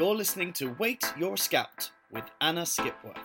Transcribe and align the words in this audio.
You're 0.00 0.16
listening 0.16 0.54
to 0.54 0.74
Wait 0.78 1.04
Your 1.18 1.36
Scout 1.36 1.90
with 2.10 2.24
Anna 2.40 2.62
Skipworth. 2.62 3.18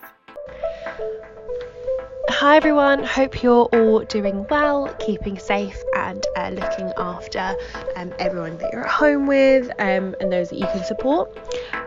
Hi 2.28 2.58
everyone, 2.58 3.02
hope 3.02 3.42
you're 3.42 3.70
all 3.72 4.02
doing 4.04 4.46
well, 4.50 4.94
keeping 5.00 5.40
safe, 5.40 5.82
and 5.96 6.22
uh, 6.36 6.50
looking 6.50 6.92
after 6.98 7.56
um, 7.96 8.14
everyone 8.20 8.58
that 8.58 8.74
you're 8.74 8.84
at 8.86 8.92
home 8.92 9.26
with 9.26 9.70
um, 9.80 10.18
and 10.20 10.34
those 10.34 10.50
that 10.50 10.60
you 10.60 10.66
can 10.66 10.84
support. 10.84 11.32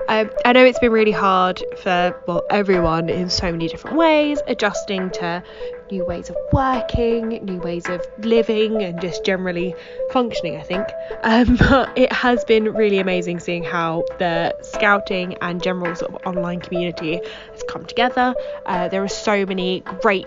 Um, 0.09 0.31
I 0.43 0.55
know 0.55 0.65
it's 0.65 0.79
been 0.79 0.93
really 0.93 1.13
hard 1.13 1.63
for 1.83 2.19
well 2.27 2.43
everyone 2.49 3.11
in 3.11 3.29
so 3.29 3.53
many 3.53 3.69
different 3.69 3.99
ways, 3.99 4.41
adjusting 4.47 5.11
to 5.11 5.43
new 5.91 6.03
ways 6.07 6.31
of 6.31 6.37
working, 6.51 7.29
new 7.45 7.61
ways 7.61 7.87
of 7.91 8.07
living, 8.19 8.83
and 8.83 8.99
just 9.03 9.23
generally 9.23 9.75
functioning. 10.11 10.57
I 10.57 10.63
think, 10.63 10.89
um, 11.23 11.57
but 11.69 11.97
it 11.97 12.11
has 12.11 12.43
been 12.45 12.73
really 12.73 13.01
amazing 13.01 13.39
seeing 13.41 13.63
how 13.63 14.05
the 14.19 14.57
scouting 14.63 15.35
and 15.43 15.63
general 15.63 15.95
sort 15.95 16.15
of 16.15 16.27
online 16.27 16.61
community 16.61 17.21
has 17.52 17.63
come 17.69 17.85
together. 17.85 18.35
Uh, 18.65 18.88
there 18.88 19.05
are 19.05 19.09
so 19.09 19.45
many 19.45 19.80
great 20.01 20.27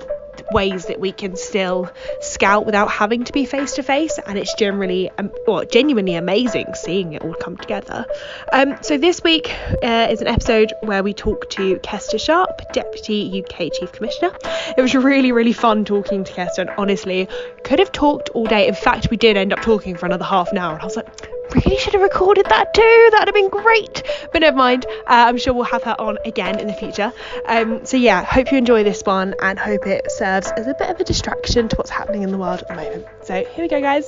ways 0.51 0.85
that 0.85 0.99
we 0.99 1.11
can 1.11 1.35
still 1.35 1.89
scout 2.21 2.65
without 2.65 2.89
having 2.89 3.23
to 3.23 3.33
be 3.33 3.45
face 3.45 3.73
to 3.73 3.83
face 3.83 4.19
and 4.25 4.37
it's 4.37 4.53
generally 4.55 5.09
um, 5.17 5.31
well 5.47 5.63
genuinely 5.65 6.15
amazing 6.15 6.65
seeing 6.73 7.13
it 7.13 7.23
all 7.23 7.33
come 7.33 7.57
together. 7.57 8.05
Um, 8.51 8.77
so 8.81 8.97
this 8.97 9.23
week 9.23 9.53
uh, 9.83 10.07
is 10.09 10.21
an 10.21 10.27
episode 10.27 10.73
where 10.81 11.03
we 11.03 11.13
talk 11.13 11.49
to 11.51 11.79
Kester 11.79 12.17
Sharp 12.17 12.71
deputy 12.73 13.43
UK 13.43 13.71
chief 13.73 13.91
commissioner. 13.91 14.31
It 14.77 14.81
was 14.81 14.93
really 14.95 15.31
really 15.31 15.53
fun 15.53 15.85
talking 15.85 16.23
to 16.23 16.33
Kester 16.33 16.61
and 16.61 16.71
honestly 16.77 17.27
could 17.63 17.79
have 17.79 17.91
talked 17.91 18.29
all 18.29 18.45
day. 18.45 18.67
In 18.67 18.75
fact 18.75 19.09
we 19.09 19.17
did 19.17 19.38
end 19.38 19.53
up 19.53 19.61
talking 19.61 19.95
for 19.95 20.05
another 20.05 20.25
half 20.25 20.52
an 20.52 20.57
hour 20.57 20.73
and 20.73 20.81
I 20.81 20.85
was 20.85 20.95
like 20.95 21.07
really 21.53 21.77
should 21.77 21.93
have 21.93 22.01
recorded 22.01 22.45
that 22.47 22.73
too. 22.73 23.09
That'd 23.11 23.27
have 23.27 23.35
been 23.35 23.49
great. 23.49 24.03
But 24.31 24.41
never 24.41 24.57
mind. 24.57 24.85
Uh, 24.85 25.27
I'm 25.27 25.37
sure 25.37 25.53
we'll 25.53 25.63
have 25.65 25.83
her 25.83 25.95
on 25.99 26.17
again 26.25 26.59
in 26.59 26.67
the 26.67 26.73
future. 26.73 27.11
Um, 27.47 27.85
so 27.85 27.97
yeah, 27.97 28.23
hope 28.23 28.52
you 28.52 28.58
enjoy 28.58 28.83
this 28.83 29.02
one 29.05 29.35
and 29.41 29.59
hope 29.59 29.85
it 29.88 30.11
serves 30.11 30.52
as 30.52 30.67
a 30.67 30.73
bit 30.73 30.89
of 30.89 30.99
a 30.99 31.03
distraction 31.03 31.67
to 31.69 31.75
what's 31.75 31.89
happening 31.89 32.23
in 32.23 32.31
the 32.31 32.38
world 32.38 32.61
at 32.61 32.67
the 32.67 32.75
moment. 32.75 33.05
So 33.23 33.35
here 33.35 33.63
we 33.63 33.67
go, 33.67 33.81
guys. 33.81 34.05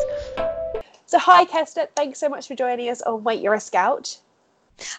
So 1.06 1.20
hi, 1.20 1.46
Kester. 1.46 1.88
Thanks 1.96 2.20
so 2.20 2.30
much 2.30 2.48
for 2.48 2.56
joining 2.56 2.90
us 2.90 3.02
on 3.02 3.24
Wait 3.24 3.42
You're 3.42 3.54
a 3.54 3.60
Scout. 3.60 4.18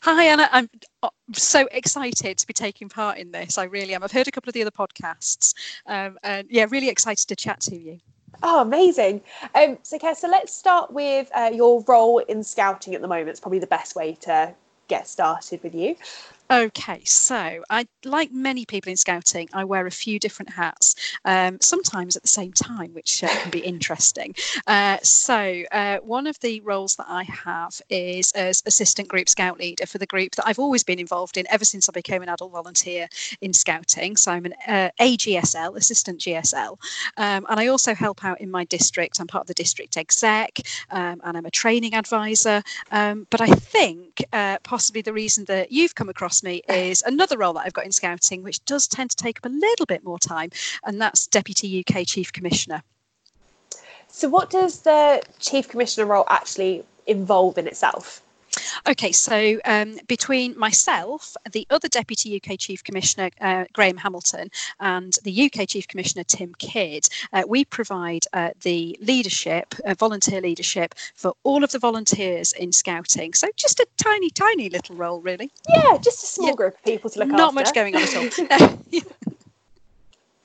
Hi, 0.02 0.24
Anna. 0.24 0.48
I'm 0.52 0.70
uh, 1.02 1.08
so 1.32 1.66
excited 1.72 2.38
to 2.38 2.46
be 2.46 2.52
taking 2.52 2.88
part 2.88 3.18
in 3.18 3.32
this. 3.32 3.58
I 3.58 3.64
really 3.64 3.94
am. 3.94 4.04
I've 4.04 4.12
heard 4.12 4.28
a 4.28 4.30
couple 4.30 4.50
of 4.50 4.54
the 4.54 4.62
other 4.62 4.70
podcasts, 4.70 5.54
um, 5.86 6.18
and 6.22 6.46
yeah, 6.50 6.66
really 6.70 6.88
excited 6.88 7.26
to 7.28 7.36
chat 7.36 7.60
to 7.62 7.76
you. 7.76 7.98
Oh, 8.42 8.60
amazing. 8.60 9.22
Um, 9.54 9.78
so, 9.82 9.98
Kester, 9.98 10.28
let's 10.28 10.54
start 10.54 10.92
with 10.92 11.30
uh, 11.34 11.50
your 11.52 11.82
role 11.86 12.18
in 12.18 12.42
scouting 12.42 12.94
at 12.94 13.00
the 13.00 13.08
moment. 13.08 13.28
It's 13.30 13.40
probably 13.40 13.58
the 13.58 13.66
best 13.66 13.96
way 13.96 14.14
to 14.22 14.54
get 14.88 15.08
started 15.08 15.62
with 15.62 15.74
you. 15.74 15.96
Okay, 16.50 17.02
so 17.04 17.62
I, 17.70 17.86
like 18.04 18.30
many 18.30 18.66
people 18.66 18.90
in 18.90 18.98
scouting, 18.98 19.48
I 19.54 19.64
wear 19.64 19.86
a 19.86 19.90
few 19.90 20.18
different 20.18 20.50
hats, 20.50 20.94
um, 21.24 21.58
sometimes 21.62 22.16
at 22.16 22.22
the 22.22 22.28
same 22.28 22.52
time, 22.52 22.92
which 22.92 23.24
uh, 23.24 23.28
can 23.28 23.50
be 23.50 23.60
interesting. 23.60 24.34
Uh, 24.66 24.98
so, 25.02 25.62
uh, 25.72 25.98
one 25.98 26.26
of 26.26 26.38
the 26.40 26.60
roles 26.60 26.96
that 26.96 27.06
I 27.08 27.22
have 27.22 27.80
is 27.88 28.30
as 28.32 28.62
assistant 28.66 29.08
group 29.08 29.30
scout 29.30 29.58
leader 29.58 29.86
for 29.86 29.96
the 29.96 30.06
group 30.06 30.34
that 30.34 30.46
I've 30.46 30.58
always 30.58 30.84
been 30.84 30.98
involved 30.98 31.38
in 31.38 31.46
ever 31.50 31.64
since 31.64 31.88
I 31.88 31.92
became 31.92 32.20
an 32.20 32.28
adult 32.28 32.52
volunteer 32.52 33.08
in 33.40 33.54
scouting. 33.54 34.14
So, 34.16 34.30
I'm 34.30 34.44
an 34.44 34.54
uh, 34.68 34.90
AGSL, 35.00 35.76
assistant 35.76 36.20
GSL, 36.20 36.76
um, 37.16 37.46
and 37.48 37.58
I 37.58 37.68
also 37.68 37.94
help 37.94 38.22
out 38.22 38.42
in 38.42 38.50
my 38.50 38.64
district. 38.66 39.18
I'm 39.18 39.26
part 39.26 39.44
of 39.44 39.48
the 39.48 39.54
district 39.54 39.96
exec, 39.96 40.60
um, 40.90 41.22
and 41.24 41.38
I'm 41.38 41.46
a 41.46 41.50
training 41.50 41.94
advisor. 41.94 42.62
Um, 42.90 43.26
but 43.30 43.40
I 43.40 43.46
think 43.46 44.22
uh, 44.34 44.58
possibly 44.62 45.00
the 45.00 45.14
reason 45.14 45.46
that 45.46 45.72
you've 45.72 45.94
come 45.94 46.10
across 46.10 46.33
me 46.42 46.62
is 46.68 47.02
another 47.06 47.38
role 47.38 47.52
that 47.52 47.66
I've 47.66 47.72
got 47.72 47.84
in 47.84 47.92
scouting, 47.92 48.42
which 48.42 48.64
does 48.64 48.88
tend 48.88 49.10
to 49.10 49.16
take 49.16 49.38
up 49.38 49.46
a 49.46 49.54
little 49.54 49.86
bit 49.86 50.02
more 50.04 50.18
time, 50.18 50.50
and 50.84 51.00
that's 51.00 51.26
Deputy 51.26 51.84
UK 51.86 52.06
Chief 52.06 52.32
Commissioner. 52.32 52.82
So, 54.08 54.28
what 54.28 54.50
does 54.50 54.80
the 54.80 55.22
Chief 55.38 55.68
Commissioner 55.68 56.06
role 56.06 56.24
actually 56.28 56.84
involve 57.06 57.58
in 57.58 57.66
itself? 57.66 58.22
Okay, 58.88 59.12
so 59.12 59.58
um, 59.64 59.98
between 60.06 60.58
myself, 60.58 61.36
the 61.52 61.66
other 61.70 61.88
Deputy 61.88 62.36
UK 62.36 62.58
Chief 62.58 62.82
Commissioner, 62.84 63.30
uh, 63.40 63.64
Graham 63.72 63.96
Hamilton, 63.96 64.50
and 64.80 65.16
the 65.24 65.50
UK 65.50 65.68
Chief 65.68 65.88
Commissioner, 65.88 66.24
Tim 66.24 66.54
Kidd, 66.58 67.08
uh, 67.32 67.42
we 67.46 67.64
provide 67.64 68.24
uh, 68.32 68.50
the 68.62 68.96
leadership, 69.00 69.74
uh, 69.84 69.94
volunteer 69.94 70.40
leadership 70.40 70.94
for 71.14 71.34
all 71.42 71.64
of 71.64 71.72
the 71.72 71.78
volunteers 71.78 72.52
in 72.52 72.72
Scouting. 72.72 73.34
So 73.34 73.48
just 73.56 73.80
a 73.80 73.86
tiny, 73.96 74.30
tiny 74.30 74.68
little 74.68 74.96
role, 74.96 75.20
really. 75.20 75.50
Yeah, 75.68 75.98
just 75.98 76.22
a 76.22 76.26
small 76.26 76.48
yeah. 76.48 76.54
group 76.54 76.74
of 76.74 76.84
people 76.84 77.10
to 77.10 77.18
look 77.18 77.28
Not 77.28 77.40
after. 77.40 77.44
Not 77.44 77.54
much 77.54 77.74
going 77.74 77.96
on 77.96 78.02
at 78.02 78.16
all. 78.16 78.74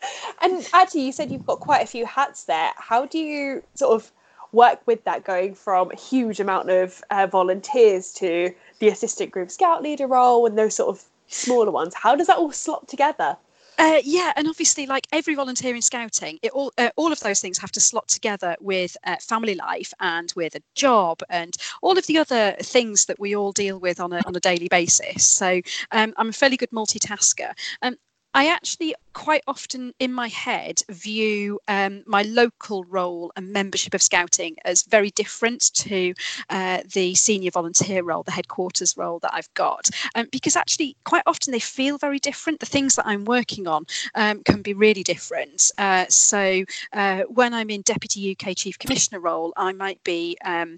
and 0.42 0.68
actually, 0.74 1.02
you 1.02 1.12
said 1.12 1.32
you've 1.32 1.46
got 1.46 1.60
quite 1.60 1.84
a 1.84 1.88
few 1.88 2.06
hats 2.06 2.46
there. 2.46 2.72
How 2.76 3.06
do 3.06 3.18
you 3.18 3.64
sort 3.76 3.96
of 3.96 4.12
work 4.52 4.80
with 4.86 5.04
that 5.04 5.24
going 5.24 5.54
from 5.54 5.92
a 5.92 5.96
huge 5.96 6.40
amount 6.40 6.70
of 6.70 7.04
uh, 7.12 7.28
volunteers 7.28 8.12
to 8.14 8.54
the 8.80 8.88
assistant 8.88 9.32
group 9.32 9.52
scout 9.52 9.84
leader 9.84 10.08
role 10.08 10.46
and 10.46 10.58
those 10.58 10.76
sort 10.76 10.90
of 10.90 11.04
smaller 11.28 11.72
ones 11.72 11.94
how 11.94 12.16
does 12.16 12.28
that 12.28 12.38
all 12.38 12.52
slot 12.52 12.88
together 12.88 13.38
uh, 13.80 14.02
yeah, 14.04 14.34
and 14.36 14.46
obviously, 14.50 14.86
like 14.86 15.08
every 15.14 15.36
volunteer 15.36 15.74
in 15.74 15.82
scouting, 15.82 16.38
it 16.42 16.52
all 16.52 16.70
uh, 16.78 16.90
all 16.98 17.14
of 17.14 17.20
those 17.22 17.40
things 17.40 17.58
have 17.58 17.72
to 17.72 17.80
slot 17.80 18.10
together 18.10 18.58
with 18.60 18.98
uh, 19.06 19.16
family 19.22 19.56
life 19.56 19.94
and 20.02 20.34
with 20.36 20.54
a 20.54 20.60
job 20.76 21.22
and 21.30 21.56
all 21.82 21.98
of 21.98 22.06
the 22.06 22.18
other 22.18 22.58
things 22.62 23.06
that 23.06 23.18
we 23.22 23.34
all 23.38 23.54
deal 23.54 23.80
with 23.80 24.02
on 24.02 24.12
a 24.12 24.20
on 24.26 24.36
a 24.36 24.40
daily 24.42 24.68
basis. 24.68 25.26
So 25.26 25.62
um, 25.92 26.14
I'm 26.18 26.28
a 26.28 26.34
fairly 26.34 26.58
good 26.58 26.72
multitasker. 26.72 27.54
Um, 27.82 27.96
I 28.34 28.48
actually 28.48 28.96
quite 29.14 29.44
often 29.48 29.94
in 30.00 30.14
my 30.14 30.28
head 30.28 30.82
view 30.90 31.60
um, 31.68 32.04
my 32.06 32.22
local 32.22 32.84
role 32.86 33.32
and 33.36 33.52
membership 33.52 33.94
of 33.94 34.02
scouting 34.02 34.56
as 34.64 34.84
very 34.84 35.10
different 35.12 35.74
to 35.74 36.14
uh, 36.50 36.82
the 36.94 37.16
senior 37.16 37.52
volunteer 37.52 38.04
role, 38.04 38.24
the 38.24 38.32
headquarters 38.32 38.96
role 38.96 39.20
that 39.20 39.34
I've 39.34 39.54
got, 39.56 39.90
um, 40.16 40.28
because 40.32 40.56
actually 40.56 40.96
quite 41.06 41.24
often 41.26 41.52
they 41.52 41.60
feel 41.60 41.98
very 41.98 42.20
different. 42.20 42.60
The 42.60 42.66
things 42.66 42.96
that 42.96 43.08
I'm 43.08 43.26
working 43.26 43.68
on 43.68 43.86
um, 44.16 44.44
can 44.44 44.62
be 44.62 44.74
really 44.74 45.04
different. 45.04 45.72
Uh, 45.78 46.06
so 46.08 46.64
uh, 46.94 47.24
when 47.30 47.54
I'm 47.54 47.70
in 47.70 47.82
Deputy 47.82 48.38
UK 48.40 48.56
Chief 48.56 48.78
Commissioner 48.78 49.20
role, 49.20 49.54
I 49.58 49.74
might 49.74 50.04
be 50.04 50.38
um, 50.46 50.78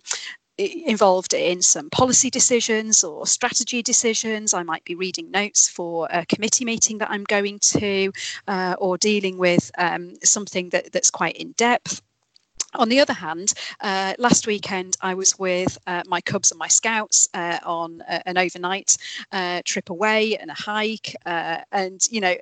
involved 0.61 1.33
in 1.33 1.61
some 1.61 1.89
policy 1.89 2.29
decisions 2.29 3.03
or 3.03 3.25
strategy 3.27 3.81
decisions. 3.81 4.53
I 4.53 4.63
might 4.63 4.83
be 4.83 4.95
reading 4.95 5.31
notes 5.31 5.69
for 5.69 6.07
a 6.11 6.25
committee 6.25 6.65
meeting 6.65 6.97
that 6.99 7.11
I'm 7.11 7.23
going 7.23 7.59
to, 7.59 8.11
uh, 8.47 8.75
or 8.79 8.97
dealing 8.97 9.37
with 9.37 9.71
um, 9.77 10.15
something 10.23 10.69
that, 10.69 10.91
that's 10.91 11.11
quite 11.11 11.37
in 11.37 11.53
depth. 11.53 12.01
On 12.73 12.87
the 12.87 12.99
other 12.99 13.13
hand, 13.13 13.53
uh, 13.81 14.13
last 14.17 14.47
weekend 14.47 14.95
I 15.01 15.13
was 15.13 15.37
with 15.37 15.77
uh, 15.87 16.03
my 16.07 16.21
Cubs 16.21 16.51
and 16.51 16.59
my 16.59 16.67
Scouts 16.67 17.27
uh, 17.33 17.59
on 17.63 18.01
a, 18.07 18.27
an 18.27 18.37
overnight 18.37 18.97
uh, 19.31 19.61
trip 19.65 19.89
away 19.89 20.37
and 20.37 20.49
a 20.49 20.53
hike. 20.53 21.15
Uh, 21.25 21.57
and, 21.73 22.01
you 22.09 22.21
know, 22.21 22.35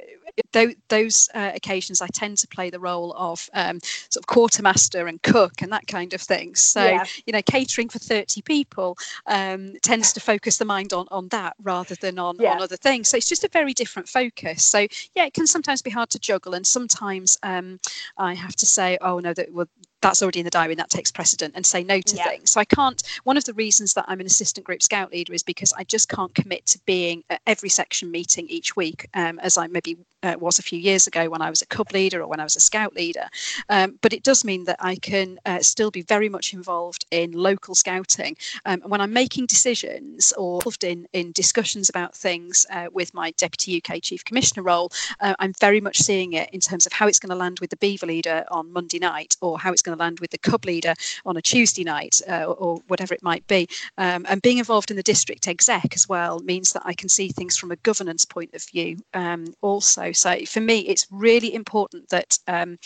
th- 0.54 0.78
those 0.90 1.30
uh, 1.34 1.52
occasions 1.56 2.02
I 2.02 2.08
tend 2.08 2.38
to 2.40 2.48
play 2.48 2.70
the 2.70 2.80
role 2.80 3.14
of 3.14 3.50
um, 3.54 3.80
sort 3.82 4.24
of 4.24 4.28
quartermaster 4.28 5.08
and 5.08 5.22
cook 5.24 5.62
and 5.62 5.72
that 5.72 5.88
kind 5.88 6.14
of 6.14 6.22
thing. 6.22 6.56
So, 6.56 6.84
yeah. 6.84 7.06
you 7.26 7.34
know, 7.34 7.42
catering 7.42 7.90
for 7.90 8.00
30 8.00 8.42
people 8.44 8.98
um, 9.26 9.74
tends 9.82 10.14
to 10.14 10.20
focus 10.20 10.58
the 10.58 10.66
mind 10.66 10.94
on, 10.94 11.08
on 11.12 11.28
that 11.30 11.56
rather 11.64 11.96
than 11.96 12.20
on, 12.20 12.38
yeah. 12.40 12.54
on 12.54 12.62
other 12.62 12.78
things. 12.78 13.10
So 13.10 13.18
it's 13.18 13.30
just 13.30 13.44
a 13.44 13.50
very 13.50 13.74
different 13.74 14.08
focus. 14.08 14.64
So, 14.64 14.88
yeah, 15.16 15.26
it 15.26 15.34
can 15.34 15.48
sometimes 15.48 15.82
be 15.82 15.90
hard 15.90 16.10
to 16.12 16.20
juggle. 16.20 16.54
And 16.54 16.66
sometimes 16.66 17.38
um, 17.42 17.80
I 18.18 18.34
have 18.36 18.56
to 18.58 18.66
say, 18.66 18.98
oh, 19.02 19.20
no, 19.20 19.34
that 19.34 19.52
well, 19.52 19.68
that's 20.02 20.22
already 20.22 20.40
in 20.40 20.46
the 20.46 20.50
diary 20.50 20.74
and 20.74 20.80
that 20.80 20.90
takes 20.90 21.12
precedent 21.12 21.54
and 21.56 21.66
say 21.66 21.84
no 21.84 22.00
to 22.02 22.16
yeah. 22.16 22.28
things. 22.28 22.52
So 22.52 22.60
I 22.60 22.66
can't. 22.66 23.02
One 23.24 23.38
of 23.38 23.46
the 23.46 23.54
reasons 23.54 23.94
that 23.96 24.06
I'm 24.08 24.20
an 24.20 24.26
assistant 24.26 24.66
group 24.66 24.82
scout 24.82 25.12
leader 25.12 25.34
is 25.34 25.44
because 25.44 25.74
I 25.74 25.84
just 25.84 26.10
can't 26.10 26.34
commit 26.34 26.66
to 26.68 26.80
being 26.86 27.24
at 27.30 27.42
every 27.48 27.70
section 27.70 28.12
meeting 28.12 28.48
each 28.48 28.76
week, 28.76 29.08
um, 29.14 29.40
as 29.40 29.58
I 29.58 29.68
maybe 29.68 29.98
uh, 30.24 30.36
was 30.40 30.60
a 30.60 30.64
few 30.64 30.80
years 30.80 31.08
ago 31.08 31.30
when 31.30 31.42
I 31.42 31.50
was 31.50 31.62
a 31.62 31.68
cub 31.68 31.92
leader 31.92 32.22
or 32.22 32.28
when 32.28 32.40
I 32.40 32.44
was 32.44 32.56
a 32.56 32.60
scout 32.60 32.94
leader. 32.96 33.28
Um, 33.70 33.98
but 34.02 34.14
it 34.14 34.24
does 34.24 34.44
mean 34.44 34.66
that 34.66 34.78
I 34.80 34.96
can 34.96 35.40
uh, 35.46 35.60
still 35.60 35.92
be 35.92 36.02
very 36.02 36.30
much 36.30 36.54
involved 36.54 37.06
in 37.12 37.32
local 37.32 37.76
scouting. 37.76 38.36
Um, 38.66 38.82
when 38.82 39.02
I'm 39.02 39.14
making 39.14 39.46
decisions 39.48 40.34
or 40.34 40.60
involved 40.60 40.84
in, 40.84 41.08
in 41.14 41.32
discussions 41.32 41.90
about 41.90 42.16
things 42.16 42.66
uh, 42.72 42.88
with 42.92 43.14
my 43.14 43.32
Deputy 43.32 43.82
UK 43.82 44.02
Chief 44.02 44.24
Commissioner 44.26 44.64
role, 44.64 44.92
uh, 45.22 45.36
I'm 45.40 45.54
very 45.60 45.82
much 45.82 45.98
seeing 45.98 46.34
it 46.34 46.50
in 46.52 46.60
terms 46.60 46.86
of 46.86 46.94
how 46.94 47.08
it's 47.08 47.20
going 47.20 47.30
to 47.30 47.36
land 47.36 47.60
with 47.60 47.70
the 47.70 47.78
Beaver 47.78 48.06
leader 48.06 48.46
on 48.52 48.72
Monday 48.72 49.00
night 49.00 49.36
or 49.42 49.60
how 49.60 49.72
it's 49.72 49.82
going 49.82 49.98
to 49.98 50.04
land 50.04 50.20
with 50.20 50.32
the 50.32 50.38
Cub 50.38 50.66
leader 50.66 50.94
on 51.26 51.38
a 51.38 51.42
Tuesday 51.42 51.84
night 51.84 52.22
uh, 52.28 52.44
or, 52.44 52.56
or, 52.56 52.80
whatever 52.88 53.14
it 53.14 53.24
might 53.24 53.46
be. 53.48 53.68
Um, 53.98 54.26
and 54.30 54.42
being 54.42 54.58
involved 54.58 54.90
in 54.90 54.98
the 54.98 55.04
district 55.04 55.48
exec 55.48 55.96
as 55.96 56.08
well 56.10 56.40
means 56.40 56.74
that 56.74 56.82
I 56.86 56.94
can 56.94 57.10
see 57.10 57.30
things 57.30 57.58
from 57.58 57.72
a 57.72 57.76
governance 57.78 58.26
point 58.26 58.54
of 58.54 58.64
view 58.64 58.98
um, 59.14 59.54
also 59.62 60.09
So 60.14 60.46
for 60.46 60.62
me, 60.62 60.80
it's 60.80 61.08
really 61.12 61.54
important 61.54 62.10
that 62.10 62.38
um, 62.48 62.78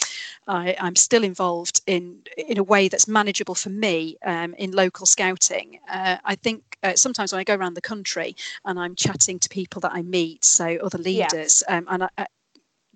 I, 0.48 0.76
am 0.78 0.96
still 0.96 1.24
involved 1.24 1.82
in 1.88 2.22
in 2.38 2.58
a 2.58 2.64
way 2.64 2.88
that's 2.88 3.08
manageable 3.08 3.56
for 3.56 3.70
me 3.70 4.18
um, 4.26 4.54
in 4.56 4.72
local 4.72 5.06
scouting. 5.06 5.80
Uh, 5.90 6.18
I 6.24 6.36
think 6.36 6.78
uh, 6.84 6.96
sometimes 6.96 7.32
when 7.32 7.40
I 7.40 7.44
go 7.44 7.56
around 7.56 7.76
the 7.76 7.82
country 7.82 8.36
and 8.66 8.80
I'm 8.80 8.96
chatting 8.96 9.40
to 9.40 9.50
people 9.50 9.80
that 9.82 9.94
I 9.94 10.02
meet, 10.02 10.46
so 10.46 10.78
other 10.84 10.98
leaders, 10.98 11.64
yeah. 11.68 11.78
um, 11.78 11.88
and 11.90 12.04
I, 12.04 12.28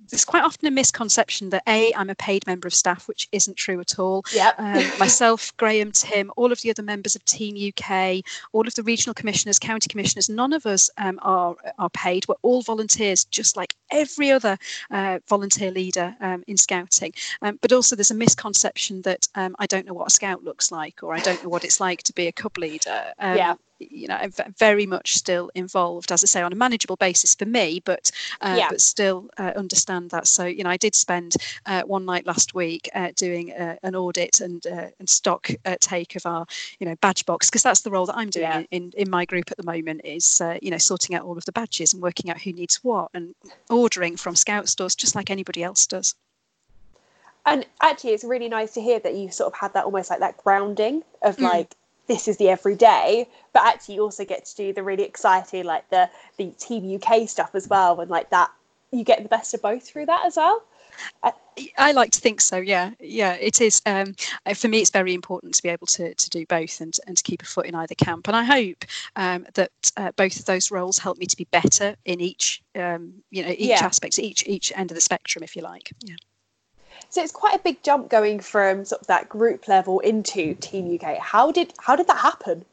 there's 0.10 0.26
quite 0.26 0.44
often 0.44 0.68
a 0.68 0.72
misconception 0.72 1.50
that 1.50 1.64
a 1.68 1.94
I'm 1.94 2.10
a 2.10 2.16
paid 2.16 2.46
member 2.48 2.68
of 2.68 2.74
staff, 2.74 3.08
which 3.08 3.28
isn't 3.32 3.58
true 3.58 3.80
at 3.80 4.00
all. 4.00 4.24
Yeah. 4.34 4.54
Um, 4.58 5.00
myself, 5.00 5.56
Graham, 5.58 5.92
Tim, 5.92 6.32
all 6.36 6.52
of 6.52 6.62
the 6.62 6.70
other 6.70 6.84
members 6.84 7.16
of 7.16 7.24
Team 7.26 7.56
UK, 7.56 8.24
all 8.54 8.68
of 8.68 8.76
the 8.76 8.84
regional 8.84 9.14
commissioners, 9.14 9.60
county 9.60 9.88
commissioners, 9.88 10.30
none 10.30 10.54
of 10.54 10.66
us 10.66 10.90
um, 10.98 11.20
are 11.22 11.56
are 11.78 11.90
paid. 11.90 12.28
We're 12.28 12.36
all 12.42 12.62
volunteers, 12.62 13.26
just 13.26 13.58
like 13.58 13.74
every 13.92 14.32
other 14.32 14.58
uh, 14.92 15.20
volunteer 15.28 15.72
leader 15.72 16.16
um, 16.22 16.44
in 16.48 16.58
scouting. 16.58 17.14
Um, 17.42 17.60
but 17.62 17.72
also, 17.72 17.96
there's 17.96 18.12
a 18.12 18.16
misconception 18.16 19.02
that 19.04 19.28
um, 19.36 19.56
I 19.60 19.66
don't 19.66 19.86
know 19.86 19.94
what 19.94 20.08
a 20.08 20.12
scout 20.12 20.44
looks 20.44 20.72
like, 20.72 21.04
or 21.04 21.14
I 21.14 21.20
don't 21.20 21.42
know 21.44 21.50
what 21.50 21.64
it's 21.64 21.80
like 21.80 22.04
to 22.04 22.14
be 22.14 22.28
a 22.28 22.32
cub 22.32 22.58
leader. 22.58 23.14
Um, 23.20 23.38
yeah 23.38 23.56
you 23.80 24.08
know, 24.08 24.16
I'm 24.16 24.32
very 24.58 24.86
much 24.86 25.16
still 25.16 25.52
involved, 25.56 26.12
as 26.12 26.24
I 26.24 26.28
say, 26.28 26.42
on 26.42 26.52
a 26.52 26.56
manageable 26.56 26.96
basis 26.96 27.36
for 27.36 27.46
me, 27.46 27.82
but 27.84 28.12
uh, 28.42 28.56
yeah. 28.58 28.70
but 28.70 28.82
still 28.82 29.30
uh, 29.38 29.54
understand 29.56 30.10
that. 30.12 30.28
So, 30.28 30.46
you 30.46 30.64
know, 30.64 30.70
I 30.70 30.78
did 30.78 30.96
spend 30.96 31.36
uh, 31.66 31.84
one 31.84 32.06
night 32.06 32.26
last 32.26 32.54
week 32.54 32.90
uh, 32.94 33.12
doing 33.16 33.52
uh, 33.52 33.76
an 33.84 33.96
audit 33.96 34.42
and 34.42 34.66
uh, 34.66 34.88
and 35.00 35.10
stock 35.10 35.50
take 35.80 36.16
of 36.16 36.26
our, 36.26 36.46
you 36.80 36.88
know, 36.88 36.96
badge 37.02 37.26
box 37.26 37.50
because 37.50 37.64
that's 37.64 37.82
the 37.82 37.92
role 37.92 38.06
that 38.06 38.18
I'm 38.18 38.30
doing 38.30 38.46
yeah. 38.46 38.64
in, 38.72 38.94
in 38.96 39.10
my 39.10 39.26
group 39.26 39.52
at 39.52 39.58
the 39.58 39.64
moment 39.64 40.02
is, 40.04 40.42
you 40.62 40.72
know, 40.72 40.78
sorting 40.78 41.16
out 41.16 41.24
all 41.24 41.38
of 41.38 41.46
the 41.46 41.52
badges 41.52 41.94
and 41.94 42.02
working 42.02 42.32
out 42.32 42.42
who 42.42 42.54
needs 42.54 42.78
what 42.84 43.10
and 43.14 43.36
ordering 43.70 44.18
from 44.18 44.36
Scout 44.36 44.70
stores 44.70 44.96
just 44.96 45.16
like 45.16 45.30
anybody 45.30 45.64
else 45.64 45.88
does. 45.88 46.16
And 47.48 47.66
actually, 47.82 48.12
it's 48.12 48.26
really 48.26 48.50
nice 48.50 48.74
to 48.74 48.82
hear 48.82 49.00
that 49.00 49.16
you 49.16 49.32
sort 49.32 49.54
of 49.54 49.58
had 49.58 49.74
that 49.74 49.86
almost 49.86 50.10
like 50.10 50.20
that 50.20 50.36
grounding 50.36 51.04
of 51.22 51.38
mm. 51.38 51.44
like 51.44 51.77
this 52.08 52.28
is 52.28 52.38
the 52.38 52.50
everyday 52.50 53.28
but 53.54 53.66
actually 53.66 53.96
you 53.96 54.02
also 54.02 54.26
get 54.26 54.46
to 54.46 54.56
do 54.56 54.74
the 54.74 54.84
really 54.84 55.04
exciting 55.04 55.64
like 55.64 55.90
the 55.90 56.10
the 56.38 56.48
team 56.52 56.96
uk 56.96 57.30
stuff 57.30 57.52
as 57.54 57.68
well 57.68 58.00
and 58.00 58.10
like 58.10 58.30
that 58.30 58.52
you 58.92 59.04
get 59.04 59.22
the 59.24 59.30
best 59.30 59.54
of 59.54 59.62
both 59.62 59.84
through 59.84 60.06
that 60.06 60.26
as 60.26 60.38
well 60.38 60.64
uh, 61.24 61.32
I 61.78 61.92
like 61.92 62.12
to 62.12 62.20
think 62.20 62.42
so. 62.42 62.58
Yeah, 62.58 62.92
yeah, 63.00 63.34
it 63.34 63.62
is. 63.62 63.82
Um, 63.86 64.16
uh, 64.46 64.54
for 64.54 64.68
me, 64.68 64.80
it's 64.80 64.92
very 64.92 65.14
important 65.14 65.54
to 65.56 65.64
be 65.64 65.70
able 65.70 65.88
to 65.88 66.14
to 66.14 66.30
do 66.30 66.46
both 66.46 66.82
and 66.82 66.96
and 67.08 67.18
to 67.18 67.24
keep 67.24 67.42
a 67.42 67.46
foot 67.46 67.66
in 67.66 67.76
either 67.76 67.96
camp. 67.96 68.28
And 68.28 68.36
I 68.36 68.44
hope 68.44 68.86
um, 69.16 69.46
that 69.56 69.72
uh, 69.98 70.12
both 70.16 70.40
of 70.40 70.46
those 70.46 70.72
roles 70.72 70.98
help 70.98 71.18
me 71.18 71.26
to 71.26 71.38
be 71.38 71.46
better 71.46 71.96
in 72.06 72.22
each, 72.22 72.62
um, 72.76 73.14
you 73.32 73.44
know, 73.44 73.50
each 73.50 73.70
yeah. 73.70 73.86
aspect, 73.86 74.20
each 74.20 74.46
each 74.48 74.72
end 74.76 74.92
of 74.92 74.96
the 74.96 75.02
spectrum, 75.02 75.44
if 75.44 75.56
you 75.56 75.62
like. 75.62 75.92
Yeah. 76.04 76.16
So 77.10 77.22
it's 77.22 77.32
quite 77.32 77.56
a 77.56 77.60
big 77.60 77.84
jump 77.84 78.10
going 78.10 78.40
from 78.40 78.86
sort 78.86 79.02
of 79.02 79.08
that 79.08 79.30
group 79.30 79.68
level 79.68 80.00
into 80.00 80.56
Team 80.56 80.94
UK. 80.94 81.18
How 81.18 81.52
did 81.52 81.74
how 81.80 81.96
did 81.96 82.08
that 82.08 82.18
happen? 82.18 82.66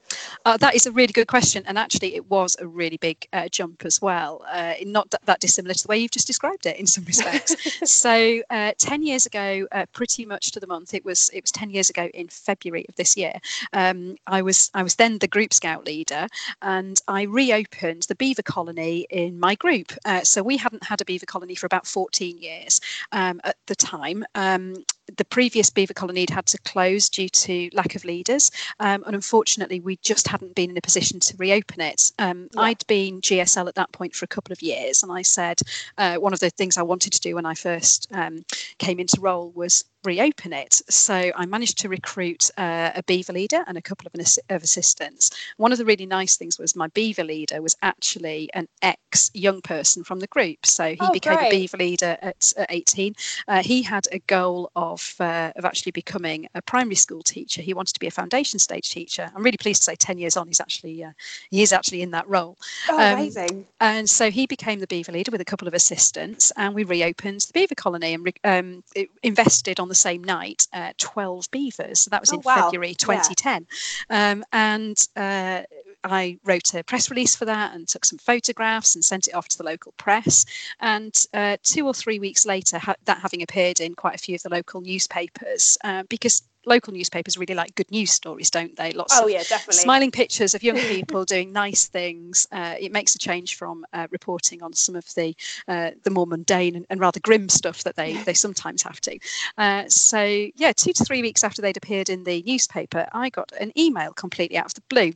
Uh, 0.44 0.56
that 0.58 0.74
is 0.74 0.86
a 0.86 0.92
really 0.92 1.12
good 1.12 1.26
question, 1.26 1.62
and 1.66 1.78
actually, 1.78 2.14
it 2.14 2.28
was 2.30 2.56
a 2.60 2.66
really 2.66 2.96
big 2.98 3.26
uh, 3.32 3.48
jump 3.48 3.84
as 3.84 4.00
well. 4.02 4.44
Uh, 4.50 4.74
not 4.84 5.10
that, 5.10 5.24
that, 5.26 5.40
dissimilar 5.40 5.74
to 5.74 5.82
the 5.82 5.88
way 5.88 5.98
you've 5.98 6.10
just 6.10 6.26
described 6.26 6.66
it 6.66 6.76
in 6.76 6.86
some 6.86 7.04
respects. 7.04 7.56
so, 7.90 8.42
uh, 8.50 8.72
ten 8.78 9.02
years 9.02 9.26
ago, 9.26 9.66
uh, 9.72 9.86
pretty 9.92 10.24
much 10.24 10.52
to 10.52 10.60
the 10.60 10.66
month, 10.66 10.94
it 10.94 11.04
was 11.04 11.30
it 11.32 11.42
was 11.42 11.50
ten 11.50 11.70
years 11.70 11.90
ago 11.90 12.08
in 12.14 12.28
February 12.28 12.84
of 12.88 12.94
this 12.96 13.16
year. 13.16 13.34
Um, 13.72 14.16
I 14.26 14.42
was 14.42 14.70
I 14.74 14.82
was 14.82 14.96
then 14.96 15.18
the 15.18 15.28
group 15.28 15.52
scout 15.52 15.84
leader, 15.84 16.26
and 16.62 17.00
I 17.08 17.22
reopened 17.22 18.02
the 18.02 18.14
beaver 18.14 18.42
colony 18.42 19.06
in 19.10 19.40
my 19.40 19.54
group. 19.54 19.92
Uh, 20.04 20.22
so 20.22 20.42
we 20.42 20.56
hadn't 20.56 20.84
had 20.84 21.00
a 21.00 21.04
beaver 21.04 21.26
colony 21.26 21.54
for 21.54 21.66
about 21.66 21.86
fourteen 21.86 22.38
years 22.38 22.80
um, 23.12 23.40
at 23.44 23.56
the 23.66 23.74
time. 23.74 24.24
Um, 24.34 24.84
the 25.16 25.24
previous 25.24 25.70
beaver 25.70 25.94
colony 25.94 26.20
had 26.20 26.30
had 26.30 26.46
to 26.46 26.58
close 26.58 27.08
due 27.08 27.28
to 27.28 27.70
lack 27.72 27.94
of 27.94 28.04
leaders, 28.04 28.50
um, 28.80 29.02
and 29.04 29.14
unfortunately, 29.14 29.80
we 29.80 29.96
just 29.96 30.28
hadn't 30.28 30.54
been 30.54 30.70
in 30.70 30.76
a 30.76 30.82
position 30.82 31.20
to 31.20 31.36
reopen 31.36 31.80
it. 31.80 32.12
Um, 32.18 32.48
yeah. 32.54 32.60
I'd 32.60 32.86
been 32.86 33.20
GSL 33.20 33.68
at 33.68 33.74
that 33.74 33.92
point 33.92 34.14
for 34.14 34.24
a 34.24 34.28
couple 34.28 34.52
of 34.52 34.62
years, 34.62 35.02
and 35.02 35.12
I 35.12 35.22
said 35.22 35.60
uh, 35.98 36.16
one 36.16 36.32
of 36.32 36.40
the 36.40 36.50
things 36.50 36.76
I 36.76 36.82
wanted 36.82 37.12
to 37.12 37.20
do 37.20 37.34
when 37.34 37.46
I 37.46 37.54
first 37.54 38.08
um, 38.12 38.44
came 38.78 38.98
into 38.98 39.20
role 39.20 39.50
was 39.54 39.84
reopen 40.04 40.52
it. 40.52 40.80
So 40.88 41.32
I 41.34 41.46
managed 41.46 41.78
to 41.78 41.88
recruit 41.88 42.50
uh, 42.56 42.90
a 42.94 43.02
beaver 43.02 43.32
leader 43.32 43.64
and 43.66 43.78
a 43.78 43.82
couple 43.82 44.06
of, 44.06 44.20
of, 44.50 44.62
assistants. 44.62 45.30
One 45.56 45.72
of 45.72 45.78
the 45.78 45.84
really 45.84 46.06
nice 46.06 46.36
things 46.36 46.58
was 46.58 46.76
my 46.76 46.88
beaver 46.88 47.24
leader 47.24 47.60
was 47.62 47.76
actually 47.82 48.50
an 48.54 48.68
ex 48.82 49.30
young 49.34 49.60
person 49.60 50.04
from 50.04 50.20
the 50.20 50.26
group. 50.28 50.64
So 50.66 50.90
he 50.90 50.98
oh, 51.00 51.12
became 51.12 51.36
great. 51.36 51.48
a 51.48 51.50
beaver 51.50 51.76
leader 51.76 52.16
at, 52.22 52.52
at 52.56 52.66
18. 52.70 53.14
Uh, 53.48 53.62
he 53.62 53.82
had 53.82 54.06
a 54.12 54.18
goal 54.20 54.70
of, 54.76 55.14
uh, 55.20 55.52
of 55.56 55.64
actually 55.64 55.92
becoming 55.92 56.48
a 56.54 56.62
primary 56.62 56.96
school 56.96 57.22
teacher. 57.22 57.62
He 57.62 57.74
wanted 57.74 57.94
to 57.94 58.00
be 58.00 58.06
a 58.06 58.10
foundation 58.10 58.58
stage 58.58 58.90
teacher. 58.90 59.30
I'm 59.34 59.42
really 59.42 59.58
pleased 59.58 59.82
to 59.82 59.84
say 59.86 59.96
10 59.96 60.18
years 60.18 60.36
on, 60.36 60.46
he's 60.46 60.60
actually, 60.60 61.04
uh, 61.04 61.12
he 61.50 61.62
is 61.62 61.72
actually 61.72 62.02
in 62.02 62.10
that 62.12 62.28
role. 62.28 62.56
Oh, 62.88 62.98
um, 62.98 63.18
amazing. 63.18 63.66
And 63.80 64.08
so 64.08 64.30
he 64.30 64.46
became 64.46 64.80
the 64.80 64.86
beaver 64.86 65.12
leader 65.12 65.30
with 65.30 65.40
a 65.40 65.44
couple 65.44 65.68
of 65.68 65.74
assistants 65.74 66.52
and 66.56 66.74
we 66.74 66.84
reopened 66.84 67.40
the 67.42 67.52
beaver 67.52 67.74
colony 67.74 68.14
and 68.14 68.24
re- 68.24 68.34
um, 68.44 68.82
invested 69.22 69.80
on 69.80 69.88
the 69.88 69.93
the 69.94 70.00
same 70.00 70.24
night 70.24 70.66
uh, 70.72 70.92
12 70.98 71.50
beavers. 71.50 72.00
So 72.00 72.10
that 72.10 72.20
was 72.20 72.32
oh, 72.32 72.36
in 72.36 72.40
wow. 72.42 72.64
February 72.64 72.94
2010. 72.94 73.66
Yeah. 74.10 74.30
Um, 74.32 74.44
and 74.52 75.08
uh, 75.16 75.62
I 76.04 76.38
wrote 76.44 76.74
a 76.74 76.84
press 76.84 77.10
release 77.10 77.34
for 77.34 77.46
that 77.46 77.74
and 77.74 77.88
took 77.88 78.04
some 78.04 78.18
photographs 78.18 78.94
and 78.94 79.04
sent 79.04 79.26
it 79.26 79.34
off 79.34 79.48
to 79.48 79.58
the 79.58 79.64
local 79.64 79.92
press. 79.96 80.44
And 80.80 81.14
uh, 81.32 81.56
two 81.62 81.86
or 81.86 81.94
three 81.94 82.18
weeks 82.18 82.46
later, 82.46 82.78
ha- 82.78 82.96
that 83.04 83.18
having 83.18 83.42
appeared 83.42 83.80
in 83.80 83.94
quite 83.94 84.14
a 84.14 84.18
few 84.18 84.34
of 84.34 84.42
the 84.42 84.50
local 84.50 84.80
newspapers, 84.80 85.78
uh, 85.82 86.04
because 86.08 86.42
local 86.66 86.92
newspapers 86.92 87.36
really 87.36 87.54
like 87.54 87.74
good 87.74 87.90
news 87.90 88.10
stories, 88.10 88.50
don't 88.50 88.76
they? 88.76 88.92
Lots 88.92 89.18
oh, 89.18 89.24
of 89.24 89.30
yeah, 89.30 89.42
definitely. 89.42 89.74
smiling 89.74 90.10
pictures 90.10 90.54
of 90.54 90.62
young 90.62 90.76
people 90.88 91.24
doing 91.24 91.52
nice 91.52 91.86
things. 91.86 92.46
Uh, 92.52 92.74
it 92.78 92.92
makes 92.92 93.14
a 93.14 93.18
change 93.18 93.56
from 93.56 93.84
uh, 93.92 94.06
reporting 94.10 94.62
on 94.62 94.72
some 94.72 94.96
of 94.96 95.06
the 95.14 95.34
uh, 95.68 95.90
the 96.02 96.10
more 96.10 96.26
mundane 96.26 96.76
and, 96.76 96.86
and, 96.90 97.00
rather 97.00 97.20
grim 97.20 97.48
stuff 97.48 97.82
that 97.84 97.96
they 97.96 98.14
they 98.24 98.34
sometimes 98.34 98.82
have 98.82 99.00
to. 99.02 99.18
Uh, 99.58 99.84
so 99.88 100.22
yeah, 100.56 100.72
two 100.72 100.92
to 100.92 101.04
three 101.04 101.22
weeks 101.22 101.44
after 101.44 101.62
they'd 101.62 101.76
appeared 101.76 102.08
in 102.08 102.24
the 102.24 102.42
newspaper, 102.46 103.06
I 103.12 103.30
got 103.30 103.52
an 103.60 103.72
email 103.78 104.12
completely 104.12 104.56
out 104.56 104.66
of 104.66 104.74
the 104.74 104.82
blue 104.88 105.12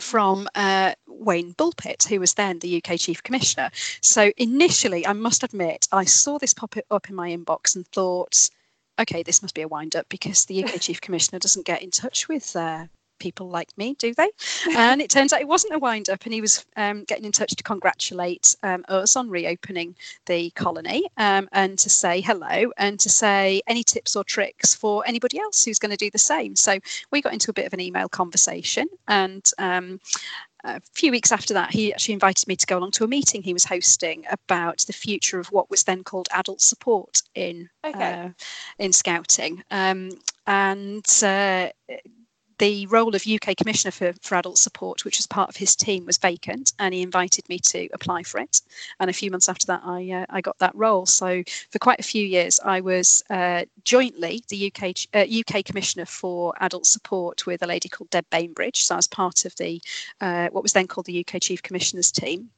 from 0.00 0.48
uh, 0.54 0.94
Wayne 1.06 1.52
Bulpitt, 1.52 2.04
who 2.04 2.20
was 2.20 2.34
then 2.34 2.58
the 2.58 2.82
UK 2.82 2.98
Chief 2.98 3.22
Commissioner. 3.22 3.70
So 4.00 4.32
initially, 4.36 5.06
I 5.06 5.12
must 5.12 5.42
admit, 5.42 5.88
I 5.92 6.04
saw 6.04 6.38
this 6.38 6.54
pop 6.54 6.74
up 6.90 7.08
in 7.08 7.14
my 7.14 7.30
inbox 7.30 7.76
and 7.76 7.86
thought, 7.88 8.50
okay, 8.98 9.22
this 9.22 9.42
must 9.42 9.54
be 9.54 9.62
a 9.62 9.68
wind 9.68 9.96
up 9.96 10.08
because 10.08 10.44
the 10.44 10.64
UK 10.64 10.80
Chief 10.80 11.00
Commissioner 11.00 11.38
doesn't 11.38 11.66
get 11.66 11.82
in 11.82 11.90
touch 11.90 12.28
with 12.28 12.54
uh, 12.56 12.86
people 13.18 13.48
like 13.48 13.76
me, 13.76 13.94
do 13.94 14.14
they? 14.14 14.30
And 14.76 15.00
it 15.00 15.10
turns 15.10 15.32
out 15.32 15.40
it 15.40 15.48
wasn't 15.48 15.74
a 15.74 15.78
wind 15.78 16.10
up, 16.10 16.24
and 16.24 16.34
he 16.34 16.40
was 16.40 16.64
um, 16.76 17.04
getting 17.04 17.24
in 17.24 17.32
touch 17.32 17.54
to 17.56 17.62
congratulate 17.62 18.56
um, 18.62 18.84
us 18.88 19.16
on 19.16 19.30
reopening 19.30 19.94
the 20.26 20.50
colony 20.50 21.06
um, 21.16 21.48
and 21.52 21.78
to 21.78 21.90
say 21.90 22.20
hello 22.20 22.72
and 22.76 22.98
to 23.00 23.08
say 23.08 23.62
any 23.66 23.82
tips 23.82 24.16
or 24.16 24.24
tricks 24.24 24.74
for 24.74 25.04
anybody 25.06 25.38
else 25.38 25.64
who's 25.64 25.78
going 25.78 25.90
to 25.90 25.96
do 25.96 26.10
the 26.10 26.18
same. 26.18 26.56
So 26.56 26.78
we 27.10 27.20
got 27.20 27.32
into 27.32 27.50
a 27.50 27.54
bit 27.54 27.66
of 27.66 27.72
an 27.72 27.80
email 27.80 28.08
conversation 28.08 28.88
and 29.08 29.48
um, 29.58 30.00
a 30.66 30.80
few 30.92 31.12
weeks 31.12 31.32
after 31.32 31.54
that, 31.54 31.70
he 31.70 31.92
actually 31.92 32.14
invited 32.14 32.48
me 32.48 32.56
to 32.56 32.66
go 32.66 32.78
along 32.78 32.90
to 32.92 33.04
a 33.04 33.08
meeting 33.08 33.42
he 33.42 33.52
was 33.52 33.64
hosting 33.64 34.24
about 34.30 34.78
the 34.86 34.92
future 34.92 35.38
of 35.38 35.52
what 35.52 35.70
was 35.70 35.84
then 35.84 36.02
called 36.02 36.28
adult 36.32 36.60
support 36.60 37.22
in 37.34 37.68
okay. 37.84 38.12
uh, 38.12 38.28
in 38.78 38.92
scouting. 38.92 39.62
Um, 39.70 40.10
and 40.46 41.06
uh, 41.22 41.68
the 42.58 42.86
role 42.86 43.14
of 43.14 43.26
UK 43.26 43.56
Commissioner 43.56 43.90
for, 43.92 44.12
for 44.20 44.34
Adult 44.36 44.58
Support, 44.58 45.04
which 45.04 45.18
was 45.18 45.26
part 45.26 45.48
of 45.48 45.56
his 45.56 45.76
team, 45.76 46.06
was 46.06 46.18
vacant, 46.18 46.72
and 46.78 46.94
he 46.94 47.02
invited 47.02 47.48
me 47.48 47.58
to 47.58 47.88
apply 47.92 48.22
for 48.22 48.40
it. 48.40 48.60
And 49.00 49.10
a 49.10 49.12
few 49.12 49.30
months 49.30 49.48
after 49.48 49.66
that, 49.66 49.82
I 49.84 50.10
uh, 50.10 50.26
I 50.30 50.40
got 50.40 50.58
that 50.58 50.74
role. 50.74 51.06
So 51.06 51.42
for 51.70 51.78
quite 51.78 52.00
a 52.00 52.04
few 52.04 52.24
years, 52.24 52.60
I 52.64 52.80
was 52.80 53.22
uh, 53.30 53.64
jointly 53.84 54.42
the 54.48 54.72
UK 54.72 54.94
uh, 55.14 55.26
UK 55.40 55.64
Commissioner 55.64 56.06
for 56.06 56.54
Adult 56.60 56.86
Support 56.86 57.46
with 57.46 57.62
a 57.62 57.66
lady 57.66 57.88
called 57.88 58.10
Deb 58.10 58.28
Bainbridge. 58.30 58.84
So 58.84 58.94
I 58.94 58.98
was 58.98 59.08
part 59.08 59.44
of 59.44 59.54
the 59.56 59.80
uh, 60.20 60.48
what 60.48 60.62
was 60.62 60.72
then 60.72 60.86
called 60.86 61.06
the 61.06 61.24
UK 61.26 61.40
Chief 61.40 61.62
Commissioner's 61.62 62.10
team. 62.10 62.50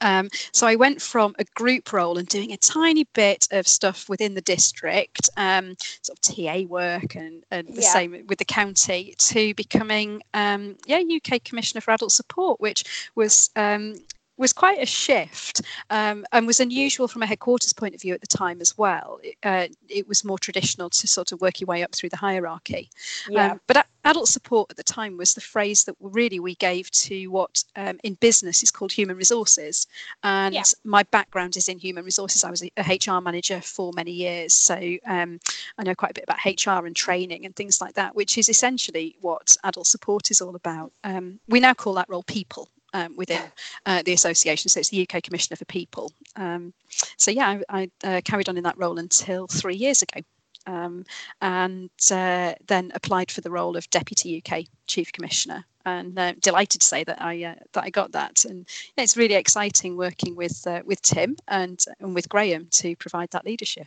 Um, 0.00 0.28
so 0.52 0.66
I 0.66 0.76
went 0.76 1.00
from 1.00 1.34
a 1.38 1.44
group 1.54 1.92
role 1.92 2.18
and 2.18 2.28
doing 2.28 2.52
a 2.52 2.56
tiny 2.56 3.04
bit 3.14 3.48
of 3.50 3.66
stuff 3.66 4.08
within 4.08 4.34
the 4.34 4.40
district, 4.40 5.30
um, 5.36 5.76
sort 6.02 6.18
of 6.18 6.20
TA 6.20 6.62
work 6.68 7.14
and, 7.14 7.44
and 7.50 7.68
the 7.68 7.82
yeah. 7.82 7.92
same 7.92 8.24
with 8.28 8.38
the 8.38 8.44
county, 8.44 9.14
to 9.18 9.54
becoming 9.54 10.22
um, 10.34 10.76
yeah 10.86 11.00
UK 11.00 11.42
Commissioner 11.44 11.80
for 11.80 11.92
Adult 11.92 12.12
Support, 12.12 12.60
which 12.60 13.10
was 13.14 13.50
um, 13.56 13.94
was 14.36 14.52
quite 14.52 14.82
a 14.82 14.86
shift 14.86 15.62
um, 15.90 16.24
and 16.32 16.46
was 16.46 16.60
unusual 16.60 17.08
from 17.08 17.22
a 17.22 17.26
headquarters 17.26 17.72
point 17.72 17.94
of 17.94 18.00
view 18.00 18.14
at 18.14 18.20
the 18.20 18.26
time 18.26 18.60
as 18.60 18.76
well. 18.76 19.18
It, 19.22 19.36
uh, 19.42 19.66
it 19.88 20.06
was 20.08 20.24
more 20.24 20.38
traditional 20.38 20.90
to 20.90 21.06
sort 21.06 21.32
of 21.32 21.40
work 21.40 21.60
your 21.60 21.66
way 21.66 21.82
up 21.82 21.94
through 21.94 22.10
the 22.10 22.16
hierarchy. 22.16 22.90
Yeah. 23.28 23.52
Um, 23.52 23.60
but 23.66 23.86
adult 24.04 24.28
support 24.28 24.70
at 24.70 24.76
the 24.76 24.84
time 24.84 25.16
was 25.16 25.34
the 25.34 25.40
phrase 25.40 25.84
that 25.84 25.96
really 26.00 26.38
we 26.38 26.54
gave 26.56 26.90
to 26.92 27.26
what 27.28 27.64
um, 27.74 27.98
in 28.04 28.14
business 28.14 28.62
is 28.62 28.70
called 28.70 28.92
human 28.92 29.16
resources. 29.16 29.86
And 30.22 30.54
Yeah. 30.54 30.62
my 30.84 31.02
background 31.04 31.56
is 31.56 31.68
in 31.68 31.78
human 31.78 32.04
resources. 32.04 32.44
I 32.44 32.50
was 32.50 32.62
a, 32.62 32.70
a 32.76 32.82
HR 32.82 33.20
manager 33.20 33.60
for 33.60 33.92
many 33.94 34.12
years. 34.12 34.52
So 34.52 34.74
um, 35.06 35.40
I 35.78 35.82
know 35.82 35.94
quite 35.94 36.12
a 36.12 36.14
bit 36.14 36.24
about 36.24 36.44
HR 36.44 36.86
and 36.86 36.94
training 36.94 37.44
and 37.46 37.56
things 37.56 37.80
like 37.80 37.94
that, 37.94 38.14
which 38.14 38.38
is 38.38 38.48
essentially 38.48 39.16
what 39.20 39.56
adult 39.64 39.86
support 39.86 40.30
is 40.30 40.40
all 40.40 40.54
about. 40.54 40.92
Um, 41.04 41.40
we 41.48 41.60
now 41.60 41.74
call 41.74 41.94
that 41.94 42.08
role 42.08 42.22
people 42.22 42.68
um, 42.94 43.16
within 43.16 43.42
uh, 43.84 44.02
the 44.02 44.12
association. 44.12 44.68
So 44.68 44.80
it's 44.80 44.90
the 44.90 45.06
UK 45.08 45.22
Commissioner 45.22 45.56
for 45.56 45.64
People. 45.66 46.12
Um, 46.36 46.72
so 47.16 47.30
yeah, 47.30 47.60
I, 47.68 47.90
I 48.02 48.16
uh, 48.16 48.20
carried 48.22 48.48
on 48.48 48.56
in 48.56 48.64
that 48.64 48.78
role 48.78 48.98
until 48.98 49.46
three 49.46 49.76
years 49.76 50.02
ago. 50.02 50.20
Um, 50.68 51.04
and 51.40 51.90
uh, 52.10 52.54
then 52.66 52.90
applied 52.94 53.30
for 53.30 53.40
the 53.40 53.52
role 53.52 53.76
of 53.76 53.88
Deputy 53.90 54.42
UK 54.44 54.64
Chief 54.88 55.12
Commissioner, 55.12 55.64
and 55.84 56.18
uh, 56.18 56.32
delighted 56.40 56.80
to 56.80 56.86
say 56.86 57.04
that 57.04 57.22
I 57.22 57.44
uh, 57.44 57.54
that 57.72 57.84
I 57.84 57.90
got 57.90 58.10
that. 58.12 58.44
And 58.44 58.66
it's 58.96 59.16
really 59.16 59.36
exciting 59.36 59.96
working 59.96 60.34
with 60.34 60.66
uh, 60.66 60.82
with 60.84 61.00
Tim 61.02 61.36
and 61.46 61.84
and 62.00 62.16
with 62.16 62.28
Graham 62.28 62.66
to 62.72 62.96
provide 62.96 63.30
that 63.30 63.46
leadership. 63.46 63.86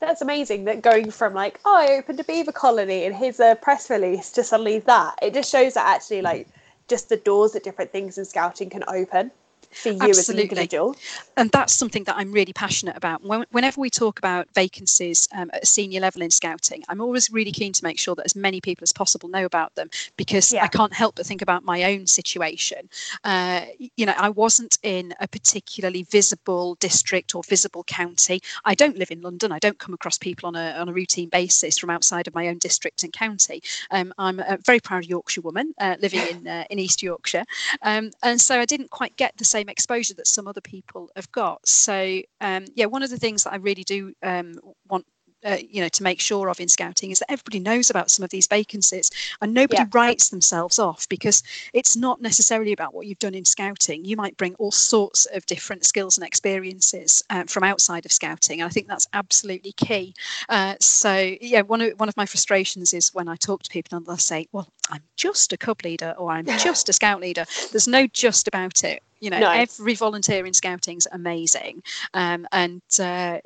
That's 0.00 0.20
amazing 0.20 0.64
that 0.64 0.82
going 0.82 1.10
from 1.10 1.32
like, 1.32 1.60
oh, 1.64 1.76
I 1.76 1.94
opened 1.94 2.20
a 2.20 2.24
beaver 2.24 2.52
colony 2.52 3.04
and 3.04 3.14
here's 3.14 3.40
a 3.40 3.56
press 3.60 3.88
release 3.88 4.30
to 4.32 4.44
suddenly 4.44 4.80
that. 4.80 5.18
It 5.22 5.32
just 5.32 5.50
shows 5.50 5.74
that 5.74 5.86
actually, 5.86 6.20
like, 6.20 6.48
just 6.88 7.08
the 7.08 7.16
doors 7.16 7.52
that 7.52 7.62
different 7.62 7.92
things 7.92 8.18
in 8.18 8.24
scouting 8.24 8.70
can 8.70 8.84
open 8.88 9.30
for 9.74 9.90
you 9.90 9.94
as 9.96 10.28
an 10.28 10.38
Absolutely. 10.38 10.42
individual. 10.42 10.96
and 11.36 11.50
that's 11.50 11.74
something 11.74 12.04
that 12.04 12.16
I'm 12.16 12.32
really 12.32 12.52
passionate 12.52 12.96
about. 12.96 13.22
When, 13.22 13.44
whenever 13.50 13.80
we 13.80 13.90
talk 13.90 14.18
about 14.18 14.48
vacancies 14.54 15.28
um, 15.32 15.50
at 15.52 15.62
a 15.62 15.66
senior 15.66 16.00
level 16.00 16.22
in 16.22 16.30
scouting, 16.30 16.82
I'm 16.88 17.00
always 17.00 17.30
really 17.30 17.52
keen 17.52 17.72
to 17.72 17.84
make 17.84 17.98
sure 17.98 18.14
that 18.14 18.24
as 18.24 18.36
many 18.36 18.60
people 18.60 18.84
as 18.84 18.92
possible 18.92 19.28
know 19.28 19.44
about 19.44 19.74
them 19.74 19.88
because 20.16 20.52
Yeah. 20.52 20.64
I 20.64 20.68
can't 20.68 20.92
help 20.92 21.16
but 21.16 21.26
think 21.26 21.42
about 21.42 21.64
my 21.64 21.84
own 21.84 22.06
situation. 22.06 22.88
Uh, 23.24 23.62
you 23.96 24.06
know, 24.06 24.14
I 24.16 24.28
wasn't 24.30 24.78
in 24.82 25.14
a 25.20 25.28
particularly 25.28 26.04
visible 26.04 26.76
district 26.76 27.34
or 27.34 27.42
visible 27.42 27.84
county. 27.84 28.40
I 28.64 28.74
don't 28.74 28.96
live 28.98 29.10
in 29.10 29.20
London. 29.20 29.52
I 29.52 29.58
don't 29.58 29.78
come 29.78 29.94
across 29.94 30.18
people 30.18 30.46
on 30.48 30.56
a, 30.56 30.72
on 30.72 30.88
a 30.88 30.92
routine 30.92 31.28
basis 31.28 31.78
from 31.78 31.90
outside 31.90 32.26
of 32.26 32.34
my 32.34 32.48
own 32.48 32.58
district 32.58 33.02
and 33.02 33.12
county. 33.12 33.62
Um, 33.90 34.12
I'm 34.18 34.40
a 34.40 34.58
very 34.64 34.80
proud 34.80 35.04
Yorkshire 35.04 35.40
woman 35.42 35.74
uh, 35.78 35.96
living 36.00 36.20
in 36.30 36.46
uh, 36.48 36.64
in 36.70 36.78
East 36.78 37.02
Yorkshire, 37.02 37.44
um, 37.82 38.10
and 38.22 38.40
so 38.40 38.58
I 38.60 38.64
didn't 38.64 38.90
quite 38.90 39.16
get 39.16 39.36
the 39.36 39.44
same 39.44 39.63
exposure 39.68 40.14
that 40.14 40.26
some 40.26 40.48
other 40.48 40.60
people 40.60 41.10
have 41.16 41.30
got. 41.32 41.66
So 41.66 42.20
um, 42.40 42.66
yeah, 42.74 42.86
one 42.86 43.02
of 43.02 43.10
the 43.10 43.18
things 43.18 43.44
that 43.44 43.52
I 43.52 43.56
really 43.56 43.84
do 43.84 44.12
um, 44.22 44.54
want. 44.88 45.06
Uh, 45.44 45.58
you 45.68 45.82
know, 45.82 45.88
to 45.90 46.02
make 46.02 46.20
sure 46.20 46.48
of 46.48 46.58
in 46.58 46.68
scouting 46.68 47.10
is 47.10 47.18
that 47.18 47.30
everybody 47.30 47.60
knows 47.60 47.90
about 47.90 48.10
some 48.10 48.24
of 48.24 48.30
these 48.30 48.46
vacancies 48.46 49.10
and 49.42 49.52
nobody 49.52 49.82
Yeah. 49.82 49.88
writes 49.92 50.30
themselves 50.30 50.78
off 50.78 51.06
because 51.08 51.42
it's 51.74 51.96
not 51.96 52.22
necessarily 52.22 52.72
about 52.72 52.94
what 52.94 53.06
you've 53.06 53.18
done 53.18 53.34
in 53.34 53.44
scouting. 53.44 54.04
You 54.06 54.16
might 54.16 54.36
bring 54.38 54.54
all 54.54 54.72
sorts 54.72 55.26
of 55.26 55.44
different 55.44 55.84
skills 55.84 56.16
and 56.16 56.26
experiences 56.26 57.22
uh, 57.28 57.44
from 57.44 57.62
outside 57.62 58.06
of 58.06 58.12
scouting, 58.12 58.60
and 58.62 58.66
I 58.68 58.72
think 58.72 58.86
that's 58.88 59.06
absolutely 59.12 59.72
key. 59.72 60.14
Uh, 60.48 60.76
so 60.80 61.34
yeah, 61.40 61.60
one 61.60 61.80
of 61.82 62.00
one 62.00 62.08
of 62.08 62.16
my 62.16 62.26
frustrations 62.26 62.94
is 62.94 63.12
when 63.12 63.28
I 63.28 63.36
talk 63.36 63.62
to 63.64 63.70
people 63.70 63.98
and 63.98 64.06
they'll 64.06 64.16
say, 64.16 64.46
"Well, 64.52 64.68
I'm 64.90 65.02
just 65.16 65.52
a 65.52 65.58
cub 65.58 65.84
leader 65.84 66.14
or 66.16 66.30
I'm 66.30 66.46
just 66.58 66.88
a 66.88 66.92
scout 66.94 67.20
leader." 67.20 67.44
There's 67.70 67.88
no 67.88 68.06
just 68.06 68.48
about 68.48 68.82
it. 68.84 69.02
You 69.20 69.30
know, 69.30 69.40
No. 69.40 69.50
every 69.50 69.94
volunteer 69.94 70.46
in 70.46 70.54
scouting's 70.54 71.06
amazing, 71.12 71.82
um, 72.14 72.46
and 72.52 72.82
uh, 72.98 73.38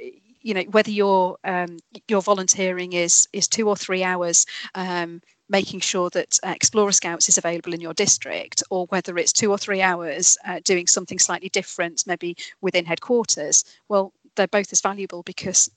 you 0.48 0.54
know 0.54 0.62
whether 0.70 0.90
your 0.90 1.36
um, 1.44 1.78
your 2.08 2.22
volunteering 2.22 2.94
is 2.94 3.28
is 3.34 3.46
two 3.46 3.68
or 3.68 3.76
three 3.76 4.02
hours. 4.02 4.46
Um, 4.74 5.20
making 5.50 5.80
sure 5.80 6.10
that 6.10 6.38
uh, 6.44 6.50
Explorer 6.50 6.92
Scouts 6.92 7.26
is 7.30 7.38
available 7.38 7.72
in 7.72 7.80
your 7.80 7.94
district, 7.94 8.62
or 8.68 8.84
whether 8.86 9.16
it's 9.16 9.32
two 9.32 9.50
or 9.50 9.56
three 9.56 9.80
hours 9.80 10.36
uh, 10.46 10.60
doing 10.62 10.86
something 10.86 11.18
slightly 11.18 11.48
different, 11.48 12.04
maybe 12.06 12.36
within 12.60 12.84
headquarters, 12.84 13.64
well, 13.88 14.12
they're 14.36 14.46
both 14.46 14.70
as 14.72 14.82
valuable 14.82 15.22
because 15.22 15.70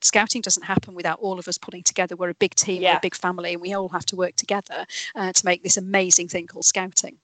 scouting 0.00 0.40
doesn't 0.40 0.62
happen 0.62 0.94
without 0.94 1.18
all 1.18 1.38
of 1.38 1.46
us 1.46 1.58
pulling 1.58 1.82
together. 1.82 2.16
We're 2.16 2.30
a 2.30 2.34
big 2.34 2.54
team, 2.54 2.80
we're 2.92 2.98
a 2.98 3.00
big 3.02 3.14
family, 3.14 3.52
and 3.52 3.60
we 3.60 3.74
all 3.74 3.90
have 3.90 4.06
to 4.06 4.16
work 4.16 4.34
together 4.36 4.86
uh, 5.14 5.32
to 5.32 5.44
make 5.44 5.62
this 5.62 5.76
amazing 5.76 6.28
thing 6.28 6.46
called 6.46 6.64
scouting. 6.64 7.18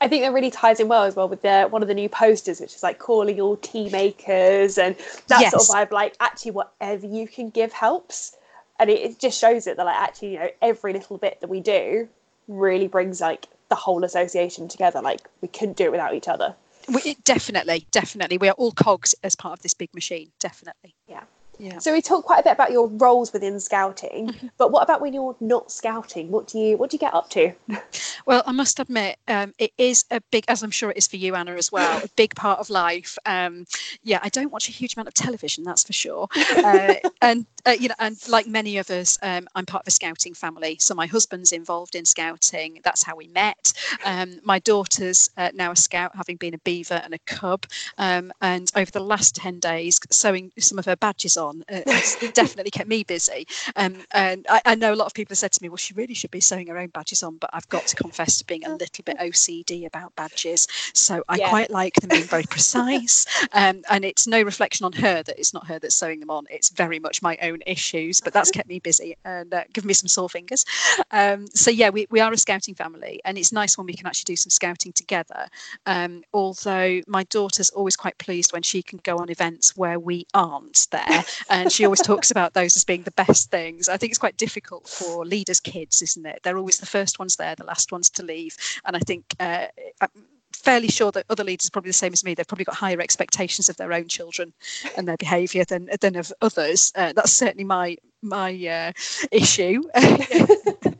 I 0.00 0.08
think 0.08 0.22
that 0.22 0.32
really 0.32 0.50
ties 0.50 0.80
in 0.80 0.88
well 0.88 1.04
as 1.04 1.16
well 1.16 1.28
with 1.28 1.42
the 1.42 1.66
one 1.70 1.82
of 1.82 1.88
the 1.88 1.94
new 1.94 2.08
posters, 2.08 2.60
which 2.60 2.74
is 2.74 2.82
like 2.82 2.98
calling 2.98 3.40
all 3.40 3.56
tea 3.56 3.88
makers 3.88 4.76
and 4.76 4.96
that 5.28 5.50
sort 5.50 5.62
of 5.62 5.90
vibe. 5.90 5.92
Like 5.92 6.16
actually, 6.20 6.50
whatever 6.52 7.06
you 7.06 7.26
can 7.26 7.50
give 7.50 7.72
helps, 7.72 8.36
and 8.78 8.90
it, 8.90 9.00
it 9.00 9.18
just 9.18 9.40
shows 9.40 9.66
it 9.66 9.76
that 9.76 9.86
like 9.86 9.96
actually, 9.96 10.34
you 10.34 10.38
know, 10.40 10.50
every 10.60 10.92
little 10.92 11.16
bit 11.16 11.40
that 11.40 11.48
we 11.48 11.60
do 11.60 12.08
really 12.48 12.88
brings 12.88 13.20
like 13.20 13.46
the 13.68 13.74
whole 13.74 14.04
association 14.04 14.68
together. 14.68 15.00
Like 15.00 15.28
we 15.40 15.48
couldn't 15.48 15.76
do 15.76 15.84
it 15.84 15.92
without 15.92 16.14
each 16.14 16.28
other. 16.28 16.54
We, 16.92 17.14
definitely, 17.24 17.86
definitely. 17.90 18.36
We 18.36 18.48
are 18.48 18.54
all 18.58 18.72
cogs 18.72 19.14
as 19.22 19.34
part 19.34 19.58
of 19.58 19.62
this 19.62 19.72
big 19.72 19.94
machine, 19.94 20.30
definitely. 20.38 20.94
Yeah. 21.08 21.22
Yeah. 21.58 21.78
So 21.78 21.92
we 21.92 22.02
talked 22.02 22.26
quite 22.26 22.40
a 22.40 22.42
bit 22.42 22.52
about 22.52 22.72
your 22.72 22.88
roles 22.88 23.32
within 23.32 23.60
scouting, 23.60 24.28
Mm-hmm. 24.28 24.46
but 24.58 24.70
what 24.72 24.82
about 24.82 25.00
when 25.00 25.12
you're 25.12 25.36
not 25.40 25.70
scouting? 25.70 26.30
What 26.30 26.48
do 26.48 26.58
you 26.58 26.76
what 26.76 26.90
do 26.90 26.94
you 26.96 26.98
get 26.98 27.14
up 27.14 27.30
to? 27.30 27.52
Well, 28.26 28.42
I 28.46 28.52
must 28.52 28.80
admit, 28.80 29.18
um, 29.28 29.52
it 29.58 29.72
is 29.76 30.06
a 30.10 30.18
big, 30.30 30.44
as 30.48 30.62
I'm 30.62 30.70
sure 30.70 30.90
it 30.90 30.96
is 30.96 31.06
for 31.06 31.16
you, 31.16 31.34
Anna, 31.34 31.56
as 31.56 31.70
well, 31.70 32.02
a 32.02 32.08
big 32.16 32.34
part 32.34 32.58
of 32.58 32.70
life. 32.70 33.18
Um, 33.26 33.66
yeah, 34.02 34.18
I 34.22 34.30
don't 34.30 34.50
watch 34.50 34.66
a 34.70 34.72
huge 34.72 34.94
amount 34.96 35.08
of 35.08 35.14
television, 35.14 35.62
that's 35.62 35.84
for 35.84 35.92
sure. 35.92 36.28
Uh, 36.64 36.94
and 37.20 37.44
uh, 37.66 37.72
you 37.78 37.88
know, 37.88 37.94
and 37.98 38.16
like 38.28 38.46
many 38.46 38.78
of 38.78 38.90
us, 38.90 39.18
um, 39.22 39.46
I'm 39.54 39.66
part 39.66 39.82
of 39.84 39.88
a 39.88 39.90
scouting 39.90 40.34
family. 40.34 40.76
So 40.80 40.94
my 40.94 41.06
husband's 41.06 41.52
involved 41.52 41.94
in 41.94 42.04
scouting. 42.04 42.80
That's 42.84 43.02
how 43.02 43.16
we 43.16 43.28
met. 43.28 43.72
Um, 44.04 44.38
my 44.42 44.58
daughter's 44.60 45.30
uh, 45.36 45.50
now 45.54 45.72
a 45.72 45.76
scout, 45.76 46.12
having 46.14 46.36
been 46.36 46.54
a 46.54 46.58
beaver 46.58 47.00
and 47.04 47.14
a 47.14 47.18
cub. 47.26 47.66
Um, 47.98 48.32
and 48.40 48.70
over 48.76 48.90
the 48.90 49.00
last 49.00 49.34
ten 49.36 49.58
days, 49.60 49.98
sewing 50.10 50.52
some 50.58 50.78
of 50.78 50.84
her 50.86 50.96
badges 50.96 51.36
on 51.36 51.62
uh, 51.72 51.80
has 51.90 52.16
definitely 52.32 52.70
kept 52.70 52.88
me 52.88 53.02
busy. 53.04 53.46
Um, 53.76 54.04
and 54.12 54.46
I, 54.48 54.60
I 54.64 54.74
know 54.74 54.92
a 54.92 54.96
lot 54.96 55.06
of 55.06 55.14
people 55.14 55.32
have 55.32 55.38
said 55.38 55.52
to 55.52 55.62
me, 55.62 55.68
well, 55.68 55.76
she 55.76 55.94
really 55.94 56.14
should 56.14 56.30
be 56.30 56.40
sewing 56.40 56.66
her 56.68 56.78
own 56.78 56.88
badges 56.88 57.22
on, 57.22 57.36
but 57.36 57.50
I've 57.52 57.68
got 57.68 57.86
to 57.86 57.96
confess 57.96 58.38
to 58.38 58.46
being 58.46 58.64
a 58.64 58.70
little 58.70 59.02
bit 59.04 59.16
OCD 59.18 59.86
about 59.86 60.14
badges. 60.16 60.66
So 60.92 61.22
I 61.28 61.38
Yeah. 61.38 61.48
quite 61.48 61.70
like 61.70 61.94
them 61.94 62.10
being 62.10 62.28
very 62.28 62.44
precise. 62.48 63.26
Um, 63.52 63.82
and 63.90 64.04
it's 64.04 64.26
no 64.26 64.42
reflection 64.42 64.84
on 64.86 64.92
her 64.94 65.22
that 65.22 65.38
it's 65.38 65.54
not 65.54 65.66
her 65.66 65.78
that's 65.78 65.94
sewing 65.94 66.20
them 66.20 66.30
on. 66.30 66.44
It's 66.50 66.70
very 66.70 66.98
much 66.98 67.22
my 67.22 67.36
own 67.42 67.53
issues, 67.66 68.20
but 68.20 68.32
that's 68.32 68.50
kept 68.50 68.68
me 68.68 68.78
busy 68.78 69.16
and 69.24 69.52
uh, 69.52 69.64
given 69.72 69.88
me 69.88 69.94
some 69.94 70.08
sore 70.08 70.28
fingers. 70.28 70.64
Um, 71.10 71.46
so 71.48 71.70
yeah, 71.70 71.90
we, 71.90 72.06
we 72.10 72.20
are 72.20 72.32
a 72.32 72.36
scouting 72.36 72.74
family 72.74 73.20
and 73.24 73.38
it's 73.38 73.52
nice 73.52 73.76
when 73.78 73.86
we 73.86 73.94
can 73.94 74.06
actually 74.06 74.34
do 74.34 74.36
some 74.36 74.50
scouting 74.50 74.92
together. 74.92 75.46
Um, 75.86 76.22
although 76.32 77.00
my 77.06 77.24
daughter's 77.24 77.70
always 77.70 77.96
quite 77.96 78.18
pleased 78.18 78.52
when 78.52 78.62
she 78.62 78.82
can 78.82 79.00
go 79.02 79.18
on 79.18 79.30
events 79.30 79.76
where 79.76 79.98
we 79.98 80.26
aren't 80.34 80.86
there 80.90 81.24
and 81.50 81.70
she 81.70 81.84
always 81.84 82.00
talks 82.02 82.30
about 82.30 82.54
those 82.54 82.76
as 82.76 82.84
being 82.84 83.02
the 83.02 83.10
best 83.12 83.50
things. 83.50 83.88
I 83.88 83.96
think 83.96 84.10
it's 84.10 84.18
quite 84.18 84.36
difficult 84.36 84.88
for 84.88 85.24
leaders' 85.24 85.60
kids, 85.60 86.02
isn't 86.02 86.26
it? 86.26 86.40
They're 86.42 86.58
always 86.58 86.78
the 86.78 86.86
first 86.86 87.18
ones 87.18 87.36
there, 87.36 87.54
the 87.54 87.64
last 87.64 87.92
ones 87.92 88.10
to 88.10 88.22
leave. 88.22 88.56
And 88.84 88.96
I 88.96 89.00
think 89.00 89.24
uh, 89.40 89.66
fairly 90.54 90.88
sure 90.88 91.12
that 91.12 91.26
other 91.28 91.44
leaders 91.44 91.66
are 91.66 91.70
probably 91.70 91.90
the 91.90 91.94
same 91.94 92.12
as 92.12 92.24
me. 92.24 92.34
They've 92.34 92.46
probably 92.46 92.64
got 92.64 92.76
higher 92.76 93.00
expectations 93.00 93.68
of 93.68 93.76
their 93.76 93.92
own 93.92 94.08
children 94.08 94.52
and 94.96 95.06
their 95.06 95.16
behaviour 95.16 95.64
than 95.64 95.88
than 96.00 96.16
of 96.16 96.32
others. 96.40 96.92
Uh, 96.94 97.12
that's 97.12 97.32
certainly 97.32 97.64
my 97.64 97.96
my 98.22 98.52
uh, 98.66 98.92
issue. 99.30 99.82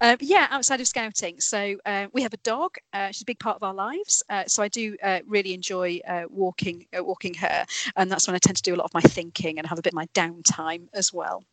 Uh, 0.00 0.16
yeah, 0.20 0.48
outside 0.50 0.80
of 0.80 0.88
scouting, 0.88 1.38
so 1.40 1.76
uh, 1.86 2.06
we 2.12 2.22
have 2.22 2.32
a 2.32 2.38
dog. 2.38 2.74
Uh, 2.92 3.08
she's 3.08 3.22
a 3.22 3.26
big 3.26 3.38
part 3.38 3.56
of 3.56 3.62
our 3.62 3.74
lives. 3.74 4.22
Uh, 4.28 4.44
so 4.46 4.62
I 4.62 4.68
do 4.68 4.96
uh, 5.02 5.20
really 5.26 5.54
enjoy 5.54 6.00
uh, 6.08 6.24
walking, 6.28 6.86
uh, 6.96 7.04
walking 7.04 7.34
her, 7.34 7.64
and 7.96 8.10
that's 8.10 8.26
when 8.26 8.34
I 8.34 8.38
tend 8.38 8.56
to 8.56 8.62
do 8.62 8.74
a 8.74 8.76
lot 8.76 8.84
of 8.84 8.94
my 8.94 9.00
thinking 9.00 9.58
and 9.58 9.68
have 9.68 9.78
a 9.78 9.82
bit 9.82 9.92
of 9.92 9.96
my 9.96 10.06
downtime 10.14 10.88
as 10.94 11.12
well. 11.12 11.44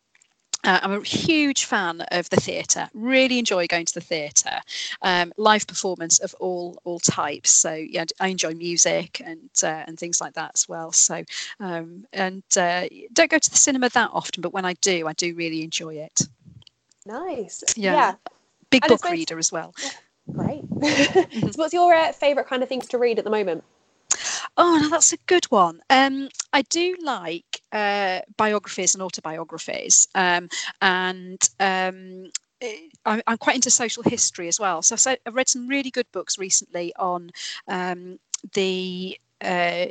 Uh, 0.64 0.78
I'm 0.82 0.92
a 0.92 1.02
huge 1.02 1.64
fan 1.64 2.02
of 2.12 2.28
the 2.30 2.36
theatre. 2.36 2.88
Really 2.92 3.38
enjoy 3.38 3.66
going 3.66 3.86
to 3.86 3.94
the 3.94 4.00
theatre, 4.00 4.60
um, 5.02 5.32
live 5.36 5.66
performance 5.66 6.18
of 6.18 6.34
all 6.40 6.78
all 6.84 6.98
types. 7.00 7.50
So 7.50 7.72
yeah, 7.72 8.04
I 8.20 8.28
enjoy 8.28 8.54
music 8.54 9.22
and 9.24 9.50
uh, 9.62 9.84
and 9.86 9.98
things 9.98 10.20
like 10.20 10.34
that 10.34 10.52
as 10.54 10.68
well. 10.68 10.92
So 10.92 11.24
um, 11.60 12.06
and 12.12 12.42
uh, 12.56 12.88
don't 13.12 13.30
go 13.30 13.38
to 13.38 13.50
the 13.50 13.56
cinema 13.56 13.88
that 13.90 14.10
often, 14.12 14.42
but 14.42 14.52
when 14.52 14.64
I 14.64 14.74
do, 14.74 15.06
I 15.06 15.12
do 15.14 15.34
really 15.34 15.62
enjoy 15.62 15.96
it. 15.96 16.20
Nice. 17.06 17.64
Yeah. 17.76 17.94
yeah 17.94 18.14
Big 18.70 18.84
And 18.84 18.90
book 18.90 19.10
reader 19.10 19.38
as 19.38 19.50
well. 19.50 19.74
great. 20.32 20.62
so 20.82 21.52
what's 21.56 21.72
your 21.72 21.94
uh, 21.94 22.12
favorite 22.12 22.46
kind 22.46 22.62
of 22.62 22.68
things 22.68 22.86
to 22.88 22.98
read 22.98 23.18
at 23.18 23.24
the 23.24 23.30
moment? 23.30 23.64
Oh, 24.62 24.78
no, 24.78 24.90
that's 24.90 25.14
a 25.14 25.16
good 25.26 25.46
one. 25.46 25.80
Um, 25.88 26.28
I 26.52 26.60
do 26.60 26.94
like 27.02 27.62
uh, 27.72 28.20
biographies 28.36 28.94
and 28.94 29.02
autobiographies, 29.02 30.06
um, 30.14 30.50
and 30.82 31.48
um, 31.60 32.26
eh, 32.60 32.76
I- 33.06 33.22
I'm 33.26 33.38
quite 33.38 33.54
into 33.56 33.70
social 33.70 34.02
history 34.02 34.48
as 34.48 34.60
well. 34.60 34.82
So 34.82 34.96
I've 35.24 35.34
read 35.34 35.48
some 35.48 35.66
really 35.66 35.90
good 35.90 36.04
books 36.12 36.38
recently 36.38 36.92
on 36.96 37.30
um, 37.68 38.20
the 38.52 39.18
uh, 39.40 39.86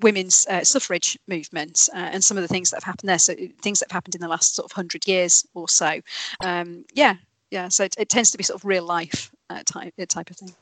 women's 0.00 0.44
uh, 0.48 0.64
suffrage 0.64 1.16
movement 1.28 1.88
uh, 1.94 1.98
and 1.98 2.24
some 2.24 2.36
of 2.36 2.42
the 2.42 2.48
things 2.48 2.70
that 2.70 2.78
have 2.78 2.84
happened 2.84 3.10
there. 3.10 3.20
So 3.20 3.36
things 3.60 3.78
that 3.78 3.92
have 3.92 3.96
happened 3.96 4.16
in 4.16 4.20
the 4.22 4.28
last 4.28 4.56
sort 4.56 4.64
of 4.64 4.72
hundred 4.72 5.06
years 5.06 5.46
or 5.54 5.68
so. 5.68 6.00
Um, 6.40 6.84
yeah, 6.94 7.14
yeah. 7.52 7.68
So 7.68 7.84
it, 7.84 7.94
it, 7.96 8.08
tends 8.08 8.32
to 8.32 8.38
be 8.38 8.42
sort 8.42 8.58
of 8.58 8.64
real 8.64 8.84
life 8.84 9.30
uh, 9.50 9.62
type 9.64 9.94
type 10.08 10.30
of 10.30 10.36
thing. 10.36 10.52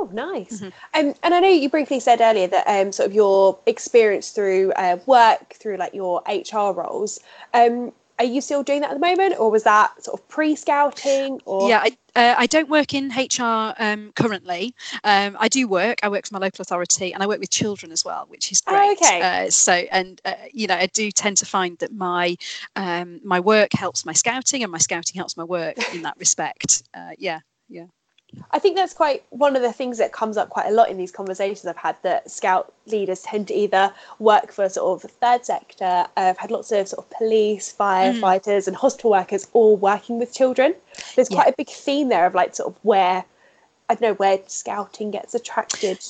Oh, 0.00 0.08
nice. 0.14 0.62
Mm-hmm. 0.62 1.08
Um, 1.08 1.14
and 1.22 1.34
I 1.34 1.40
know 1.40 1.48
you 1.48 1.68
briefly 1.68 2.00
said 2.00 2.22
earlier 2.22 2.46
that 2.46 2.64
um, 2.66 2.90
sort 2.90 3.06
of 3.08 3.14
your 3.14 3.58
experience 3.66 4.30
through 4.30 4.72
uh, 4.72 4.96
work, 5.04 5.52
through 5.52 5.76
like 5.76 5.92
your 5.92 6.22
HR 6.26 6.72
roles, 6.72 7.20
um, 7.52 7.92
are 8.18 8.24
you 8.24 8.40
still 8.40 8.62
doing 8.62 8.80
that 8.80 8.90
at 8.90 8.94
the 8.94 9.06
moment, 9.06 9.38
or 9.38 9.50
was 9.50 9.62
that 9.64 10.02
sort 10.02 10.18
of 10.18 10.26
pre-scouting? 10.28 11.40
Or 11.44 11.68
yeah, 11.68 11.80
I, 11.82 11.96
uh, 12.16 12.34
I 12.38 12.46
don't 12.46 12.70
work 12.70 12.94
in 12.94 13.10
HR 13.10 13.74
um, 13.78 14.12
currently. 14.14 14.74
Um, 15.04 15.36
I 15.38 15.48
do 15.48 15.68
work. 15.68 15.98
I 16.02 16.08
work 16.08 16.26
for 16.26 16.34
my 16.34 16.40
local 16.40 16.62
authority, 16.62 17.12
and 17.12 17.22
I 17.22 17.26
work 17.26 17.40
with 17.40 17.50
children 17.50 17.92
as 17.92 18.02
well, 18.02 18.24
which 18.28 18.52
is 18.52 18.62
great. 18.62 18.78
Oh, 18.78 18.92
okay. 18.92 19.20
Uh, 19.20 19.50
so, 19.50 19.72
and 19.72 20.20
uh, 20.24 20.34
you 20.52 20.66
know, 20.66 20.76
I 20.76 20.86
do 20.86 21.10
tend 21.10 21.36
to 21.38 21.46
find 21.46 21.76
that 21.78 21.92
my 21.92 22.36
um, 22.74 23.20
my 23.22 23.40
work 23.40 23.72
helps 23.74 24.06
my 24.06 24.14
scouting, 24.14 24.62
and 24.62 24.72
my 24.72 24.78
scouting 24.78 25.16
helps 25.16 25.36
my 25.36 25.44
work 25.44 25.76
in 25.94 26.02
that 26.02 26.16
respect. 26.18 26.84
Uh, 26.94 27.10
yeah, 27.18 27.40
yeah. 27.68 27.86
I 28.50 28.58
think 28.58 28.76
that's 28.76 28.94
quite 28.94 29.24
one 29.30 29.56
of 29.56 29.62
the 29.62 29.72
things 29.72 29.98
that 29.98 30.12
comes 30.12 30.36
up 30.36 30.50
quite 30.50 30.66
a 30.66 30.72
lot 30.72 30.90
in 30.90 30.96
these 30.96 31.12
conversations 31.12 31.66
I've 31.66 31.76
had 31.76 31.96
that 32.02 32.30
scout 32.30 32.72
leaders 32.86 33.22
tend 33.22 33.48
to 33.48 33.54
either 33.54 33.92
work 34.18 34.52
for 34.52 34.68
sort 34.68 35.04
of 35.04 35.10
third 35.10 35.44
sector. 35.44 36.06
I've 36.16 36.38
had 36.38 36.50
lots 36.50 36.72
of 36.72 36.88
sort 36.88 37.04
of 37.04 37.10
police, 37.16 37.74
firefighters, 37.78 38.64
mm. 38.64 38.68
and 38.68 38.76
hospital 38.76 39.10
workers 39.10 39.48
all 39.52 39.76
working 39.76 40.18
with 40.18 40.34
children. 40.34 40.74
There's 41.16 41.28
quite 41.28 41.46
yeah. 41.46 41.52
a 41.52 41.56
big 41.56 41.68
theme 41.68 42.08
there 42.08 42.26
of 42.26 42.34
like 42.34 42.54
sort 42.54 42.74
of 42.74 42.78
where 42.82 43.24
I 43.88 43.94
don't 43.94 44.02
know 44.02 44.14
where 44.14 44.38
scouting 44.46 45.10
gets 45.10 45.34
attracted 45.34 46.00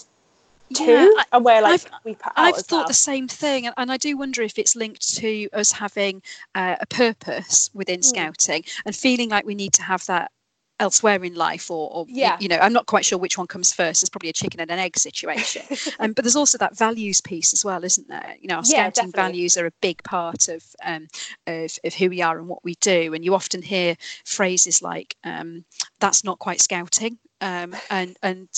to 0.75 0.85
yeah, 0.85 1.25
and 1.33 1.45
where 1.45 1.63
like 1.63 1.73
I've, 1.73 1.91
we 2.05 2.15
put 2.15 2.33
I've 2.37 2.57
thought 2.57 2.77
well. 2.79 2.87
the 2.87 2.95
same 2.95 3.27
thing 3.27 3.67
and, 3.67 3.75
and 3.77 3.91
I 3.91 3.97
do 3.97 4.17
wonder 4.17 4.43
if 4.43 4.59
it's 4.59 4.77
linked 4.77 5.17
to 5.17 5.49
us 5.53 5.73
having 5.73 6.23
uh, 6.55 6.77
a 6.81 6.87
purpose 6.87 7.71
within 7.75 8.01
mm. 8.01 8.05
scouting 8.05 8.65
and 8.87 8.95
feeling 8.95 9.31
like 9.31 9.45
we 9.45 9.55
need 9.55 9.73
to 9.75 9.83
have 9.83 10.05
that 10.07 10.31
elsewhere 10.81 11.23
in 11.23 11.35
life 11.35 11.71
or, 11.71 11.91
or 11.93 12.07
yeah. 12.09 12.37
you 12.41 12.49
know 12.49 12.59
i'm 12.59 12.73
not 12.73 12.87
quite 12.87 13.05
sure 13.05 13.19
which 13.19 13.39
one 13.39 13.47
comes 13.47 13.73
first 13.73 14.03
it's 14.03 14.09
probably 14.09 14.31
a 14.31 14.33
chicken 14.33 14.61
and 14.61 14.71
an 14.71 14.79
egg 14.79 14.99
situation 14.99 15.63
um, 16.01 16.13
but 16.13 16.25
there's 16.25 16.35
also 16.35 16.59
that 16.59 16.77
values 16.77 17.21
piece 17.21 17.53
as 17.53 17.65
well 17.65 17.85
isn't 17.85 18.09
there 18.09 18.35
you 18.41 18.49
know 18.49 18.57
our 18.57 18.63
yeah, 18.65 18.91
scouting 18.91 19.11
definitely. 19.11 19.33
values 19.33 19.57
are 19.57 19.67
a 19.67 19.73
big 19.83 20.03
part 20.03 20.49
of, 20.49 20.65
um, 20.85 21.07
of, 21.47 21.79
of 21.85 21.95
who 21.95 22.09
we 22.09 22.23
are 22.23 22.39
and 22.39 22.49
what 22.49 22.65
we 22.65 22.75
do 22.77 23.15
and 23.15 23.25
you 23.25 23.35
often 23.35 23.63
hear 23.63 23.95
phrases 24.25 24.83
like 24.83 25.15
um, 25.25 25.65
that's 26.01 26.25
not 26.25 26.39
quite 26.39 26.61
scouting 26.61 27.19
um, 27.43 27.77
and 27.91 28.17
and 28.23 28.49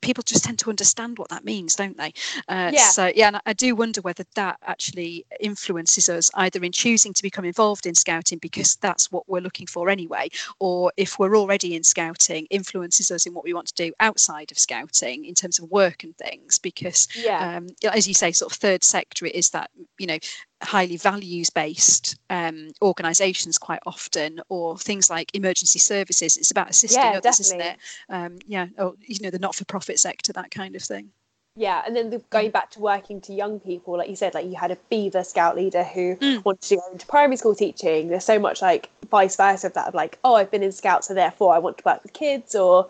people 0.00 0.22
just 0.22 0.44
tend 0.44 0.58
to 0.60 0.70
understand 0.70 1.18
what 1.18 1.28
that 1.28 1.44
means, 1.44 1.74
don't 1.74 1.96
they? 1.96 2.12
Uh, 2.48 2.70
yeah. 2.72 2.88
So 2.90 3.10
yeah, 3.14 3.28
and 3.28 3.40
I 3.46 3.52
do 3.52 3.74
wonder 3.74 4.00
whether 4.00 4.24
that 4.34 4.58
actually 4.66 5.24
influences 5.40 6.08
us 6.08 6.30
either 6.34 6.62
in 6.62 6.72
choosing 6.72 7.12
to 7.12 7.22
become 7.22 7.44
involved 7.44 7.86
in 7.86 7.94
scouting 7.94 8.38
because 8.38 8.76
that's 8.76 9.10
what 9.10 9.28
we're 9.28 9.40
looking 9.40 9.66
for 9.66 9.88
anyway, 9.88 10.28
or 10.58 10.92
if 10.96 11.18
we're 11.18 11.36
already 11.36 11.74
in 11.74 11.82
scouting, 11.82 12.46
influences 12.50 13.10
us 13.10 13.26
in 13.26 13.34
what 13.34 13.44
we 13.44 13.54
want 13.54 13.66
to 13.68 13.74
do 13.74 13.92
outside 14.00 14.50
of 14.50 14.58
scouting 14.58 15.24
in 15.24 15.34
terms 15.34 15.58
of 15.58 15.70
work 15.70 16.04
and 16.04 16.16
things. 16.16 16.58
Because 16.58 17.08
yeah. 17.16 17.56
Um, 17.56 17.68
as 17.92 18.06
you 18.06 18.14
say, 18.14 18.32
sort 18.32 18.52
of 18.52 18.58
third 18.58 18.84
sector, 18.84 19.26
it 19.26 19.34
is 19.34 19.50
that 19.50 19.70
you 19.98 20.06
know 20.06 20.18
highly 20.62 20.96
values 20.96 21.50
based 21.50 22.16
um, 22.30 22.70
organizations 22.82 23.58
quite 23.58 23.80
often 23.86 24.40
or 24.48 24.76
things 24.76 25.08
like 25.08 25.30
emergency 25.34 25.78
services 25.78 26.36
it's 26.36 26.50
about 26.50 26.70
assisting 26.70 27.00
yeah, 27.00 27.10
others 27.10 27.38
definitely. 27.38 27.66
isn't 27.66 27.72
it 27.72 27.78
um, 28.08 28.38
yeah 28.46 28.66
or 28.78 28.94
you 29.00 29.18
know 29.22 29.30
the 29.30 29.38
not-for-profit 29.38 29.98
sector 29.98 30.32
that 30.32 30.50
kind 30.50 30.74
of 30.74 30.82
thing 30.82 31.10
yeah 31.54 31.82
and 31.86 31.94
then 31.94 32.10
the, 32.10 32.18
going 32.30 32.50
back 32.50 32.70
to 32.70 32.80
working 32.80 33.20
to 33.20 33.32
young 33.32 33.60
people 33.60 33.96
like 33.96 34.08
you 34.08 34.16
said 34.16 34.34
like 34.34 34.46
you 34.46 34.56
had 34.56 34.70
a 34.70 34.76
beaver 34.90 35.22
scout 35.22 35.54
leader 35.54 35.84
who 35.84 36.16
mm. 36.16 36.44
wanted 36.44 36.62
to 36.62 36.76
go 36.76 36.82
into 36.92 37.06
primary 37.06 37.36
school 37.36 37.54
teaching 37.54 38.08
there's 38.08 38.24
so 38.24 38.38
much 38.38 38.60
like 38.60 38.90
vice 39.10 39.36
versa 39.36 39.68
of 39.68 39.74
that 39.74 39.88
of 39.88 39.94
like 39.94 40.18
oh 40.24 40.34
i've 40.34 40.50
been 40.50 40.62
in 40.62 40.72
scouts 40.72 41.08
so 41.08 41.14
therefore 41.14 41.54
i 41.54 41.58
want 41.58 41.78
to 41.78 41.84
work 41.84 42.02
with 42.02 42.12
kids 42.12 42.54
or 42.54 42.88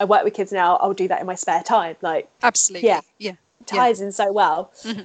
i 0.00 0.04
work 0.04 0.22
with 0.22 0.34
kids 0.34 0.52
now 0.52 0.76
i'll 0.76 0.92
do 0.92 1.08
that 1.08 1.20
in 1.20 1.26
my 1.26 1.34
spare 1.34 1.62
time 1.62 1.96
like 2.02 2.28
absolutely 2.42 2.86
yeah 2.86 3.00
yeah 3.18 3.32
ties 3.64 4.00
yeah. 4.00 4.06
in 4.06 4.12
so 4.12 4.30
well 4.32 4.70
mm-hmm. 4.82 5.02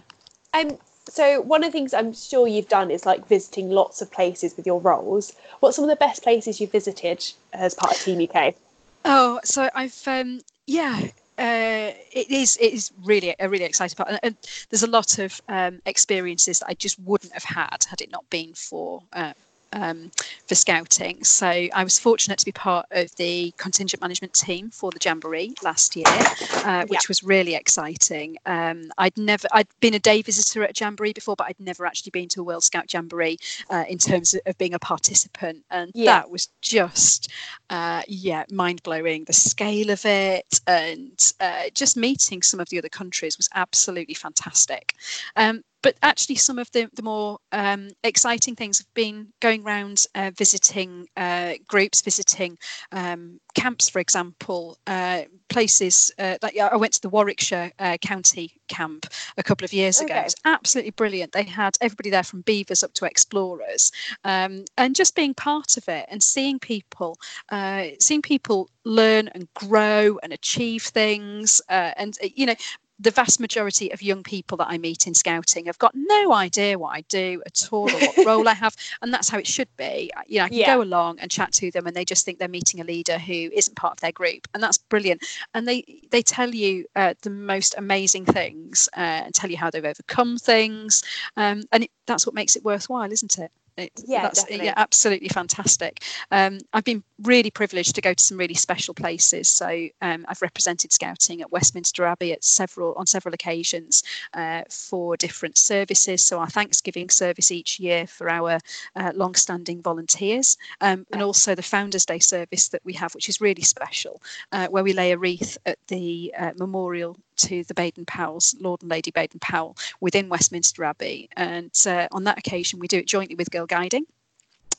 um 0.53 0.77
so 1.11 1.41
one 1.41 1.61
of 1.63 1.67
the 1.67 1.77
things 1.77 1.93
I'm 1.93 2.13
sure 2.13 2.47
you've 2.47 2.69
done 2.69 2.89
is 2.89 3.05
like 3.05 3.27
visiting 3.27 3.69
lots 3.69 4.01
of 4.01 4.09
places 4.09 4.55
with 4.55 4.65
your 4.65 4.79
roles. 4.79 5.33
What's 5.59 5.75
some 5.75 5.83
of 5.83 5.89
the 5.89 5.97
best 5.97 6.23
places 6.23 6.61
you've 6.61 6.71
visited 6.71 7.29
as 7.51 7.73
part 7.73 7.93
of 7.93 8.01
Team 8.01 8.27
UK? 8.29 8.55
Oh, 9.03 9.41
so 9.43 9.69
I've 9.75 10.01
um, 10.07 10.39
yeah, 10.67 11.01
uh, 11.37 11.91
it 12.13 12.31
is 12.31 12.57
it 12.61 12.71
is 12.73 12.91
really 13.03 13.35
a 13.39 13.49
really 13.49 13.65
exciting 13.65 13.95
part, 13.95 14.09
and, 14.09 14.19
and 14.23 14.37
there's 14.69 14.83
a 14.83 14.87
lot 14.87 15.19
of 15.19 15.41
um, 15.49 15.81
experiences 15.85 16.59
that 16.59 16.67
I 16.69 16.75
just 16.75 16.97
wouldn't 16.99 17.33
have 17.33 17.43
had 17.43 17.83
had 17.89 17.99
it 17.99 18.09
not 18.09 18.29
been 18.29 18.53
for 18.53 19.03
uh, 19.11 19.33
um, 19.73 20.11
for 20.47 20.55
scouting. 20.55 21.23
So 21.23 21.47
I 21.47 21.83
was 21.83 21.99
fortunate 21.99 22.39
to 22.39 22.45
be 22.45 22.51
part 22.51 22.85
of 22.91 23.13
the 23.15 23.53
contingent 23.57 24.01
management 24.01 24.33
team 24.33 24.69
for 24.69 24.91
the 24.91 24.99
Jamboree 25.03 25.53
last 25.63 25.95
year, 25.95 26.05
uh, 26.07 26.85
which 26.87 27.03
yeah. 27.03 27.07
was 27.07 27.23
really 27.23 27.55
exciting. 27.55 28.37
Um, 28.45 28.91
I'd 28.97 29.17
never, 29.17 29.47
I'd 29.51 29.67
been 29.79 29.93
a 29.93 29.99
day 29.99 30.21
visitor 30.21 30.63
at 30.63 30.71
a 30.71 30.83
Jamboree 30.83 31.13
before, 31.13 31.35
but 31.35 31.47
I'd 31.47 31.59
never 31.59 31.85
actually 31.85 32.11
been 32.11 32.27
to 32.29 32.41
a 32.41 32.43
World 32.43 32.63
Scout 32.63 32.91
Jamboree 32.93 33.37
uh, 33.69 33.85
in 33.87 33.97
terms 33.97 34.33
of, 34.33 34.41
of, 34.45 34.57
being 34.57 34.73
a 34.73 34.79
participant, 34.79 35.63
and 35.71 35.91
yeah. 35.95 36.19
that 36.19 36.29
was 36.29 36.49
just, 36.61 37.29
uh, 37.69 38.01
yeah, 38.07 38.43
mind 38.51 38.83
blowing. 38.83 39.23
The 39.23 39.33
scale 39.33 39.89
of 39.89 40.05
it 40.05 40.59
and 40.67 41.33
uh, 41.39 41.63
just 41.73 41.97
meeting 41.97 42.41
some 42.41 42.59
of 42.59 42.69
the 42.69 42.77
other 42.77 42.89
countries 42.89 43.37
was 43.37 43.49
absolutely 43.53 44.13
fantastic. 44.13 44.93
Um, 45.35 45.63
but 45.81 45.95
actually 46.03 46.35
some 46.35 46.59
of 46.59 46.71
the, 46.71 46.89
the 46.93 47.01
more 47.01 47.37
um, 47.51 47.89
exciting 48.03 48.55
things 48.55 48.77
have 48.77 48.93
been 48.93 49.27
going 49.39 49.63
around 49.63 50.05
uh, 50.15 50.31
visiting 50.35 51.07
uh, 51.17 51.53
groups 51.67 52.01
visiting 52.01 52.57
um, 52.91 53.39
camps 53.55 53.89
for 53.89 53.99
example 53.99 54.77
uh, 54.87 55.21
places 55.49 56.11
uh, 56.19 56.37
like 56.41 56.57
i 56.57 56.75
went 56.75 56.93
to 56.93 57.01
the 57.01 57.09
warwickshire 57.09 57.71
uh, 57.79 57.97
county 58.01 58.51
camp 58.67 59.05
a 59.37 59.43
couple 59.43 59.65
of 59.65 59.73
years 59.73 59.99
ago. 59.99 60.13
Okay. 60.13 60.21
it 60.21 60.23
was 60.23 60.35
absolutely 60.45 60.91
brilliant. 60.91 61.31
They 61.33 61.43
had 61.43 61.75
everybody 61.81 62.09
there 62.09 62.23
from 62.23 62.41
beavers 62.41 62.83
up 62.83 62.93
to 62.93 63.05
explorers. 63.05 63.91
Um, 64.23 64.65
and 64.77 64.95
just 64.95 65.15
being 65.15 65.33
part 65.33 65.77
of 65.77 65.87
it 65.89 66.05
and 66.09 66.23
seeing 66.23 66.59
people 66.59 67.17
uh, 67.49 67.87
seeing 67.99 68.21
people 68.21 68.69
learn 68.85 69.27
and 69.29 69.47
grow 69.53 70.17
and 70.23 70.33
achieve 70.33 70.83
things 70.83 71.61
and 71.69 72.17
you 72.21 72.45
know 72.45 72.55
the 73.01 73.11
vast 73.11 73.39
majority 73.39 73.91
of 73.91 74.01
young 74.03 74.21
people 74.21 74.57
that 74.57 74.67
I 74.69 74.77
meet 74.77 75.07
in 75.07 75.15
scouting 75.15 75.65
have 75.65 75.79
got 75.79 75.93
no 75.95 76.33
idea 76.33 76.77
what 76.77 76.95
I 76.95 77.01
do 77.01 77.41
at 77.47 77.67
all 77.71 77.89
or 77.89 77.99
what 77.99 78.25
role 78.25 78.47
I 78.47 78.53
have, 78.53 78.75
and 79.01 79.11
that's 79.11 79.27
how 79.27 79.39
it 79.39 79.47
should 79.47 79.69
be. 79.75 80.11
You 80.27 80.39
know, 80.39 80.45
I 80.45 80.49
can 80.49 80.57
yeah. 80.57 80.75
go 80.75 80.83
along 80.83 81.19
and 81.19 81.31
chat 81.31 81.51
to 81.53 81.71
them, 81.71 81.87
and 81.87 81.95
they 81.95 82.05
just 82.05 82.23
think 82.23 82.37
they're 82.37 82.47
meeting 82.47 82.79
a 82.79 82.83
leader 82.83 83.17
who 83.17 83.49
isn't 83.53 83.75
part 83.75 83.93
of 83.93 83.99
their 84.01 84.11
group, 84.11 84.47
and 84.53 84.61
that's 84.61 84.77
brilliant. 84.77 85.25
And 85.53 85.67
they 85.67 85.83
they 86.11 86.21
tell 86.21 86.53
you 86.53 86.85
uh, 86.95 87.15
the 87.23 87.31
most 87.31 87.73
amazing 87.77 88.25
things 88.25 88.87
uh, 88.95 89.25
and 89.25 89.33
tell 89.33 89.49
you 89.49 89.57
how 89.57 89.71
they've 89.71 89.83
overcome 89.83 90.37
things, 90.37 91.03
um, 91.37 91.63
and 91.71 91.85
it, 91.85 91.91
that's 92.05 92.27
what 92.27 92.35
makes 92.35 92.55
it 92.55 92.63
worthwhile, 92.63 93.11
isn't 93.11 93.39
it? 93.39 93.51
It, 93.81 93.91
yeah, 94.05 94.23
that's, 94.23 94.43
definitely. 94.43 94.65
yeah, 94.67 94.73
absolutely 94.77 95.29
fantastic. 95.29 96.03
Um, 96.31 96.59
I've 96.73 96.83
been 96.83 97.03
really 97.23 97.51
privileged 97.51 97.95
to 97.95 98.01
go 98.01 98.13
to 98.13 98.23
some 98.23 98.37
really 98.37 98.53
special 98.53 98.93
places. 98.93 99.47
So 99.49 99.87
um, 100.01 100.25
I've 100.27 100.41
represented 100.41 100.91
Scouting 100.91 101.41
at 101.41 101.51
Westminster 101.51 102.05
Abbey 102.05 102.33
at 102.33 102.43
several 102.43 102.93
on 102.95 103.05
several 103.05 103.33
occasions 103.33 104.03
uh, 104.33 104.63
for 104.69 105.17
different 105.17 105.57
services. 105.57 106.23
So 106.23 106.39
our 106.39 106.49
Thanksgiving 106.49 107.09
service 107.09 107.51
each 107.51 107.79
year 107.79 108.07
for 108.07 108.29
our 108.29 108.59
uh, 108.95 109.11
long-standing 109.15 109.81
volunteers, 109.81 110.57
um, 110.81 111.05
and 111.11 111.21
also 111.21 111.55
the 111.55 111.61
Founders 111.61 112.05
Day 112.05 112.19
service 112.19 112.69
that 112.69 112.81
we 112.83 112.93
have, 112.93 113.13
which 113.15 113.29
is 113.29 113.41
really 113.41 113.63
special, 113.63 114.21
uh, 114.51 114.67
where 114.67 114.83
we 114.83 114.93
lay 114.93 115.11
a 115.11 115.17
wreath 115.17 115.57
at 115.65 115.77
the 115.87 116.33
uh, 116.37 116.51
memorial 116.57 117.17
to 117.37 117.63
the 117.63 117.73
Baden 117.73 118.05
Powells, 118.05 118.55
Lord 118.59 118.81
and 118.81 118.91
Lady 118.91 119.11
Baden 119.11 119.39
Powell, 119.39 119.77
within 119.99 120.29
Westminster 120.29 120.83
Abbey. 120.83 121.29
And 121.35 121.71
uh, 121.85 122.07
on 122.11 122.23
that 122.25 122.37
occasion, 122.37 122.79
we 122.79 122.87
do 122.87 122.97
it 122.99 123.07
jointly 123.07 123.35
with 123.35 123.51
Girl 123.51 123.65
Guiding 123.65 124.05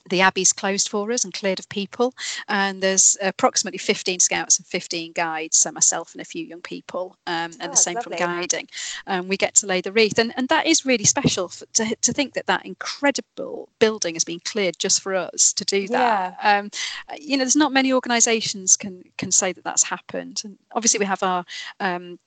the 0.09 0.21
abbey's 0.21 0.53
closed 0.53 0.89
for 0.89 1.11
us 1.13 1.25
and 1.25 1.33
cleared 1.33 1.59
of 1.59 1.69
people 1.69 2.15
and 2.49 2.83
there's 2.83 3.17
approximately 3.23 3.79
15 3.79 4.21
scouts 4.21 4.59
and 4.59 4.67
15 4.67 5.13
guides 5.13 5.57
so 5.57 5.71
myself 5.71 6.13
and 6.13 6.21
a 6.21 6.25
few 6.25 6.45
young 6.45 6.61
people 6.61 7.17
um, 7.27 7.53
and 7.61 7.63
oh, 7.63 7.69
the 7.69 7.77
same 7.77 7.95
lovely. 7.95 8.17
from 8.17 8.27
guiding 8.27 8.69
um, 9.07 9.29
we 9.29 9.37
get 9.37 9.55
to 9.55 9.67
lay 9.67 9.81
the 9.81 9.93
wreath 9.93 10.19
and, 10.19 10.33
and 10.37 10.49
that 10.49 10.67
is 10.67 10.85
really 10.85 11.05
special 11.05 11.49
for, 11.49 11.67
to, 11.67 11.95
to 11.97 12.13
think 12.13 12.35
that 12.35 12.47
that 12.47 12.67
incredible 12.67 13.69
building 13.79 14.15
has 14.15 14.25
been 14.25 14.41
cleared 14.41 14.79
just 14.79 15.01
for 15.01 15.15
us 15.15 15.53
to 15.53 15.65
do 15.65 15.87
that 15.89 16.37
yeah. 16.43 16.59
um, 16.59 16.71
you 17.19 17.37
know 17.37 17.45
there's 17.45 17.57
not 17.57 17.73
many 17.73 17.93
organizations 17.93 18.77
can 18.77 19.03
can 19.17 19.31
say 19.31 19.53
that 19.53 19.65
that's 19.65 19.83
happened 19.83 20.43
and 20.45 20.59
obviously 20.73 20.99
we 20.99 21.07
have 21.07 21.23
our 21.23 21.45
um, 21.81 22.19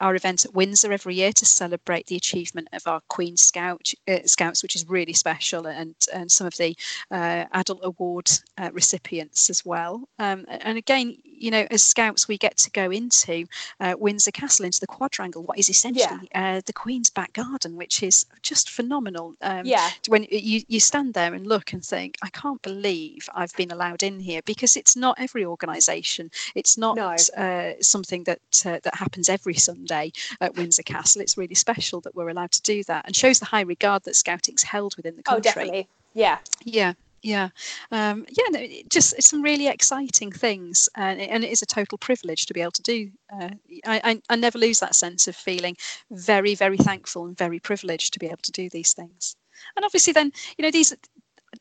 our 0.00 0.14
event 0.14 0.44
at 0.44 0.54
Windsor 0.54 0.92
every 0.92 1.14
year 1.14 1.32
to 1.32 1.46
celebrate 1.46 2.06
the 2.06 2.16
achievement 2.16 2.68
of 2.72 2.86
our 2.86 3.00
Queen 3.08 3.36
Scout 3.36 3.92
uh, 4.08 4.18
Scouts, 4.26 4.62
which 4.62 4.76
is 4.76 4.88
really 4.88 5.12
special, 5.12 5.66
and 5.66 5.94
and 6.12 6.30
some 6.30 6.46
of 6.46 6.56
the 6.56 6.76
uh, 7.10 7.44
adult 7.52 7.80
award 7.82 8.30
uh, 8.58 8.70
recipients 8.72 9.48
as 9.50 9.64
well. 9.64 10.08
Um, 10.18 10.44
and 10.48 10.76
again, 10.76 11.16
you 11.24 11.50
know, 11.50 11.66
as 11.70 11.82
Scouts, 11.82 12.28
we 12.28 12.38
get 12.38 12.56
to 12.58 12.70
go 12.70 12.90
into 12.90 13.46
uh, 13.80 13.94
Windsor 13.98 14.30
Castle, 14.32 14.64
into 14.64 14.80
the 14.80 14.86
quadrangle, 14.86 15.42
what 15.44 15.58
is 15.58 15.68
essentially 15.68 16.28
yeah. 16.34 16.60
the 16.64 16.72
Queen's 16.72 17.10
back 17.10 17.32
garden, 17.32 17.76
which 17.76 18.02
is 18.02 18.26
just 18.42 18.70
phenomenal. 18.70 19.34
Um, 19.40 19.64
yeah. 19.64 19.90
When 20.08 20.26
you 20.30 20.62
you 20.68 20.80
stand 20.80 21.14
there 21.14 21.34
and 21.34 21.46
look 21.46 21.72
and 21.72 21.84
think, 21.84 22.16
I 22.22 22.28
can't 22.30 22.60
believe 22.62 23.28
I've 23.34 23.54
been 23.56 23.70
allowed 23.70 24.02
in 24.02 24.20
here 24.20 24.40
because 24.44 24.76
it's 24.76 24.96
not 24.96 25.16
every 25.18 25.44
organisation. 25.44 26.30
It's 26.54 26.76
not 26.76 26.96
no. 26.96 27.16
uh, 27.36 27.74
something 27.80 28.24
that 28.24 28.40
uh, 28.64 28.80
that 28.82 28.94
happens 28.94 29.28
every 29.28 29.54
Sunday 29.56 30.12
at 30.40 30.56
Windsor 30.56 30.82
Castle. 30.82 31.22
It's 31.22 31.36
really 31.36 31.54
special 31.54 32.00
that 32.02 32.14
we're 32.14 32.28
allowed 32.28 32.52
to 32.52 32.62
do 32.62 32.82
that 32.84 33.06
and 33.06 33.14
shows 33.14 33.38
the 33.38 33.46
high 33.46 33.62
regard 33.62 34.04
that 34.04 34.16
scouting's 34.16 34.62
held 34.62 34.96
within 34.96 35.16
the 35.16 35.22
oh, 35.26 35.32
country. 35.32 35.50
Oh, 35.50 35.54
definitely. 35.54 35.88
Yeah. 36.14 36.38
Yeah 36.64 36.94
yeah 37.26 37.48
um, 37.90 38.24
yeah 38.30 38.44
no, 38.50 38.60
it 38.60 38.88
just 38.88 39.12
it's 39.14 39.28
some 39.30 39.42
really 39.42 39.66
exciting 39.66 40.30
things 40.30 40.88
and, 40.94 41.20
and 41.20 41.44
it 41.44 41.50
is 41.50 41.60
a 41.60 41.66
total 41.66 41.98
privilege 41.98 42.46
to 42.46 42.54
be 42.54 42.60
able 42.60 42.70
to 42.70 42.82
do 42.82 43.10
uh, 43.32 43.48
I, 43.84 44.00
I, 44.04 44.22
I, 44.30 44.36
never 44.36 44.58
lose 44.58 44.80
that 44.80 44.94
sense 44.94 45.26
of 45.26 45.34
feeling 45.34 45.76
very 46.10 46.54
very 46.54 46.76
thankful 46.76 47.26
and 47.26 47.36
very 47.36 47.58
privileged 47.58 48.12
to 48.12 48.18
be 48.18 48.26
able 48.26 48.42
to 48.42 48.52
do 48.52 48.70
these 48.70 48.92
things 48.92 49.36
and 49.76 49.84
obviously 49.84 50.12
then 50.12 50.32
you 50.56 50.62
know 50.62 50.70
these 50.70 50.94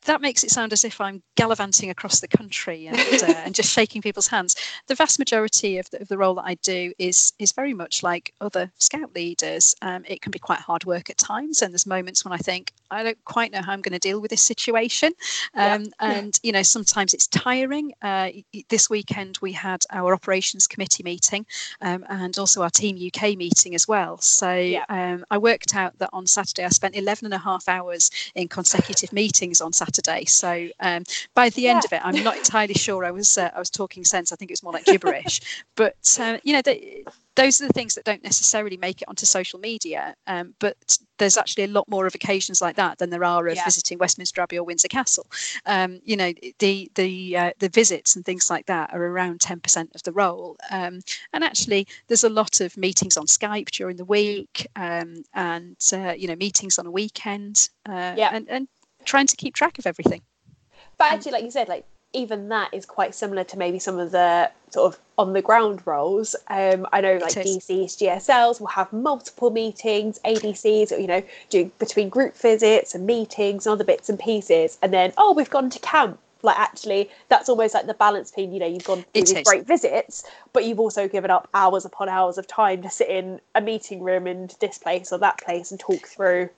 that 0.06 0.22
makes 0.22 0.44
it 0.44 0.52
sound 0.52 0.74
as 0.74 0.84
if 0.84 1.00
I'm 1.00 1.22
gallivanting 1.36 1.90
across 1.90 2.20
the 2.20 2.28
country 2.28 2.88
and, 2.88 2.98
uh, 2.98 3.26
and 3.46 3.56
just 3.56 3.72
shaking 3.72 4.02
people's 4.02 4.28
hands. 4.28 4.56
The 4.88 4.96
vast 4.96 5.20
majority 5.20 5.78
of 5.78 5.90
the, 5.90 6.02
of 6.02 6.08
the, 6.08 6.18
role 6.18 6.36
that 6.36 6.46
I 6.46 6.56
do 6.56 6.94
is 6.98 7.34
is 7.40 7.52
very 7.52 7.74
much 7.74 8.04
like 8.04 8.34
other 8.42 8.72
scout 8.78 9.14
leaders. 9.14 9.76
Um, 9.82 10.04
it 10.08 10.22
can 10.22 10.32
be 10.32 10.40
quite 10.40 10.60
hard 10.60 10.86
work 10.86 11.10
at 11.10 11.18
times, 11.18 11.62
and 11.62 11.74
there's 11.74 11.86
moments 11.86 12.24
when 12.24 12.34
I 12.34 12.38
think 12.38 12.72
I 12.92 13.04
don't 13.04 13.24
quite 13.26 13.52
know 13.52 13.62
how 13.62 13.72
I'm 13.72 13.82
going 13.82 13.94
to 13.94 14.00
deal 14.00 14.20
with 14.20 14.32
this 14.32 14.44
situation. 14.44 15.14
Um, 15.54 15.84
yeah. 15.84 15.90
And 16.00 16.40
you 16.44 16.52
know, 16.52 16.64
sometimes 16.64 17.14
it's 17.14 17.28
tiring. 17.28 17.94
Uh, 18.02 18.30
this 18.70 18.90
weekend 18.90 19.38
we 19.42 19.52
had 19.52 19.84
our 19.92 20.14
operations 20.14 20.68
committee 20.68 21.04
meeting 21.04 21.46
um, 21.82 22.06
and 22.10 22.38
also 22.38 22.62
our 22.62 22.70
Team 22.70 22.98
UK 22.98 23.38
meeting 23.38 23.76
as 23.76 23.88
well. 23.88 24.18
So 24.20 24.54
yeah. 24.54 24.86
Um, 24.90 25.26
I 25.32 25.38
worked 25.38 25.76
out 25.76 25.98
that 26.00 26.10
on 26.14 26.28
Saturday 26.28 26.64
I 26.64 26.70
spent 26.70 26.96
11 26.96 27.26
and 27.26 27.34
a 27.34 27.38
half 27.38 27.68
hours 27.68 28.12
in 28.36 28.48
consecutive 28.48 29.12
meetings 29.14 29.62
on 29.62 29.74
Saturday. 29.74 30.26
So 30.26 30.68
um, 30.80 31.04
by 31.34 31.50
the 31.50 31.68
end 31.68 31.84
yeah. 31.84 31.98
of 31.98 32.04
it, 32.04 32.06
I'm 32.06 32.24
not 32.24 32.38
entirely 32.38 32.74
sure 32.74 33.06
I 33.06 33.12
was 33.12 33.38
uh, 33.38 33.52
I 33.56 33.60
was 33.60 33.70
talking 33.70 34.04
sense. 34.04 34.32
I 34.32 34.36
think 34.36 34.52
it 34.52 34.54
was 34.54 34.64
more 34.64 34.74
like 34.74 34.86
gibberish. 34.86 35.42
but 35.76 36.18
uh, 36.20 36.38
you 36.44 36.54
know, 36.54 36.62
the, 36.62 37.06
those 37.36 37.62
are 37.62 37.68
the 37.68 37.74
things 37.74 37.96
that 37.96 38.06
don't 38.06 38.24
necessarily 38.24 38.78
make 38.78 39.02
it 39.02 39.08
onto 39.08 39.26
social 39.26 39.60
media. 39.60 40.16
Um, 40.28 40.54
but 40.60 40.98
there's 41.18 41.38
actually 41.38 41.66
a 41.66 41.68
lot 41.68 41.88
more 41.88 42.08
of 42.08 42.16
occasions 42.16 42.62
like 42.62 42.76
that 42.78 42.98
than 42.98 43.10
there 43.10 43.24
are 43.24 43.48
of 43.48 43.56
yeah. 43.56 43.66
visiting 43.66 43.98
Westminster 43.98 44.42
Abbey 44.42 44.58
or 44.58 44.64
Windsor 44.64 44.88
Castle. 44.88 45.28
Um, 45.66 46.00
you 46.04 46.18
know, 46.18 46.34
the 46.60 46.90
the 46.96 47.38
uh, 47.38 47.52
the 47.60 47.70
visits 47.70 48.16
and 48.16 48.26
things 48.26 48.50
like 48.50 48.66
that 48.68 48.94
are 48.94 49.04
around 49.04 49.40
10% 49.40 49.96
of 49.96 50.04
the 50.04 50.12
role. 50.12 50.56
Um, 50.72 51.02
and 51.34 51.44
actually, 51.44 51.88
there's 52.08 52.24
a 52.24 52.30
lot 52.30 52.62
of 52.62 52.78
meetings 52.78 53.18
on 53.18 53.26
Skype 53.26 53.72
during 53.72 53.98
the 53.98 54.06
week, 54.06 54.68
um, 54.76 55.24
and 55.34 55.78
uh, 55.94 56.14
you 56.14 56.28
know, 56.28 56.36
meetings 56.36 56.80
on 56.80 56.86
a 56.86 56.92
weekend. 56.92 57.70
Uh, 57.88 58.16
yeah. 58.18 58.30
And, 58.34 58.50
and 58.50 58.68
trying 59.06 59.28
to 59.28 59.36
keep 59.36 59.56
track 59.56 59.78
of 59.78 59.86
everything. 59.86 60.22
But 60.98 61.12
actually, 61.12 61.34
like 61.34 61.44
you 61.44 61.52
said, 61.52 61.68
like 61.68 61.86
even 62.14 62.50
that 62.50 62.74
is 62.74 62.86
quite 62.86 63.14
similar 63.14 63.44
to 63.44 63.58
maybe 63.58 63.78
some 63.78 64.00
of 64.00 64.12
the 64.12 64.50
sort 64.70 64.94
of 64.94 65.00
on 65.18 65.34
the 65.34 65.42
ground 65.42 65.86
roles. 65.86 66.36
Um, 66.48 66.88
I 66.92 67.02
know 67.02 67.14
like 67.14 67.34
DCs, 67.34 67.98
GSLs 67.98 68.60
will 68.60 68.68
have 68.68 68.92
multiple 68.92 69.52
meetings, 69.52 70.20
ADCs, 70.26 71.00
you 71.00 71.08
know, 71.08 71.22
doing 71.50 71.72
between 71.78 72.10
group 72.10 72.36
visits 72.36 72.96
and 72.96 73.06
meetings 73.06 73.66
and 73.66 73.74
other 73.74 73.84
bits 73.84 74.10
and 74.10 74.20
pieces. 74.20 74.78
And 74.82 74.94
then, 74.94 75.14
oh, 75.18 75.34
we've 75.34 75.50
gone 75.50 75.70
to 75.70 75.80
camp. 75.80 76.20
Like 76.42 76.60
actually, 76.60 77.10
that's 77.28 77.50
almost 77.50 77.74
like 77.74 77.88
the 77.88 77.96
balance 77.96 78.30
between, 78.30 78.54
you 78.54 78.60
know, 78.60 78.68
you've 78.68 78.84
gone 78.84 78.98
through 78.98 79.10
it 79.16 79.26
these 79.26 79.34
is. 79.34 79.44
great 79.44 79.66
visits, 79.66 80.26
but 80.54 80.64
you've 80.64 80.80
also 80.80 81.08
given 81.08 81.32
up 81.32 81.50
hours 81.56 81.86
upon 81.86 82.08
hours 82.08 82.38
of 82.38 82.46
time 82.46 82.84
to 82.84 82.90
sit 82.90 83.10
in 83.10 83.42
a 83.56 83.62
meeting 83.62 84.04
room 84.04 84.28
in 84.28 84.50
this 84.62 84.78
place 84.78 85.12
or 85.12 85.18
that 85.20 85.40
place 85.40 85.72
and 85.72 85.80
talk 85.80 86.06
through 86.08 86.50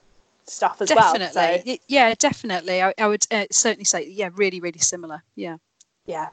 stuff 0.47 0.81
as 0.81 0.89
definitely. 0.89 1.19
well. 1.19 1.33
Definitely, 1.33 1.75
so. 1.75 1.83
yeah, 1.87 2.15
definitely. 2.15 2.81
I, 2.81 2.93
I 2.97 3.07
would 3.07 3.25
uh, 3.31 3.45
certainly 3.51 3.85
say, 3.85 4.07
yeah, 4.07 4.29
really, 4.33 4.59
really 4.59 4.79
similar. 4.79 5.23
Yeah, 5.35 5.57
yeah. 6.05 6.29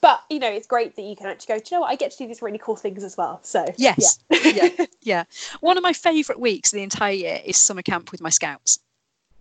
But 0.00 0.22
you 0.30 0.38
know, 0.38 0.50
it's 0.50 0.66
great 0.66 0.94
that 0.96 1.02
you 1.02 1.16
can 1.16 1.26
actually 1.26 1.54
go. 1.54 1.58
Do 1.58 1.64
you 1.70 1.76
know 1.76 1.80
what? 1.82 1.90
I 1.90 1.96
get 1.96 2.12
to 2.12 2.18
do 2.18 2.28
these 2.28 2.40
really 2.40 2.58
cool 2.58 2.76
things 2.76 3.02
as 3.02 3.16
well. 3.16 3.40
So 3.42 3.66
yes, 3.76 4.18
yeah, 4.30 4.38
yeah. 4.44 4.86
yeah. 5.02 5.24
One 5.60 5.76
of 5.76 5.82
my 5.82 5.92
favourite 5.92 6.40
weeks 6.40 6.72
of 6.72 6.76
the 6.76 6.82
entire 6.82 7.12
year 7.12 7.40
is 7.44 7.56
summer 7.56 7.82
camp 7.82 8.12
with 8.12 8.20
my 8.20 8.30
scouts. 8.30 8.78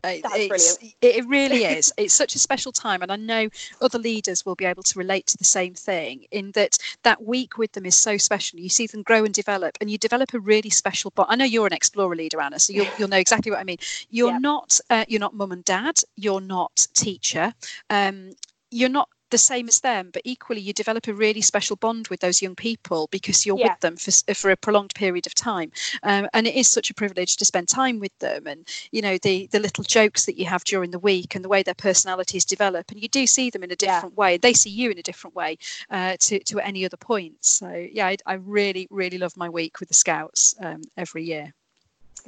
That's 0.02 0.48
brilliant. 0.48 0.96
It 1.02 1.26
really 1.28 1.64
is. 1.64 1.92
It's 1.98 2.14
such 2.14 2.36
a 2.36 2.40
special 2.40 2.72
time, 2.72 3.02
and 3.02 3.12
I 3.12 3.16
know 3.16 3.50
other 3.82 4.00
leaders 4.00 4.46
will 4.46 4.56
be 4.56 4.66
able 4.66 4.84
to 4.84 5.00
relate 5.00 5.28
to 5.28 5.38
the 5.38 5.44
same 5.44 5.74
thing. 5.74 6.26
In 6.32 6.52
that 6.52 6.78
that 7.04 7.24
week 7.24 7.58
with 7.58 7.72
them 7.74 7.86
is 7.86 7.98
so 7.98 8.18
special. 8.18 8.60
You 8.60 8.70
see 8.70 8.88
them 8.88 9.04
grow 9.04 9.26
and 9.26 9.34
develop, 9.34 9.78
and 9.82 9.90
you 9.90 9.98
develop 9.98 10.34
a 10.34 10.40
really 10.40 10.70
special 10.70 11.12
bond. 11.12 11.28
I 11.32 11.36
know 11.36 11.46
you're 11.46 11.68
an 11.68 11.74
explorer 11.74 12.16
leader, 12.16 12.42
Anna, 12.42 12.60
so 12.60 12.74
you'll, 12.74 12.88
you'll 12.98 13.10
know 13.10 13.18
exactly 13.18 13.52
what 13.52 13.60
I 13.60 13.64
mean. 13.64 13.78
You're 14.10 14.32
yeah. 14.32 14.38
not 14.40 14.80
uh, 14.90 15.06
you're 15.08 15.20
not 15.20 15.34
mum 15.34 15.52
and 15.52 15.66
dad. 15.66 16.00
You're 16.16 16.42
not 16.42 16.88
teacher. 16.94 17.54
Um, 17.90 18.32
you're 18.70 18.90
not 18.90 19.10
the 19.30 19.38
same 19.38 19.68
as 19.68 19.82
them, 19.82 20.10
but 20.12 20.22
equally 20.26 20.62
you 20.62 20.74
develop 20.74 21.08
a 21.08 21.14
really 21.14 21.42
special 21.42 21.76
bond 21.76 22.08
with 22.08 22.20
those 22.20 22.42
young 22.42 22.56
people 22.56 23.08
because 23.12 23.46
you're 23.46 23.58
yeah. 23.58 23.70
with 23.70 23.80
them 23.82 23.96
for, 23.98 24.12
for 24.34 24.52
a 24.52 24.58
prolonged 24.58 24.94
period 24.96 25.28
of 25.28 25.34
time. 25.34 25.72
Um, 26.04 26.28
and 26.34 26.48
it 26.48 26.56
is 26.56 26.68
such 26.68 26.90
a 26.90 26.94
privilege 26.94 27.38
to 27.38 27.46
spend 27.46 27.68
time 27.68 28.00
with 28.00 28.18
them 28.20 28.48
and, 28.48 28.68
you 28.92 29.02
know, 29.02 29.18
the, 29.18 29.48
the 29.52 29.60
little 29.60 29.84
jokes 29.84 30.26
that 30.26 30.38
you 30.38 30.46
have 30.46 30.64
during 30.64 30.92
the 30.92 31.00
week 31.00 31.36
and 31.36 31.44
the 31.44 31.50
way 31.50 31.64
their 31.64 31.74
personalities 31.74 32.46
develop. 32.46 32.92
And 32.92 33.02
you 33.02 33.08
do 33.08 33.28
see 33.28 33.50
them 33.50 33.64
in 33.64 33.72
a 33.72 33.76
different 33.76 34.14
yeah. 34.16 34.22
way. 34.22 34.38
They 34.38 34.54
see 34.54 34.70
you 34.70 34.92
in 34.92 34.98
a 34.98 35.04
different 35.04 35.36
way 35.36 35.58
uh, 35.90 36.18
to, 36.20 36.40
to 36.40 36.60
any 36.60 36.86
other 36.86 36.98
point. 36.98 37.36
So, 37.42 37.70
yeah, 37.92 38.08
I, 38.08 38.18
I, 38.26 38.34
really, 38.36 38.88
really 38.90 39.18
love 39.18 39.36
my 39.36 39.50
week 39.50 39.80
with 39.80 39.90
the 39.90 39.96
Scouts 39.96 40.56
um, 40.62 40.82
every 40.96 41.24
year. 41.24 41.54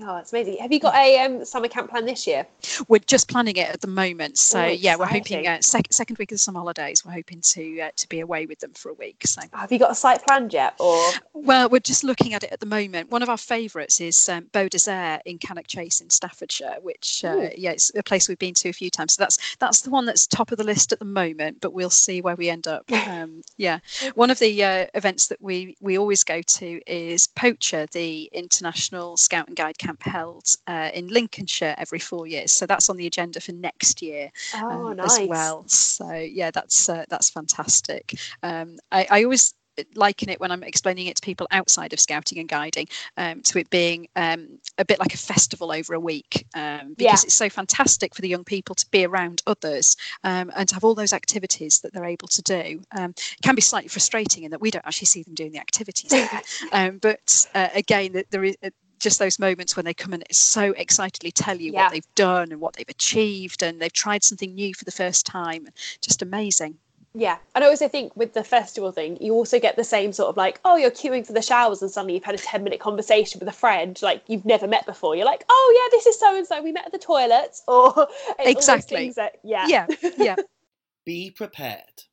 Oh, 0.02 0.18
it's 0.18 0.32
amazing. 0.32 0.58
Have 0.58 0.72
you 0.72 0.80
got 0.80 0.96
a 0.96 1.20
um, 1.20 1.44
summer 1.44 1.68
camp 1.68 1.90
plan 1.90 2.06
this 2.06 2.26
year? 2.26 2.46
We're 2.88 3.00
just 3.00 3.28
planning 3.28 3.58
it 3.58 3.70
at 3.70 3.82
the 3.82 3.88
moment. 3.88 4.38
So, 4.38 4.62
oh, 4.62 4.68
yeah, 4.68 4.96
we're 4.96 5.06
hoping 5.06 5.48
uh, 5.48 5.62
sec- 5.62 5.92
second 5.92 6.18
week 6.18 6.32
of 6.32 6.36
the 6.36 6.40
summer 6.40 6.60
holidays, 6.60 7.04
we're 7.06 7.12
hoping 7.12 7.42
to 7.42 7.82
uh, 7.82 7.90
to 7.96 8.10
be 8.10 8.22
away 8.22 8.46
with 8.46 8.60
them 8.60 8.72
for 8.74 8.90
a 8.90 8.94
week. 8.94 9.24
So, 9.26 9.42
have 9.54 9.72
you 9.72 9.80
got 9.80 9.92
a 9.92 9.96
site 9.96 10.26
planned 10.26 10.54
yet? 10.54 10.76
Or 10.80 11.02
Well, 11.34 11.70
we're 11.70 11.80
just 11.80 12.04
looking 12.04 12.34
at 12.34 12.44
it 12.44 12.52
at 12.52 12.60
the 12.60 12.66
moment. 12.66 13.12
One 13.12 13.24
of 13.24 13.30
our 13.30 13.38
favourites 13.38 14.00
is 14.00 14.30
um, 14.30 14.46
Beaudesert 14.54 15.22
in 15.26 15.38
Cannock 15.38 15.68
Chase 15.68 16.02
in 16.02 16.10
Staffordshire, 16.10 16.78
which, 16.82 17.26
uh, 17.26 17.50
yeah, 17.58 17.72
it's 17.72 17.92
a 17.96 18.04
place 18.04 18.30
we've 18.30 18.40
been 18.40 18.54
to 18.56 18.70
a 18.70 18.74
few 18.74 18.90
times. 18.90 19.16
So, 19.16 19.24
that's 19.24 19.56
that's 19.58 19.82
the 19.82 19.90
one 19.90 20.06
that's 20.06 20.28
top 20.28 20.52
of 20.52 20.58
the 20.58 20.64
list 20.64 20.94
at 20.94 21.00
the 21.00 21.06
moment, 21.06 21.60
but 21.62 21.74
we'll 21.74 21.90
see 21.90 22.22
where 22.22 22.36
we 22.36 22.50
end 22.50 22.68
up. 22.68 22.90
Um, 23.10 23.42
yeah. 23.58 23.80
One 24.14 24.30
of 24.30 24.38
the 24.38 24.64
uh, 24.64 24.86
events 24.94 25.28
that 25.28 25.42
we, 25.42 25.76
we 25.82 25.98
always 25.98 26.24
go 26.24 26.44
to 26.44 26.82
is 26.86 27.26
Poacher, 27.28 27.88
the 27.88 28.30
International 28.32 29.18
Scout 29.18 29.48
and 29.48 29.56
Guide 29.56 29.80
camp 29.80 29.89
held 30.02 30.56
uh, 30.68 30.90
in 30.94 31.08
Lincolnshire 31.08 31.76
every 31.78 32.00
four 32.00 32.28
years. 32.28 32.52
So 32.52 32.66
that's 32.66 32.90
on 32.90 32.98
the 32.98 33.08
agenda 33.08 33.40
for 33.40 33.52
next 33.52 34.02
year 34.02 34.32
oh, 34.56 34.88
um, 34.90 34.98
nice. 34.98 35.20
as 35.20 35.28
well. 35.28 35.68
So 35.68 36.12
yeah, 36.14 36.52
that's 36.52 36.90
uh, 36.90 37.06
that's 37.10 37.30
fantastic. 37.30 38.16
Um, 38.44 38.78
I, 38.92 39.08
I 39.10 39.24
always 39.24 39.54
liken 39.96 40.30
it 40.30 40.40
when 40.40 40.52
I'm 40.52 40.64
explaining 40.64 41.08
it 41.08 41.16
to 41.18 41.22
people 41.22 41.48
outside 41.52 41.94
of 41.94 42.00
scouting 42.00 42.40
and 42.40 42.48
guiding 42.48 42.88
um, 43.18 43.42
to 43.44 43.60
it 43.60 43.70
being 43.70 44.08
um, 44.16 44.60
a 44.78 44.86
bit 44.86 45.00
like 45.00 45.14
a 45.14 45.18
festival 45.18 45.72
over 45.72 45.94
a 45.94 46.00
week 46.00 46.46
um, 46.56 46.94
because 46.98 47.24
yeah. 47.24 47.26
it's 47.26 47.34
so 47.34 47.50
fantastic 47.50 48.16
for 48.16 48.22
the 48.22 48.30
young 48.30 48.44
people 48.44 48.76
to 48.76 48.86
be 48.92 49.06
around 49.06 49.42
others 49.48 49.96
um, 50.24 50.52
and 50.56 50.68
to 50.70 50.76
have 50.76 50.84
all 50.84 50.96
those 50.96 51.14
activities 51.14 51.80
that 51.80 51.94
they're 51.94 52.06
able 52.06 52.28
to 52.28 52.42
do. 52.42 52.82
Um, 52.92 53.12
it 53.12 53.42
can 53.42 53.56
be 53.56 53.62
slightly 53.62 53.90
frustrating 53.90 54.44
in 54.44 54.52
that 54.52 54.62
we 54.62 54.72
don't 54.72 54.86
actually 54.86 55.08
see 55.08 55.24
them 55.24 55.36
doing 55.36 55.52
the 55.52 55.60
activities, 55.60 56.14
um, 56.72 56.98
but 56.98 57.46
uh, 57.56 57.70
again, 57.74 58.24
there 58.32 58.44
is 58.44 58.58
just 59.00 59.20
those 59.20 59.40
moments 59.40 59.76
when 59.76 59.86
they 59.86 59.94
come 59.94 60.14
and 60.14 60.24
so 60.32 60.74
excitedly 60.78 61.32
tell 61.32 61.58
you 61.58 61.72
yeah. 61.72 61.84
what 61.84 61.92
they've 61.92 62.16
done 62.16 62.52
and 62.52 62.62
what 62.62 62.76
they've 62.76 62.90
achieved 62.90 63.64
and 63.64 63.82
they've 63.82 63.94
tried 63.94 64.24
something 64.24 64.54
new 64.54 64.74
for 64.74 64.86
the 64.86 64.92
first 64.92 65.26
time. 65.26 65.68
Just 66.02 66.22
amazing. 66.22 66.78
Yeah 67.16 67.38
and 67.56 67.64
i 67.64 67.68
also 67.68 67.88
think 67.88 68.16
with 68.16 68.34
the 68.34 68.44
festival 68.44 68.92
thing 68.92 69.18
you 69.20 69.34
also 69.34 69.60
get 69.60 69.76
the 69.76 69.84
same 69.84 70.14
sort 70.14 70.30
of 70.30 70.38
like 70.38 70.60
oh 70.64 70.76
you're 70.76 70.92
queuing 70.92 71.26
for 71.26 71.34
the 71.34 71.42
showers 71.42 71.82
and 71.82 71.90
suddenly 71.90 72.14
you've 72.14 72.24
had 72.24 72.36
a 72.36 72.40
10 72.40 72.64
minute 72.64 72.80
conversation 72.80 73.40
with 73.40 73.50
a 73.50 73.54
friend 73.54 74.00
like 74.04 74.22
you've 74.28 74.46
never 74.46 74.68
met 74.68 74.86
before. 74.86 75.16
You're 75.16 75.26
like 75.26 75.44
oh 75.50 75.74
yeah 75.76 75.98
this 75.98 76.06
is 76.06 76.20
so 76.20 76.38
and 76.38 76.46
so 76.46 76.62
we 76.62 76.72
met 76.72 76.86
at 76.86 76.92
the 76.92 77.00
toilets 77.00 77.64
or 77.68 78.08
exactly. 78.40 79.12
that, 79.16 79.40
yeah. 79.44 79.66
Yeah 79.68 79.88
yeah. 80.18 80.36
Be 81.06 81.32
prepared. 81.32 82.04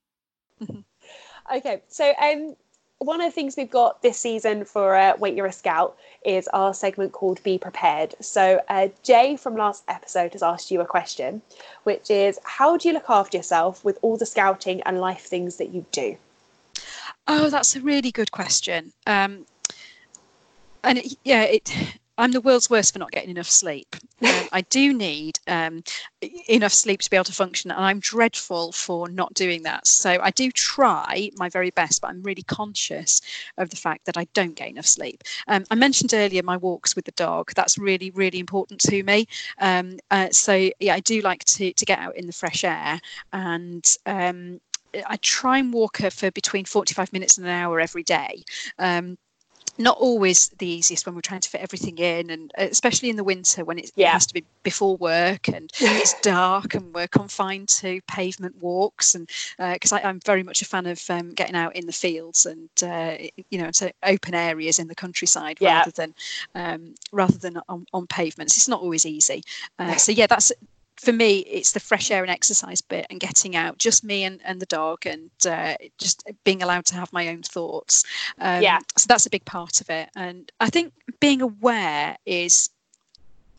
Mm-hmm. 0.63 0.81
okay 1.57 1.83
so 1.89 2.15
um 2.19 2.57
one 2.99 3.21
of 3.21 3.27
the 3.27 3.33
things 3.33 3.57
we've 3.57 3.71
got 3.71 4.01
this 4.03 4.19
season 4.19 4.65
for 4.65 4.97
uh, 4.97 5.17
Wait 5.19 5.35
You're 5.35 5.47
a 5.47 5.53
Scout 5.53 5.97
is 6.25 6.49
our 6.49 6.73
segment 6.73 7.13
called 7.13 7.43
Be 7.43 7.59
Prepared. 7.59 8.15
So, 8.21 8.61
uh, 8.69 8.89
Jay 9.03 9.37
from 9.37 9.55
last 9.57 9.85
episode 9.89 10.33
has 10.33 10.43
asked 10.43 10.71
you 10.71 10.81
a 10.81 10.87
question, 10.87 11.43
which 11.85 12.11
is 12.11 12.39
How 12.45 12.77
do 12.77 12.89
you 12.89 12.95
look 12.95 13.11
after 13.11 13.37
yourself 13.37 13.85
with 13.85 13.99
all 14.03 14.17
the 14.17 14.27
scouting 14.27 14.81
and 14.83 15.01
life 15.01 15.27
things 15.27 15.57
that 15.57 15.75
you 15.75 15.85
do? 15.93 16.17
Oh, 17.29 17.51
that's 17.51 17.77
a 17.77 17.81
really 17.81 18.13
good 18.13 18.33
question. 18.33 18.93
Um, 19.07 19.47
and 20.83 20.99
it, 20.99 21.19
yeah, 21.25 21.43
it 21.43 21.71
I'm 22.19 22.33
the 22.33 22.41
world's 22.41 22.71
worst 22.71 22.93
for 22.93 22.99
not 22.99 23.11
getting 23.11 23.31
enough 23.31 23.49
sleep. 23.49 23.95
Um, 24.23 24.49
I 24.53 24.63
do 24.63 24.95
need 24.95 25.39
um, 25.47 25.83
enough 26.49 26.73
sleep 26.73 27.01
to 27.03 27.11
be 27.11 27.17
able 27.17 27.25
to 27.25 27.33
function, 27.33 27.71
and 27.71 27.85
I'm 27.85 28.01
dreadful 28.01 28.73
for 28.73 29.09
not 29.09 29.35
doing 29.35 29.63
that. 29.65 29.87
So 29.87 30.19
I 30.23 30.31
do 30.31 30.51
try 30.51 31.31
my 31.37 31.49
very 31.49 31.71
best, 31.71 32.01
but 32.01 32.09
I'm 32.09 32.23
really 32.23 32.43
conscious 32.43 33.21
of 33.59 33.69
the 33.71 33.77
fact 33.77 34.07
that 34.07 34.17
I 34.17 34.27
don't 34.33 34.55
get 34.55 34.69
enough 34.69 34.87
sleep. 34.87 35.23
Um, 35.49 35.65
I 35.71 35.75
mentioned 35.75 36.15
earlier 36.15 36.43
my 36.43 36.57
walks 36.57 36.97
with 36.97 37.05
the 37.05 37.13
dog. 37.13 37.53
That's 37.55 37.77
really, 37.77 38.11
really 38.11 38.39
important 38.39 38.81
to 38.83 39.03
me. 39.03 39.27
Um, 39.59 39.99
uh, 40.11 40.31
so 40.31 40.71
yeah, 40.81 40.95
I 40.95 41.01
do 41.01 41.21
like 41.21 41.45
to 41.45 41.73
to 41.73 41.85
get 41.85 41.99
out 41.99 42.17
in 42.17 42.27
the 42.27 42.33
fresh 42.33 42.65
air, 42.65 43.01
and 43.33 43.85
um, 44.07 44.61
I 45.07 45.17
try 45.19 45.59
and 45.59 45.73
walk 45.73 45.99
her 45.99 46.11
for 46.11 46.31
between 46.31 46.65
45 46.65 47.13
minutes 47.13 47.37
and 47.37 47.47
an 47.47 47.53
hour 47.53 47.81
every 47.81 48.03
day. 48.03 48.43
Not 49.79 49.99
always 49.99 50.49
the 50.59 50.67
easiest 50.67 51.07
when 51.07 51.15
we're 51.15 51.21
trying 51.21 51.41
to 51.41 51.49
fit 51.49 51.61
everything 51.61 51.99
in 51.99 52.31
and 52.31 52.53
uh, 52.59 52.67
especially 52.71 53.11
in 53.11 53.17
the 53.17 53.25
winter 53.25 53.65
when 53.65 53.79
it 53.79 53.91
Yeah. 53.97 54.13
has 54.13 54.27
to 54.27 54.35
be 54.35 54.45
before 54.63 54.97
work 54.97 55.49
and 55.49 55.71
it's 55.81 56.21
dark 56.21 56.75
and 56.75 56.95
we're 56.95 57.07
confined 57.09 57.69
to 57.69 58.01
pavement 58.09 58.57
walks 58.61 59.15
and 59.15 59.29
because 59.59 59.93
I'm 59.93 60.21
very 60.21 60.43
much 60.43 60.63
a 60.63 60.65
fan 60.65 60.87
of 60.87 61.03
um, 61.11 61.31
getting 61.35 61.55
out 61.57 61.77
in 61.77 61.87
the 61.87 61.93
fields 61.93 62.47
and 62.47 62.69
uh, 62.83 63.17
you 63.51 63.59
know 63.59 63.71
to 63.73 63.93
open 64.03 64.35
areas 64.35 64.79
in 64.79 64.89
the 64.89 64.95
countryside 64.95 65.59
Yeah. 65.61 65.79
rather 65.79 65.91
than 65.93 66.15
um, 66.55 66.95
rather 67.13 67.39
than 67.39 67.61
on, 67.69 67.87
on 67.93 68.07
pavements 68.07 68.57
it's 68.57 68.69
not 68.69 68.81
always 68.81 69.07
easy 69.07 69.43
uh, 69.79 69.97
so 69.97 70.13
yeah 70.13 70.27
that's 70.27 70.53
for 70.97 71.13
me 71.13 71.39
it's 71.41 71.73
the 71.73 71.81
fresh 71.81 72.11
air 72.11 72.23
and 72.23 72.31
exercise 72.31 72.81
bit 72.81 73.07
and 73.11 73.21
getting 73.21 73.55
out 73.55 73.79
just 73.79 74.03
me 74.05 74.25
and, 74.25 74.41
and 74.45 74.61
the 74.61 74.67
dog 74.67 75.05
and 75.07 75.31
uh, 75.49 75.75
just 75.99 76.29
being 76.45 76.63
allowed 76.63 76.85
to 76.87 76.95
have 76.95 77.13
my 77.13 77.29
own 77.29 77.43
thoughts 77.43 78.05
um, 78.39 78.63
Yeah. 78.63 78.79
so 78.97 79.07
that's 79.09 79.27
a 79.27 79.31
big 79.31 79.45
part 79.45 79.81
of 79.81 79.91
it 79.91 80.09
and 80.17 80.51
i 80.61 80.71
think 80.71 80.93
being 81.21 81.43
aware 81.43 82.17
is 82.27 82.71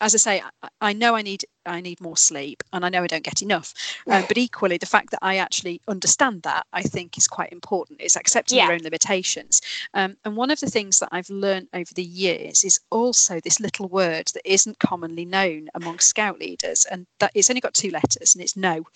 as 0.00 0.14
I 0.14 0.18
say, 0.18 0.42
I, 0.62 0.68
I 0.80 0.92
know 0.92 1.14
I 1.14 1.22
need 1.22 1.44
I 1.66 1.80
need 1.82 2.00
more 2.00 2.16
sleep, 2.16 2.62
and 2.72 2.84
I 2.84 2.88
know 2.88 3.02
I 3.02 3.06
don't 3.06 3.22
get 3.24 3.42
enough. 3.42 3.74
Um, 4.06 4.24
but 4.26 4.38
equally, 4.38 4.78
the 4.78 4.86
fact 4.86 5.10
that 5.10 5.18
I 5.20 5.36
actually 5.36 5.82
understand 5.86 6.42
that, 6.42 6.66
I 6.72 6.82
think, 6.82 7.18
is 7.18 7.28
quite 7.28 7.52
important. 7.52 8.00
Is 8.00 8.16
accepting 8.16 8.58
your 8.58 8.72
own 8.72 8.82
limitations. 8.82 9.60
Um, 9.94 10.16
and 10.24 10.36
one 10.36 10.50
of 10.50 10.60
the 10.60 10.70
things 10.70 10.98
that 11.00 11.10
I've 11.12 11.28
learned 11.30 11.68
over 11.74 11.92
the 11.94 12.02
years 12.02 12.64
is 12.64 12.80
also 12.90 13.40
this 13.40 13.60
little 13.60 13.88
word 13.88 14.28
that 14.34 14.50
isn't 14.50 14.78
commonly 14.78 15.24
known 15.24 15.68
among 15.74 15.98
Scout 15.98 16.38
leaders, 16.38 16.86
and 16.90 17.06
that 17.20 17.32
it's 17.34 17.50
only 17.50 17.60
got 17.60 17.74
two 17.74 17.90
letters, 17.90 18.34
and 18.34 18.42
it's 18.42 18.56
no. 18.56 18.86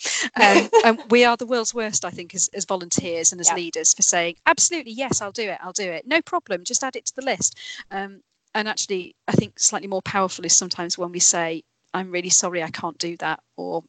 Um, 0.41 0.71
and 0.85 0.99
we 1.11 1.25
are 1.25 1.37
the 1.37 1.47
world's 1.47 1.75
worst, 1.75 2.05
I 2.05 2.11
think, 2.11 2.35
as, 2.35 2.49
as 2.55 2.65
volunteers 2.65 3.33
and 3.33 3.41
as 3.41 3.49
Yeah. 3.49 3.57
leaders 3.57 3.93
for 3.95 4.03
saying 4.03 4.37
absolutely 4.47 4.93
yes, 4.93 5.21
I'll 5.21 5.33
do 5.33 5.49
it, 5.51 5.59
I'll 5.61 5.73
do 5.73 5.91
it, 5.91 6.07
no 6.07 6.23
problem, 6.23 6.65
just 6.65 6.83
add 6.85 6.97
it 6.97 7.07
to 7.07 7.15
the 7.17 7.23
list. 7.23 7.59
Um, 7.91 8.23
and 8.55 8.69
actually 8.69 9.15
i 9.29 9.33
think 9.33 9.59
slightly 9.59 9.89
more 9.89 10.03
powerful 10.03 10.45
is 10.45 10.57
sometimes 10.57 10.99
when 10.99 11.13
we 11.13 11.21
say 11.21 11.63
i'm 11.95 12.11
really 12.11 12.31
sorry 12.31 12.63
i 12.63 12.71
can't 12.71 12.99
do 12.99 13.17
that 13.19 13.41
or 13.57 13.83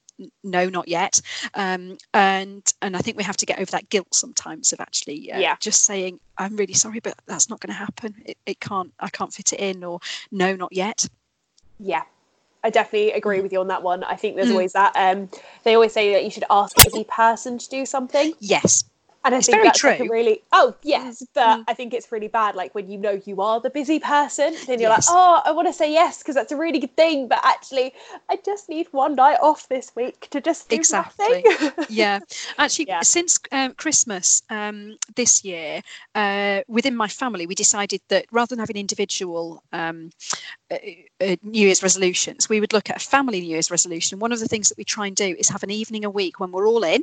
no 0.44 0.70
not 0.70 0.88
yet 0.88 1.20
um, 1.56 1.98
and 2.14 2.72
and 2.82 2.96
i 2.96 3.00
think 3.00 3.18
we 3.18 3.24
have 3.24 3.38
to 3.38 3.46
get 3.46 3.60
over 3.60 3.72
that 3.72 3.90
guilt 3.90 4.14
sometimes 4.14 4.72
of 4.72 4.80
actually 4.80 5.32
uh, 5.32 5.40
Yeah. 5.40 5.56
just 5.60 5.84
saying 5.84 6.20
i'm 6.38 6.56
really 6.56 6.74
sorry 6.74 7.00
but 7.00 7.16
that's 7.26 7.50
not 7.50 7.60
going 7.60 7.74
to 7.74 7.78
happen 7.80 8.14
it, 8.26 8.38
it 8.46 8.60
can't 8.60 8.94
i 9.00 9.10
can't 9.10 9.34
fit 9.34 9.54
it 9.54 9.60
in 9.60 9.84
or 9.84 10.00
no 10.32 10.56
not 10.56 10.72
yet 10.72 11.08
Yeah, 11.80 12.04
I 12.64 12.70
definitely 12.70 13.12
agree 13.12 13.42
with 13.42 13.52
you 13.52 13.60
on 13.60 13.68
that 13.68 13.84
one. 13.84 14.04
I 14.04 14.16
think 14.16 14.36
there's 14.36 14.48
Mm. 14.48 14.52
always 14.52 14.74
that. 14.74 14.94
Um, 14.96 15.30
they 15.64 15.74
always 15.74 15.92
say 15.92 16.14
that 16.14 16.24
you 16.24 16.30
should 16.32 16.46
ask 16.50 16.78
a 16.78 16.82
busy 16.82 17.04
person 17.04 17.58
to 17.58 17.70
do 17.70 17.86
something, 17.86 18.34
yes 18.40 18.84
and 19.24 19.36
I 19.36 19.40
It's 19.40 19.48
think 19.48 19.50
very 19.50 19.64
that's 19.64 19.84
like 19.84 20.00
a 20.00 20.06
true. 20.06 20.06
really 20.06 20.42
oh 20.52 20.76
yes, 20.84 21.28
but 21.34 21.60
Mm. 21.60 21.66
I 21.68 21.74
think 21.74 21.94
it's 21.94 22.12
really 22.12 22.28
bad. 22.28 22.56
Like 22.56 22.74
when 22.76 22.90
you 22.90 22.98
know 22.98 23.22
you 23.26 23.42
are 23.42 23.60
the 23.60 23.70
busy 23.70 24.00
person, 24.00 24.56
then 24.68 24.80
you're 24.80 24.90
Yes. 24.90 24.98
like, 24.98 25.04
oh, 25.08 25.42
I 25.46 25.52
want 25.52 25.68
to 25.68 25.74
say 25.74 25.92
yes 25.92 26.20
because 26.22 26.36
that's 26.36 26.52
a 26.52 26.58
really 26.58 26.80
good 26.80 26.96
thing, 26.96 27.28
but 27.28 27.40
actually, 27.44 27.94
I 28.30 28.38
just 28.46 28.70
need 28.70 28.88
one 28.92 29.16
night 29.16 29.38
off 29.42 29.68
this 29.70 29.92
week 29.96 30.30
to 30.32 30.42
just 30.42 30.70
do 30.70 30.76
Exactly. 30.76 30.90
nothing. 30.90 31.44
yeah 31.90 32.20
actually 32.58 32.88
Yeah. 32.88 33.02
since 33.02 33.40
um, 33.52 33.74
christmas 33.74 34.42
um, 34.50 34.96
this 35.16 35.44
year 35.44 35.82
uh, 36.16 36.62
within 36.68 36.96
my 36.96 37.08
family 37.08 37.46
we 37.46 37.56
decided 37.56 38.02
that 38.08 38.26
rather 38.32 38.56
than 38.56 38.60
having 38.60 38.78
individual 38.78 39.62
um, 39.74 40.10
uh, 41.24 41.36
new 41.44 41.68
year's 41.68 41.82
resolutions. 41.84 42.50
We 42.50 42.60
would 42.60 42.74
look 42.74 42.90
at 42.90 42.98
a 42.98 43.00
family 43.00 43.40
new 43.42 43.48
year's 43.48 43.72
resolution. 43.72 44.20
One 44.20 44.32
of 44.32 44.40
the 44.40 44.48
things 44.48 44.70
that 44.70 44.78
we 44.78 44.84
try 44.84 45.08
and 45.08 45.16
do 45.16 45.36
is 45.40 45.50
have 45.50 45.64
an 45.64 45.72
evening 45.72 46.06
a 46.06 46.10
week 46.10 46.40
when 46.40 46.52
we're 46.52 46.68
all 46.68 46.84
in 46.84 47.02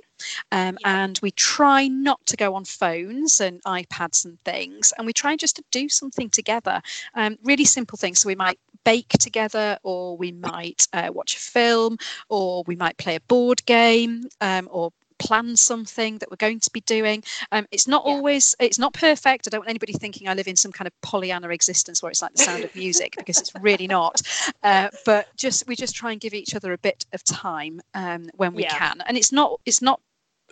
um, 0.53 0.79
Yeah. 0.81 1.05
and 1.05 1.19
we 1.23 1.31
try 1.33 1.89
not 1.89 2.25
to 2.27 2.37
go 2.37 2.55
on 2.55 2.65
phones 2.65 3.41
and 3.41 3.63
ipads 3.65 4.25
and 4.25 4.39
things 4.45 4.93
and 4.97 5.07
we 5.07 5.13
try 5.13 5.37
just 5.37 5.57
to 5.57 5.65
do 5.71 5.89
something 5.89 6.31
together. 6.31 6.83
Um, 7.15 7.39
really 7.45 7.65
simple 7.65 7.97
things. 7.99 8.21
So 8.21 8.29
we 8.29 8.35
might 8.35 8.59
bake 8.85 9.09
together 9.19 9.79
or 9.83 10.17
we 10.17 10.33
might 10.33 10.87
uh, 10.93 11.11
watch 11.13 11.37
a 11.37 11.39
film 11.41 11.97
or 12.29 12.63
we 12.67 12.77
might 12.77 12.97
play 12.97 13.17
a 13.17 13.21
board 13.21 13.65
game 13.67 14.29
um, 14.41 14.69
or 14.71 14.93
plan 15.21 15.57
something 15.57 16.19
that 16.19 16.31
we're 16.31 16.37
going 16.37 16.61
to 16.61 16.71
be 16.73 16.81
doing. 16.83 17.23
Um, 17.53 17.67
it's 17.71 17.87
not 17.87 18.05
Yeah. 18.05 18.15
always 18.15 18.55
it's 18.61 18.79
not 18.79 18.93
perfect. 18.95 19.47
I 19.47 19.51
don't 19.51 19.61
want 19.61 19.71
anybody 19.71 19.93
thinking 19.93 20.29
i 20.29 20.35
live 20.35 20.49
in 20.49 20.57
some 20.57 20.73
kind 20.73 20.89
of 20.89 21.01
pollyanna 21.03 21.49
existence 21.51 22.03
where 22.03 22.11
it's 22.11 22.23
like 22.23 22.33
the 22.33 22.39
sound 22.39 22.65
of 22.65 22.75
music 22.75 23.17
because 23.19 23.41
it's 23.41 23.55
really 23.55 23.87
not. 23.87 24.21
Uh, 24.63 24.89
but 25.07 25.27
just 25.37 25.67
we 25.67 25.75
just 25.77 25.95
try 25.95 26.13
and 26.13 26.21
give 26.21 26.35
each 26.35 26.55
other 26.55 26.73
a 26.73 26.79
bit 26.79 27.07
of 27.13 27.23
time 27.25 27.81
um, 27.95 28.29
when 28.37 28.55
we 28.55 28.63
Yeah. 28.63 28.77
can. 28.79 29.01
And 29.07 29.17
it's 29.17 29.33
not 29.33 29.61
it's 29.65 29.81
not 29.81 30.01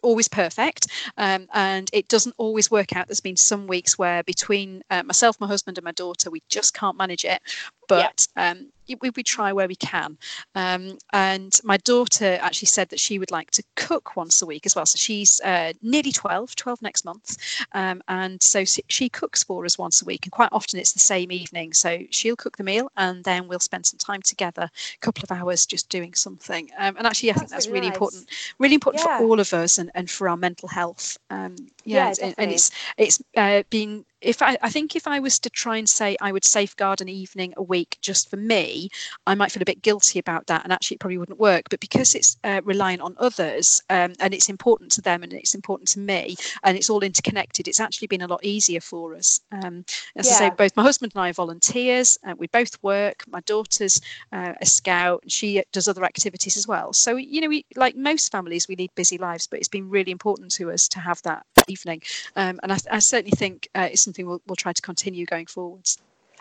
always 0.02 0.28
perfect 0.28 0.86
um, 1.16 1.46
and 1.52 1.90
it 1.92 2.08
doesn't 2.08 2.34
always 2.38 2.70
work 2.70 2.94
out. 2.96 3.06
There's 3.08 3.20
been 3.20 3.36
some 3.36 3.66
weeks 3.66 3.98
where 3.98 4.22
between 4.22 4.82
uh, 4.90 5.02
myself 5.02 5.40
my 5.40 5.46
husband 5.46 5.78
and 5.78 5.84
my 5.84 5.92
daughter 5.92 6.30
we 6.30 6.42
just 6.48 6.74
can't 6.74 6.96
manage 6.96 7.24
it 7.24 7.40
but 7.88 8.26
um, 8.36 8.68
we, 9.00 9.10
we 9.10 9.22
try 9.22 9.52
where 9.52 9.68
we 9.68 9.76
can. 9.76 10.16
Um, 10.54 10.98
and 11.12 11.58
my 11.64 11.76
daughter 11.78 12.38
actually 12.40 12.66
said 12.66 12.88
that 12.90 13.00
she 13.00 13.18
would 13.18 13.30
like 13.30 13.50
to 13.52 13.62
cook 13.76 14.16
once 14.16 14.40
a 14.42 14.46
week 14.46 14.64
as 14.66 14.74
well. 14.74 14.86
So 14.86 14.96
she's 14.96 15.40
uh, 15.40 15.72
nearly 15.82 16.12
12 16.12 16.54
12 16.54 16.82
next 16.82 17.04
month. 17.04 17.36
Um, 17.72 18.02
and 18.08 18.42
so 18.42 18.64
she, 18.64 19.08
cooks 19.08 19.42
for 19.42 19.64
us 19.64 19.78
once 19.78 20.02
a 20.02 20.04
week 20.04 20.26
and 20.26 20.32
quite 20.32 20.50
often 20.52 20.78
it's 20.78 20.92
the 20.92 20.98
same 20.98 21.32
evening. 21.32 21.72
So 21.72 21.98
she'll 22.10 22.36
cook 22.36 22.56
the 22.58 22.64
meal 22.64 22.90
and 22.96 23.24
then 23.24 23.48
we'll 23.48 23.58
spend 23.58 23.86
some 23.86 23.98
time 23.98 24.20
together 24.22 24.62
a 24.70 24.98
couple 25.00 25.22
of 25.24 25.32
hours 25.32 25.64
just 25.66 25.88
doing 25.88 26.12
something. 26.14 26.70
Um, 26.78 26.96
and 26.98 27.06
actually 27.06 27.30
i 27.30 27.34
think 27.34 27.48
That's 27.48 27.64
that's 27.64 27.72
really 27.72 27.86
nice. 27.88 27.96
important 27.96 28.26
really 28.58 28.74
important 28.74 29.02
Yeah. 29.04 29.18
for 29.18 29.24
all 29.24 29.40
of 29.40 29.52
us 29.54 29.78
and, 29.78 29.90
and 29.94 30.10
for 30.10 30.28
our 30.28 30.36
mental 30.36 30.68
health. 30.68 31.16
Um, 31.30 31.56
yeah, 31.84 32.08
Yeah, 32.18 32.26
and- 32.26 32.34
and 32.38 32.50
it's 32.52 32.70
it's 32.98 33.22
uh, 33.36 33.62
been 33.70 34.04
if 34.20 34.42
I, 34.42 34.58
I 34.62 34.70
think 34.70 34.96
if 34.96 35.06
I 35.06 35.20
was 35.20 35.38
to 35.40 35.50
try 35.50 35.76
and 35.76 35.88
say 35.88 36.16
I 36.20 36.32
would 36.32 36.44
safeguard 36.44 37.00
an 37.00 37.08
evening 37.08 37.54
a 37.56 37.62
week 37.62 37.98
just 38.00 38.28
for 38.28 38.36
me, 38.36 38.90
I 39.26 39.34
might 39.34 39.52
feel 39.52 39.62
a 39.62 39.66
bit 39.66 39.82
guilty 39.82 40.18
about 40.18 40.46
that, 40.46 40.64
and 40.64 40.72
actually 40.72 40.96
it 40.96 41.00
probably 41.00 41.18
wouldn't 41.18 41.38
work. 41.38 41.68
But 41.70 41.80
because 41.80 42.14
it's 42.14 42.36
uh, 42.44 42.60
reliant 42.64 43.02
on 43.02 43.14
others 43.18 43.82
um, 43.90 44.14
and 44.20 44.34
it's 44.34 44.48
important 44.48 44.90
to 44.92 45.02
them 45.02 45.22
and 45.22 45.32
it's 45.32 45.54
important 45.54 45.88
to 45.90 46.00
me, 46.00 46.36
and 46.64 46.76
it's 46.76 46.90
all 46.90 47.00
interconnected, 47.00 47.68
it's 47.68 47.80
actually 47.80 48.08
been 48.08 48.22
a 48.22 48.26
lot 48.26 48.40
easier 48.42 48.80
for 48.80 49.14
us. 49.14 49.40
Um, 49.52 49.84
as 50.16 50.28
I 50.28 50.32
say, 50.32 50.50
both 50.50 50.76
my 50.76 50.82
husband 50.82 51.12
and 51.14 51.22
I 51.22 51.30
are 51.30 51.34
volunteers. 51.34 52.18
Uh, 52.26 52.34
we 52.36 52.48
both 52.48 52.82
work. 52.82 53.24
My 53.28 53.40
daughter's 53.40 54.00
uh, 54.32 54.54
a 54.60 54.66
scout, 54.66 55.22
and 55.22 55.32
she 55.32 55.62
does 55.72 55.88
other 55.88 56.04
activities 56.04 56.56
as 56.56 56.66
well. 56.66 56.92
So 56.92 57.16
you 57.16 57.40
know, 57.40 57.48
we 57.48 57.64
like 57.76 57.96
most 57.96 58.32
families, 58.32 58.66
we 58.66 58.76
lead 58.76 58.90
busy 58.94 59.18
lives, 59.18 59.46
but 59.46 59.60
it's 59.60 59.68
been 59.68 59.88
really 59.88 60.10
important 60.10 60.50
to 60.52 60.72
us 60.72 60.88
to 60.88 60.98
have 60.98 61.22
that 61.22 61.46
evening. 61.68 62.02
Um, 62.34 62.58
and 62.62 62.72
I, 62.72 62.78
I 62.90 62.98
certainly 62.98 63.36
think 63.36 63.68
uh, 63.74 63.88
it's 63.92 64.07
something 64.08 64.26
we'll, 64.26 64.40
we'll 64.46 64.56
try 64.56 64.72
to 64.72 64.82
continue 64.82 65.26
going 65.26 65.46
forwards. 65.46 65.98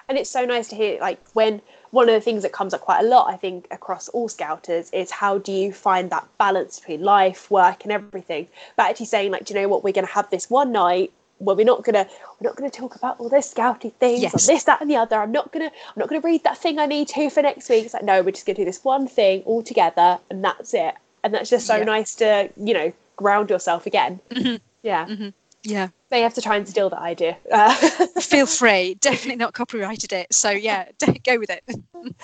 and 0.09 0.17
it's 0.17 0.29
so 0.29 0.45
nice 0.45 0.67
to 0.69 0.75
hear 0.75 0.99
like 1.01 1.19
when 1.33 1.61
one 1.91 2.07
of 2.09 2.15
the 2.15 2.21
things 2.21 2.41
that 2.43 2.51
comes 2.59 2.73
up 2.73 2.81
quite 2.81 3.01
a 3.05 3.07
lot 3.07 3.23
i 3.33 3.35
think 3.35 3.67
across 3.71 4.07
all 4.09 4.29
scouters 4.29 4.89
is 4.93 5.11
how 5.11 5.37
do 5.37 5.51
you 5.51 5.71
find 5.73 6.09
that 6.15 6.25
balance 6.37 6.79
between 6.79 7.01
life 7.03 7.51
work 7.51 7.83
and 7.83 7.91
everything 7.91 8.47
but 8.77 8.83
actually 8.89 9.05
saying 9.05 9.31
like 9.31 9.43
do 9.45 9.53
you 9.53 9.59
know 9.59 9.67
what 9.67 9.83
we're 9.83 9.93
going 9.99 10.07
to 10.07 10.11
have 10.19 10.29
this 10.29 10.49
one 10.49 10.71
night 10.71 11.11
where 11.39 11.55
we're 11.57 11.65
not 11.73 11.83
gonna 11.83 12.05
we're 12.39 12.47
not 12.49 12.55
gonna 12.55 12.69
talk 12.81 12.95
about 12.95 13.19
all 13.19 13.29
those 13.29 13.53
scouty 13.53 13.91
things 13.93 14.19
or 14.19 14.39
Yes. 14.39 14.47
this 14.47 14.63
that 14.63 14.79
and 14.81 14.89
the 14.89 14.95
other 14.95 15.17
i'm 15.23 15.31
not 15.39 15.51
gonna 15.51 15.65
i'm 15.89 15.97
not 16.01 16.07
gonna 16.09 16.21
read 16.31 16.43
that 16.45 16.57
thing 16.57 16.79
i 16.79 16.85
need 16.85 17.07
to 17.09 17.29
for 17.29 17.41
next 17.43 17.69
week 17.69 17.85
it's 17.85 17.93
like 17.93 18.03
no 18.03 18.21
we're 18.23 18.31
just 18.31 18.45
gonna 18.47 18.55
do 18.63 18.65
this 18.65 18.83
one 18.83 19.07
thing 19.07 19.41
all 19.49 19.61
together 19.61 20.19
and 20.29 20.43
that's 20.43 20.73
it 20.73 20.95
and 21.23 21.33
that's 21.33 21.49
just 21.49 21.67
so 21.67 21.75
Yeah. 21.75 21.83
nice 21.83 22.15
to 22.15 22.49
you 22.57 22.73
know 22.73 22.91
ground 23.17 23.49
yourself 23.49 23.85
again 23.85 24.19
Mhm. 24.31 24.59
yeah 24.83 25.05
Mhm. 25.05 25.33
Yeah, 25.67 25.89
they 26.09 26.21
have 26.21 26.33
to 26.35 26.41
try 26.41 26.55
and 26.55 26.67
steal 26.67 26.89
that 26.89 26.99
idea 26.99 27.35
uh, 27.51 27.73
feel 28.21 28.45
free. 28.45 28.95
Definitely 29.01 29.35
not 29.35 29.53
copyrighted 29.53 30.13
it. 30.13 30.33
So 30.33 30.49
yeah, 30.49 30.85
go 31.23 31.37
with 31.37 31.49
it. 31.49 31.63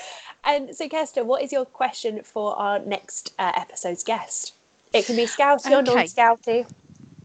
And 0.46 0.76
so, 0.76 0.90
Kirsten, 0.90 1.26
what 1.26 1.42
is 1.42 1.52
your 1.54 1.66
question 1.66 2.22
for 2.24 2.56
our 2.60 2.80
next 2.80 3.34
uh, 3.40 3.52
episode's 3.56 4.04
guest? 4.04 4.54
It 4.94 5.06
can 5.06 5.16
be 5.16 5.26
scouty 5.26 5.72
or 5.72 5.82
Okay. 5.82 5.84
non-scouty. 5.84 6.68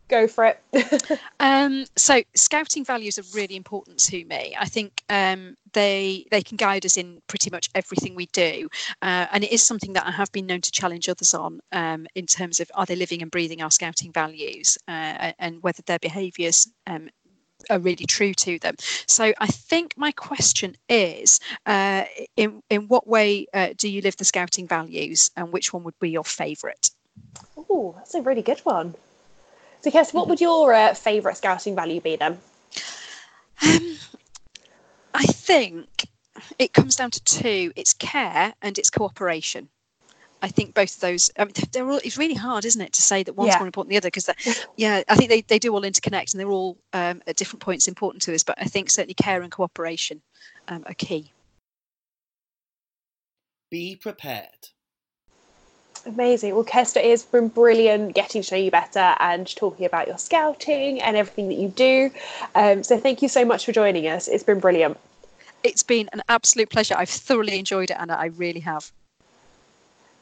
Go 0.09 0.27
for 0.27 0.45
it. 0.45 0.61
Um, 1.41 1.85
so 1.95 2.23
scouting 2.35 2.85
values 2.85 3.17
are 3.17 3.23
really 3.33 3.55
important 3.55 3.99
to 4.01 4.25
me. 4.25 4.57
I 4.59 4.65
think 4.65 5.05
um, 5.09 5.55
they 5.73 6.27
they 6.33 6.43
can 6.43 6.57
guide 6.57 6.85
us 6.85 6.97
in 6.97 7.23
pretty 7.29 7.49
much 7.49 7.71
everything 7.77 8.17
we 8.17 8.27
do, 8.27 8.69
uh, 9.03 9.27
and 9.31 9.45
it 9.45 9.53
is 9.53 9.65
something 9.65 9.93
that 9.93 10.05
I 10.05 10.11
have 10.11 10.33
been 10.33 10.47
known 10.47 10.61
to 10.63 10.73
challenge 10.73 11.09
others 11.09 11.35
on 11.35 11.61
um, 11.71 12.09
in 12.17 12.27
terms 12.27 12.59
of 12.59 12.71
are 12.75 12.87
they 12.87 12.97
living 12.97 13.23
and 13.23 13.31
breathing 13.31 13.63
our 13.63 13.71
scouting 13.71 14.13
values, 14.13 14.77
uh, 14.89 15.33
and 15.39 15.63
whether 15.63 15.83
their 15.87 16.01
behaviours 16.01 16.67
um, 16.89 17.09
are 17.71 17.79
really 17.79 18.07
true 18.07 18.35
to 18.35 18.59
them. 18.59 18.75
So 19.07 19.33
I 19.39 19.47
think 19.47 19.95
my 19.97 20.11
question 20.13 20.77
is, 20.89 21.39
uh, 21.67 22.05
in 22.37 22.63
in 22.69 22.89
what 22.89 23.07
way 23.07 23.47
uh, 23.55 23.75
do 23.77 23.89
you 23.89 24.01
live 24.01 24.17
the 24.17 24.25
scouting 24.25 24.67
values, 24.67 25.31
and 25.37 25.53
which 25.53 25.73
one 25.73 25.85
would 25.85 25.99
be 26.01 26.11
your 26.11 26.25
favourite? 26.25 26.91
Oh, 27.57 27.95
that's 27.97 28.15
a 28.15 28.23
really 28.23 28.43
good 28.43 28.61
one. 28.61 28.97
So, 29.81 29.91
Kirsty, 29.91 30.17
what 30.17 30.29
would 30.29 30.41
your 30.41 30.75
uh, 30.75 30.95
favourite 30.95 31.37
scouting 31.37 31.75
value 31.75 32.01
be 32.01 32.17
then? 32.17 32.39
Um, 33.63 33.97
I 35.15 35.25
think 35.25 36.09
it 36.59 36.73
comes 36.73 36.97
down 36.97 37.11
to 37.13 37.23
two: 37.25 37.73
it's 37.77 37.93
care 37.93 38.55
and 38.63 38.79
it's 38.79 38.91
cooperation. 38.91 39.69
I 40.41 40.49
think 40.49 40.75
both 40.75 40.95
of 40.95 41.01
those. 41.01 41.31
I 41.39 41.45
mean, 41.45 41.55
they're 41.73 41.89
all. 41.89 42.01
It's 42.05 42.19
really 42.19 42.35
hard, 42.35 42.65
isn't 42.65 42.81
it, 42.81 42.93
to 42.93 43.03
say 43.03 43.23
that 43.23 43.35
one's 43.35 43.49
Yeah. 43.49 43.59
more 43.59 43.67
important 43.67 43.91
than 43.91 43.95
the 43.95 43.99
other? 43.99 44.09
Because, 44.09 44.31
yeah, 44.77 45.03
I 45.09 45.17
think 45.17 45.31
they, 45.31 45.41
they 45.43 45.59
do 45.59 45.75
all 45.75 45.83
interconnect, 45.83 46.33
and 46.33 46.41
they're 46.41 46.51
all 46.51 46.79
um, 46.93 47.23
at 47.27 47.37
different 47.37 47.61
points 47.61 47.89
important 47.89 48.23
to 48.23 48.35
us. 48.35 48.45
But 48.45 48.61
I 48.61 48.65
think 48.65 48.91
certainly 48.91 49.15
care 49.15 49.43
and 49.43 49.51
cooperation 49.51 50.23
um, 50.69 50.85
are 50.87 50.95
key. 50.95 51.33
Be 53.71 53.97
prepared. 53.97 54.69
Amazing. 56.09 56.55
Well, 56.55 56.65
Kester, 56.65 57.01
it's 57.01 57.23
been 57.23 57.49
brilliant 57.49 58.15
getting 58.15 58.41
to 58.41 58.55
know 58.55 58.61
you 58.61 58.71
better 58.71 59.15
and 59.21 59.55
talking 59.55 59.85
about 59.85 60.07
your 60.07 60.17
scouting 60.17 61.03
and 61.03 61.19
everything 61.19 61.49
that 61.49 61.59
you 61.59 61.69
do. 61.69 62.11
Um, 62.55 62.83
so, 62.83 62.97
thank 62.97 63.21
you 63.21 63.29
so 63.29 63.45
much 63.45 63.67
for 63.67 63.73
joining 63.73 64.09
us. 64.09 64.27
It's 64.27 64.43
been 64.43 64.59
brilliant. 64.59 64.97
It's 65.63 65.83
been 65.83 66.09
an 66.15 66.23
absolute 66.31 66.71
pleasure. 66.71 66.95
I've 66.97 67.11
thoroughly 67.11 67.59
enjoyed 67.59 67.91
it, 67.91 67.99
Anna. 68.01 68.15
I 68.15 68.27
really 68.27 68.61
have. 68.61 68.91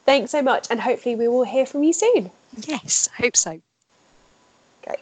Thanks 0.05 0.31
so 0.31 0.41
much, 0.41 0.67
and 0.69 0.81
hopefully, 0.81 1.15
we 1.15 1.29
will 1.29 1.45
hear 1.45 1.65
from 1.65 1.83
you 1.83 1.93
soon. 1.93 2.31
Yes, 2.67 3.07
I 3.17 3.21
hope 3.21 3.37
so. 3.37 3.61
Great. 4.83 4.99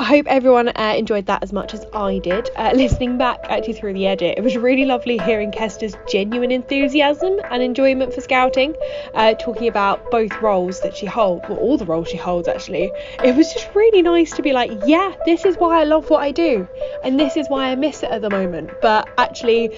I 0.00 0.04
hope 0.04 0.28
everyone 0.28 0.68
uh, 0.68 0.94
enjoyed 0.96 1.26
that 1.26 1.42
as 1.42 1.52
much 1.52 1.74
as 1.74 1.84
I 1.92 2.18
did. 2.18 2.50
Uh, 2.54 2.70
listening 2.72 3.18
back 3.18 3.40
actually 3.48 3.72
through 3.72 3.94
the 3.94 4.06
edit, 4.06 4.38
it 4.38 4.44
was 4.44 4.56
really 4.56 4.84
lovely 4.84 5.18
hearing 5.18 5.50
Kester's 5.50 5.96
genuine 6.08 6.52
enthusiasm 6.52 7.40
and 7.50 7.64
enjoyment 7.64 8.14
for 8.14 8.20
scouting, 8.20 8.76
uh, 9.14 9.34
talking 9.34 9.66
about 9.66 10.08
both 10.12 10.30
roles 10.40 10.82
that 10.82 10.96
she 10.96 11.06
holds, 11.06 11.48
well, 11.48 11.58
all 11.58 11.76
the 11.76 11.84
roles 11.84 12.06
she 12.06 12.16
holds 12.16 12.46
actually. 12.46 12.92
It 13.24 13.34
was 13.34 13.52
just 13.52 13.74
really 13.74 14.02
nice 14.02 14.34
to 14.34 14.42
be 14.42 14.52
like, 14.52 14.70
yeah, 14.86 15.16
this 15.26 15.44
is 15.44 15.56
why 15.56 15.80
I 15.80 15.84
love 15.84 16.08
what 16.10 16.22
I 16.22 16.30
do, 16.30 16.68
and 17.02 17.18
this 17.18 17.36
is 17.36 17.48
why 17.48 17.72
I 17.72 17.74
miss 17.74 18.04
it 18.04 18.10
at 18.10 18.22
the 18.22 18.30
moment. 18.30 18.70
But 18.80 19.08
actually, 19.18 19.76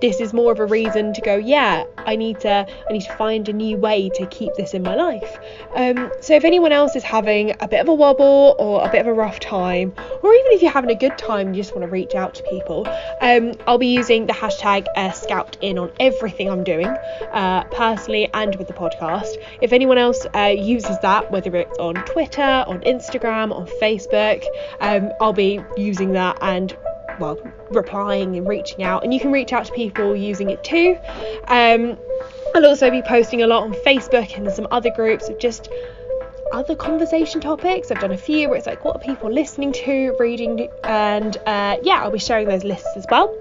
this 0.00 0.20
is 0.20 0.32
more 0.32 0.52
of 0.52 0.58
a 0.58 0.66
reason 0.66 1.12
to 1.12 1.20
go 1.20 1.36
yeah 1.36 1.84
i 1.98 2.16
need 2.16 2.40
to 2.40 2.66
i 2.88 2.92
need 2.92 3.02
to 3.02 3.12
find 3.16 3.48
a 3.48 3.52
new 3.52 3.76
way 3.76 4.10
to 4.14 4.26
keep 4.26 4.54
this 4.54 4.74
in 4.74 4.82
my 4.82 4.94
life. 4.94 5.38
Um, 5.74 6.10
so 6.20 6.34
if 6.34 6.44
anyone 6.44 6.72
else 6.72 6.96
is 6.96 7.02
having 7.02 7.54
a 7.60 7.68
bit 7.68 7.80
of 7.80 7.88
a 7.88 7.94
wobble 7.94 8.56
or 8.58 8.84
a 8.84 8.90
bit 8.90 9.00
of 9.00 9.06
a 9.06 9.12
rough 9.12 9.40
time 9.40 9.92
or 10.22 10.32
even 10.32 10.52
if 10.52 10.62
you're 10.62 10.70
having 10.70 10.90
a 10.90 10.98
good 10.98 11.16
time 11.18 11.54
you 11.54 11.62
just 11.62 11.74
want 11.74 11.84
to 11.84 11.90
reach 11.90 12.14
out 12.14 12.34
to 12.34 12.42
people 12.44 12.86
um, 13.20 13.52
i'll 13.66 13.78
be 13.78 13.92
using 13.94 14.26
the 14.26 14.32
hashtag 14.32 14.86
uh, 14.96 15.10
scout 15.10 15.56
in 15.60 15.78
on 15.78 15.90
everything 16.00 16.48
i'm 16.50 16.64
doing 16.64 16.86
uh, 16.86 17.64
personally 17.64 18.28
and 18.34 18.56
with 18.56 18.68
the 18.68 18.74
podcast. 18.74 19.36
If 19.60 19.72
anyone 19.72 19.98
else 19.98 20.26
uh, 20.34 20.54
uses 20.56 20.98
that 21.00 21.30
whether 21.30 21.54
it's 21.56 21.78
on 21.78 21.94
twitter 22.06 22.64
on 22.66 22.80
instagram 22.82 23.52
on 23.52 23.66
facebook 23.80 24.44
um, 24.80 25.10
i'll 25.20 25.32
be 25.32 25.60
using 25.76 26.12
that 26.12 26.38
and 26.40 26.76
well, 27.18 27.38
replying 27.70 28.36
and 28.36 28.48
reaching 28.48 28.82
out, 28.82 29.04
and 29.04 29.12
you 29.12 29.20
can 29.20 29.32
reach 29.32 29.52
out 29.52 29.64
to 29.66 29.72
people 29.72 30.14
using 30.14 30.50
it 30.50 30.62
too. 30.64 30.98
Um, 31.48 31.98
I'll 32.54 32.66
also 32.66 32.90
be 32.90 33.02
posting 33.02 33.42
a 33.42 33.46
lot 33.46 33.64
on 33.64 33.72
Facebook 33.72 34.36
and 34.36 34.50
some 34.52 34.68
other 34.70 34.90
groups 34.90 35.28
of 35.28 35.38
just 35.38 35.70
other 36.52 36.76
conversation 36.76 37.40
topics. 37.40 37.90
I've 37.90 37.98
done 37.98 38.12
a 38.12 38.16
few 38.16 38.48
where 38.48 38.56
it's 38.56 38.66
like, 38.66 38.84
what 38.84 38.96
are 38.96 39.00
people 39.00 39.30
listening 39.30 39.72
to, 39.72 40.16
reading, 40.20 40.68
and 40.84 41.36
uh, 41.46 41.78
yeah, 41.82 42.02
I'll 42.02 42.12
be 42.12 42.18
sharing 42.18 42.46
those 42.48 42.64
lists 42.64 42.90
as 42.96 43.06
well. 43.10 43.36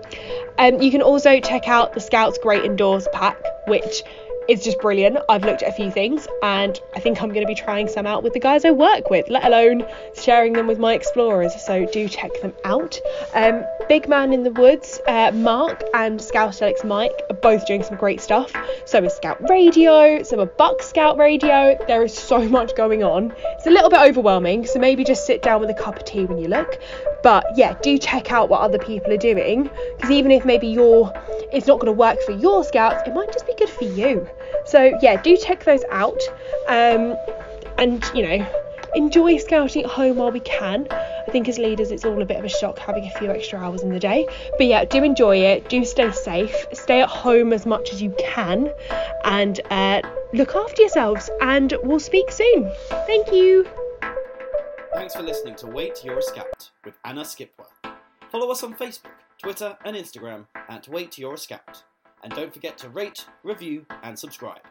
Um, 0.57 0.81
you 0.81 0.89
can 0.89 1.01
also 1.01 1.39
check 1.39 1.67
out 1.67 1.93
the 1.93 1.99
Scouts 1.99 2.39
Great 2.39 2.65
Indoors 2.65 3.07
pack, 3.13 3.37
which 3.67 4.03
is 4.47 4.63
just 4.63 4.79
brilliant. 4.79 5.17
I've 5.29 5.43
looked 5.43 5.63
at 5.63 5.69
a 5.69 5.73
few 5.73 5.91
things 5.91 6.27
and 6.41 6.79
I 6.95 6.99
think 6.99 7.21
I'm 7.21 7.29
going 7.29 7.45
to 7.45 7.47
be 7.47 7.55
trying 7.55 7.87
some 7.87 8.05
out 8.05 8.23
with 8.23 8.33
the 8.33 8.39
guys 8.39 8.65
I 8.65 8.71
work 8.71 9.09
with, 9.09 9.29
let 9.29 9.45
alone 9.45 9.85
sharing 10.15 10.53
them 10.53 10.67
with 10.67 10.79
my 10.79 10.93
explorers. 10.93 11.53
So 11.65 11.85
do 11.85 12.07
check 12.07 12.31
them 12.41 12.53
out. 12.65 12.99
Um, 13.33 13.63
Big 13.87 14.07
Man 14.07 14.33
in 14.33 14.43
the 14.43 14.51
Woods, 14.51 14.99
uh, 15.07 15.31
Mark 15.33 15.83
and 15.93 16.21
Scout 16.21 16.61
Alex 16.61 16.83
Mike 16.83 17.21
are 17.29 17.35
both 17.35 17.65
doing 17.65 17.83
some 17.83 17.97
great 17.97 18.21
stuff. 18.21 18.51
So 18.85 19.03
is 19.03 19.13
Scout 19.13 19.49
Radio, 19.49 20.23
so 20.23 20.39
are 20.39 20.45
Buck 20.45 20.81
Scout 20.83 21.17
Radio. 21.17 21.77
There 21.87 22.03
is 22.03 22.13
so 22.13 22.47
much 22.49 22.75
going 22.75 23.03
on. 23.03 23.33
It's 23.57 23.67
a 23.67 23.71
little 23.71 23.89
bit 23.89 23.99
overwhelming, 23.99 24.65
so 24.65 24.79
maybe 24.79 25.03
just 25.03 25.25
sit 25.25 25.41
down 25.41 25.61
with 25.61 25.69
a 25.69 25.73
cup 25.73 25.97
of 25.97 26.05
tea 26.05 26.25
when 26.25 26.37
you 26.37 26.47
look. 26.47 26.79
But 27.23 27.45
yeah, 27.55 27.75
do 27.81 27.97
check 27.97 28.31
out 28.31 28.49
what 28.49 28.61
other 28.61 28.77
people 28.77 29.11
are 29.13 29.17
doing 29.17 29.69
because 29.95 30.11
even 30.11 30.31
if 30.31 30.45
maybe 30.45 30.67
you're 30.67 31.11
it's 31.51 31.67
not 31.67 31.79
going 31.79 31.87
to 31.87 31.97
work 31.97 32.21
for 32.21 32.33
your 32.33 32.63
scouts, 32.63 33.07
it 33.07 33.13
might 33.13 33.31
just 33.31 33.47
be 33.47 33.55
good 33.55 33.69
for 33.69 33.85
you. 33.85 34.27
So 34.65 34.97
yeah, 35.01 35.21
do 35.21 35.37
check 35.37 35.63
those 35.63 35.83
out. 35.89 36.19
Um, 36.67 37.15
and 37.77 38.03
you 38.13 38.23
know, 38.23 38.45
enjoy 38.95 39.37
scouting 39.37 39.83
at 39.83 39.89
home 39.89 40.17
while 40.17 40.31
we 40.31 40.39
can. 40.41 40.87
I 40.91 41.31
think 41.31 41.47
as 41.47 41.57
leaders, 41.57 41.91
it's 41.91 42.05
all 42.05 42.21
a 42.21 42.25
bit 42.25 42.37
of 42.37 42.45
a 42.45 42.49
shock 42.49 42.77
having 42.79 43.05
a 43.05 43.11
few 43.11 43.29
extra 43.31 43.59
hours 43.59 43.81
in 43.81 43.89
the 43.89 43.99
day. 43.99 44.27
But 44.57 44.67
yeah, 44.67 44.85
do 44.85 45.03
enjoy 45.03 45.37
it. 45.37 45.69
Do 45.69 45.85
stay 45.85 46.11
safe. 46.11 46.65
Stay 46.73 47.01
at 47.01 47.09
home 47.09 47.53
as 47.53 47.65
much 47.65 47.93
as 47.93 48.01
you 48.01 48.13
can, 48.19 48.71
and 49.23 49.59
uh, 49.69 50.01
look 50.33 50.55
after 50.55 50.81
yourselves. 50.81 51.29
And 51.41 51.73
we'll 51.83 51.99
speak 51.99 52.31
soon. 52.31 52.71
Thank 53.07 53.31
you. 53.31 53.65
Thanks 54.95 55.15
for 55.15 55.23
listening 55.23 55.55
to 55.55 55.67
Wait 55.67 56.03
You're 56.03 56.19
a 56.19 56.21
Scout 56.21 56.69
with 56.85 56.93
Anna 57.03 57.21
Skipworth. 57.21 57.73
Follow 58.31 58.51
us 58.51 58.63
on 58.63 58.75
Facebook, 58.75 59.17
Twitter, 59.39 59.75
and 59.85 59.97
Instagram 59.97 60.45
at 60.69 60.87
Wait 60.87 61.17
You're 61.17 61.33
a 61.33 61.37
Scout. 61.37 61.83
And 62.23 62.31
don't 62.33 62.53
forget 62.53 62.77
to 62.77 62.89
rate, 62.89 63.25
review, 63.43 63.87
and 64.03 64.17
subscribe. 64.17 64.61